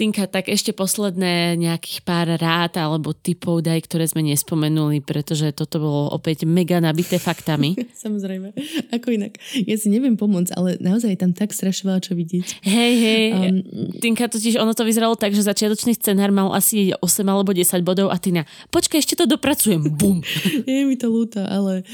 Tinka, 0.00 0.24
tak 0.24 0.48
ešte 0.48 0.72
posledné 0.72 1.60
nejakých 1.60 2.08
pár 2.08 2.24
rád 2.40 2.80
alebo 2.80 3.12
typov 3.12 3.60
daj, 3.60 3.84
ktoré 3.84 4.08
sme 4.08 4.24
nespomenuli, 4.24 5.04
pretože 5.04 5.52
toto 5.52 5.76
bolo 5.76 6.08
opäť 6.08 6.48
mega 6.48 6.80
nabité 6.80 7.20
faktami. 7.20 7.76
Samozrejme, 8.04 8.56
ako 8.96 9.06
inak. 9.12 9.36
Ja 9.68 9.76
si 9.76 9.92
neviem 9.92 10.16
pomôcť, 10.16 10.56
ale 10.56 10.80
naozaj 10.80 11.12
je 11.12 11.20
tam 11.20 11.36
tak 11.36 11.52
strašne 11.52 11.92
veľa 11.92 12.00
čo 12.00 12.16
vidieť. 12.16 12.64
Hej, 12.64 12.92
hej. 12.96 13.26
Um, 13.36 13.60
Tinka, 14.00 14.32
totiž 14.32 14.56
ono 14.56 14.72
to 14.72 14.88
vyzeralo 14.88 15.20
tak, 15.20 15.36
že 15.36 15.44
začiatočný 15.44 15.92
scenár 16.00 16.32
mal 16.32 16.48
asi 16.56 16.96
8 16.96 17.04
alebo 17.28 17.52
10 17.52 17.84
bodov 17.84 18.08
a 18.08 18.16
Tina, 18.16 18.48
počkaj, 18.72 19.04
ešte 19.04 19.20
to 19.20 19.28
dopracujem. 19.28 19.84
Bum. 19.92 20.24
je 20.64 20.82
mi 20.88 20.96
to 20.96 21.12
ľúto, 21.12 21.44
ale 21.44 21.84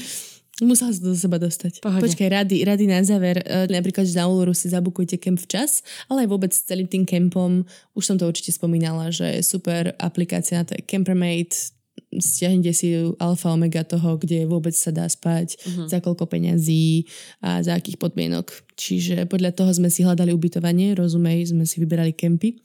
Musela 0.61 0.93
sa 0.93 1.01
do 1.01 1.17
seba 1.17 1.41
dostať. 1.41 1.81
Pohode. 1.81 2.05
Počkaj, 2.05 2.27
rady, 2.29 2.61
rady 2.61 2.85
na 2.85 3.01
záver. 3.01 3.41
E, 3.41 3.65
napríklad, 3.65 4.05
že 4.05 4.13
na 4.13 4.29
Uluru 4.29 4.53
si 4.53 4.69
zabukujte 4.69 5.17
kemp 5.17 5.41
včas, 5.41 5.81
ale 6.05 6.23
aj 6.23 6.29
vôbec 6.29 6.53
s 6.53 6.61
celým 6.61 6.85
tým 6.85 7.01
kempom. 7.01 7.65
Už 7.97 8.03
som 8.05 8.15
to 8.15 8.29
určite 8.29 8.53
spomínala, 8.53 9.09
že 9.09 9.41
je 9.41 9.41
super 9.41 9.97
aplikácia 9.97 10.61
na 10.61 10.63
to 10.63 10.77
je 10.77 10.85
Campermate, 10.85 11.73
stiahnite 12.19 12.75
si 12.75 12.91
alfa 13.17 13.55
omega 13.55 13.87
toho, 13.87 14.19
kde 14.19 14.43
vôbec 14.43 14.75
sa 14.75 14.91
dá 14.91 15.07
spať, 15.07 15.55
uh-huh. 15.55 15.87
za 15.87 16.03
koľko 16.03 16.27
peňazí 16.27 17.07
a 17.39 17.63
za 17.63 17.75
akých 17.75 17.97
podmienok. 17.97 18.51
Čiže 18.75 19.25
podľa 19.31 19.55
toho 19.55 19.71
sme 19.71 19.87
si 19.87 20.03
hľadali 20.03 20.35
ubytovanie, 20.35 20.91
rozumej, 20.93 21.55
sme 21.55 21.63
si 21.63 21.79
vyberali 21.79 22.11
kempy. 22.11 22.59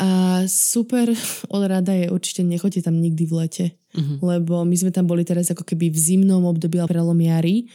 A 0.00 0.42
super 0.48 1.08
rada 1.72 1.92
je 1.96 2.12
určite 2.12 2.44
nechoďte 2.44 2.84
tam 2.86 3.00
nikdy 3.00 3.24
v 3.24 3.34
lete 3.34 3.66
uh-huh. 3.94 4.16
lebo 4.20 4.64
my 4.64 4.76
sme 4.76 4.90
tam 4.90 5.06
boli 5.08 5.22
teraz 5.22 5.52
ako 5.52 5.64
keby 5.64 5.92
v 5.92 5.98
zimnom 5.98 6.44
období 6.48 6.80
prelom 6.84 7.16
jary 7.20 7.68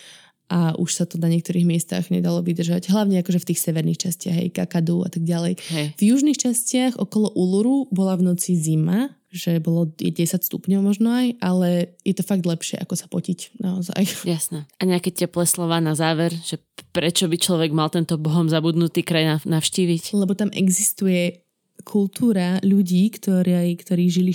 a 0.48 0.72
už 0.80 0.90
sa 0.96 1.04
to 1.04 1.20
na 1.20 1.28
niektorých 1.28 1.68
miestach 1.68 2.08
nedalo 2.08 2.40
vydržať. 2.40 2.88
Hlavne 2.88 3.20
akože 3.20 3.44
v 3.44 3.48
tých 3.52 3.60
severných 3.60 4.00
častiach, 4.08 4.36
hej, 4.36 4.50
Kakadu 4.56 5.04
a 5.04 5.12
tak 5.12 5.28
ďalej. 5.28 5.60
Hej. 5.60 5.86
V 6.00 6.04
južných 6.16 6.40
častiach 6.40 6.96
okolo 6.96 7.36
Uluru 7.36 7.92
bola 7.92 8.16
v 8.16 8.32
noci 8.32 8.56
zima, 8.56 9.12
že 9.28 9.60
bolo 9.60 9.92
10 9.92 10.08
stupňov 10.40 10.80
možno 10.80 11.12
aj, 11.12 11.36
ale 11.44 12.00
je 12.08 12.16
to 12.16 12.24
fakt 12.24 12.48
lepšie, 12.48 12.80
ako 12.80 12.96
sa 12.96 13.12
potiť 13.12 13.60
naozaj. 13.60 14.00
Jasné. 14.24 14.64
A 14.80 14.84
nejaké 14.88 15.12
teplé 15.12 15.44
slova 15.44 15.84
na 15.84 16.00
záver, 16.00 16.32
že 16.32 16.64
prečo 16.96 17.28
by 17.28 17.36
človek 17.36 17.76
mal 17.76 17.92
tento 17.92 18.16
bohom 18.16 18.48
zabudnutý 18.48 19.04
kraj 19.04 19.44
navštíviť? 19.44 20.16
Lebo 20.16 20.32
tam 20.32 20.48
existuje 20.56 21.44
kultúra 21.84 22.64
ľudí, 22.64 23.12
ktorí, 23.12 23.76
ktorí 23.84 24.04
žili 24.08 24.32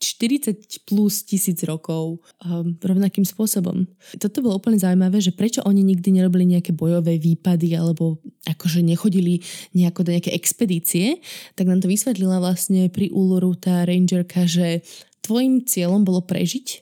40 0.00 0.88
plus 0.88 1.20
tisíc 1.28 1.60
rokov 1.68 2.24
um, 2.40 2.72
rovnakým 2.80 3.28
spôsobom. 3.28 3.84
Toto 4.16 4.40
bolo 4.40 4.56
úplne 4.56 4.80
zaujímavé, 4.80 5.20
že 5.20 5.36
prečo 5.36 5.60
oni 5.68 5.84
nikdy 5.84 6.16
nerobili 6.16 6.48
nejaké 6.56 6.72
bojové 6.72 7.20
výpady 7.20 7.76
alebo 7.76 8.16
akože 8.48 8.80
nechodili 8.80 9.44
nejako 9.76 10.08
do 10.08 10.16
nejaké 10.16 10.32
expedície, 10.32 11.20
tak 11.52 11.68
nám 11.68 11.84
to 11.84 11.92
vysvetlila 11.92 12.40
vlastne 12.40 12.88
pri 12.88 13.12
úloru 13.12 13.52
tá 13.52 13.84
rangerka, 13.84 14.48
že 14.48 14.80
tvojim 15.20 15.68
cieľom 15.68 16.00
bolo 16.00 16.24
prežiť, 16.24 16.80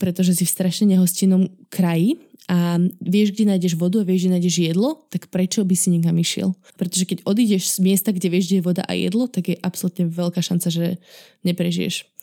pretože 0.00 0.40
si 0.40 0.48
v 0.48 0.54
strašne 0.56 0.96
nehostinnom 0.96 1.52
kraji 1.68 2.16
a 2.46 2.78
vieš, 3.02 3.34
kde 3.34 3.52
nájdeš 3.52 3.74
vodu 3.74 4.00
a 4.00 4.06
vieš, 4.06 4.26
kde 4.26 4.34
nájdeš 4.38 4.56
jedlo, 4.70 5.02
tak 5.10 5.26
prečo 5.34 5.66
by 5.66 5.74
si 5.74 5.90
niekam 5.90 6.14
išiel? 6.14 6.54
Pretože 6.78 7.04
keď 7.04 7.18
odídeš 7.26 7.74
z 7.74 7.78
miesta, 7.82 8.14
kde 8.14 8.30
vieš, 8.30 8.48
kde 8.48 8.56
je 8.62 8.66
voda 8.66 8.82
a 8.86 8.94
jedlo, 8.94 9.26
tak 9.26 9.50
je 9.50 9.56
absolútne 9.58 10.06
veľká 10.06 10.38
šanca, 10.38 10.70
že 10.70 11.02
neprežiješ. 11.42 12.15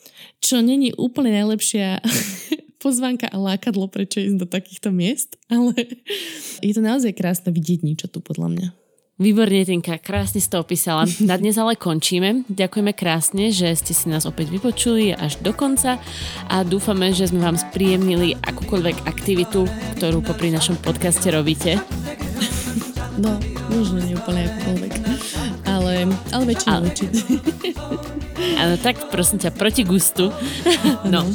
Čo 0.44 0.60
není 0.60 0.92
úplne 0.96 1.32
najlepšia 1.44 2.04
pozvánka 2.84 3.32
a 3.32 3.38
lákadlo, 3.40 3.88
prečo 3.88 4.20
ísť 4.20 4.38
do 4.44 4.48
takýchto 4.48 4.92
miest, 4.92 5.40
ale 5.48 5.72
je 6.60 6.74
to 6.76 6.82
naozaj 6.84 7.16
krásne 7.16 7.56
vidieť 7.56 7.80
niečo 7.88 8.12
tu 8.12 8.20
podľa 8.20 8.50
mňa. 8.52 8.68
Výborne, 9.22 9.62
Tinka, 9.62 10.02
krásne 10.02 10.42
si 10.42 10.50
to 10.50 10.60
opísala. 10.60 11.06
Na 11.30 11.38
dnes 11.38 11.54
ale 11.56 11.78
končíme. 11.78 12.50
Ďakujeme 12.50 12.92
krásne, 12.98 13.54
že 13.54 13.70
ste 13.78 13.94
si 13.94 14.10
nás 14.10 14.26
opäť 14.26 14.50
vypočuli 14.50 15.14
až 15.14 15.38
do 15.40 15.54
konca 15.54 16.02
a 16.50 16.66
dúfame, 16.66 17.14
že 17.14 17.30
sme 17.30 17.46
vám 17.46 17.56
spríjemnili 17.56 18.42
akúkoľvek 18.42 19.06
aktivitu, 19.06 19.70
ktorú 20.02 20.26
popri 20.26 20.50
našom 20.50 20.82
podcaste 20.82 21.30
robíte. 21.32 21.80
No, 23.14 23.38
možno 23.70 24.02
nie 24.02 24.18
úplne 24.18 24.50
akúkoľvek, 24.50 24.94
ale, 25.70 26.10
ale 26.34 26.44
väčšinu 26.50 26.78
určite. 26.82 27.22
Áno, 28.60 28.76
tak 28.80 29.12
prosím 29.12 29.44
ťa, 29.44 29.52
proti 29.56 29.84
gustu. 29.84 30.32
no. 31.14 31.28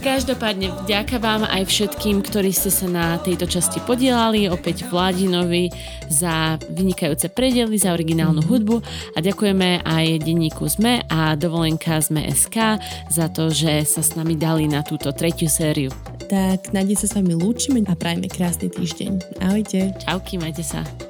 Každopádne 0.00 0.72
vďaka 0.88 1.20
vám 1.20 1.44
aj 1.44 1.68
všetkým, 1.68 2.24
ktorí 2.24 2.56
ste 2.56 2.72
sa 2.72 2.88
na 2.88 3.20
tejto 3.20 3.44
časti 3.44 3.84
podielali, 3.84 4.48
opäť 4.48 4.88
Vladinovi 4.88 5.68
za 6.08 6.56
vynikajúce 6.72 7.28
predely, 7.28 7.76
za 7.76 7.92
originálnu 7.92 8.40
hudbu 8.40 8.80
a 9.12 9.18
ďakujeme 9.20 9.84
aj 9.84 10.24
denníku 10.24 10.64
ZME 10.64 11.04
a 11.12 11.36
dovolenka 11.36 12.00
ZME 12.00 12.32
SK 12.32 12.80
za 13.12 13.28
to, 13.28 13.52
že 13.52 13.84
sa 13.84 14.00
s 14.00 14.16
nami 14.16 14.40
dali 14.40 14.64
na 14.64 14.80
túto 14.80 15.12
tretiu 15.12 15.52
sériu. 15.52 15.92
Tak 16.32 16.72
na 16.72 16.80
sa 16.96 17.04
s 17.04 17.12
vami 17.12 17.36
lúčime 17.36 17.84
a 17.84 17.92
prajme 17.92 18.30
krásny 18.30 18.72
týždeň. 18.72 19.42
Ahojte. 19.44 19.92
Čauky, 20.06 20.40
majte 20.40 20.64
sa. 20.64 21.09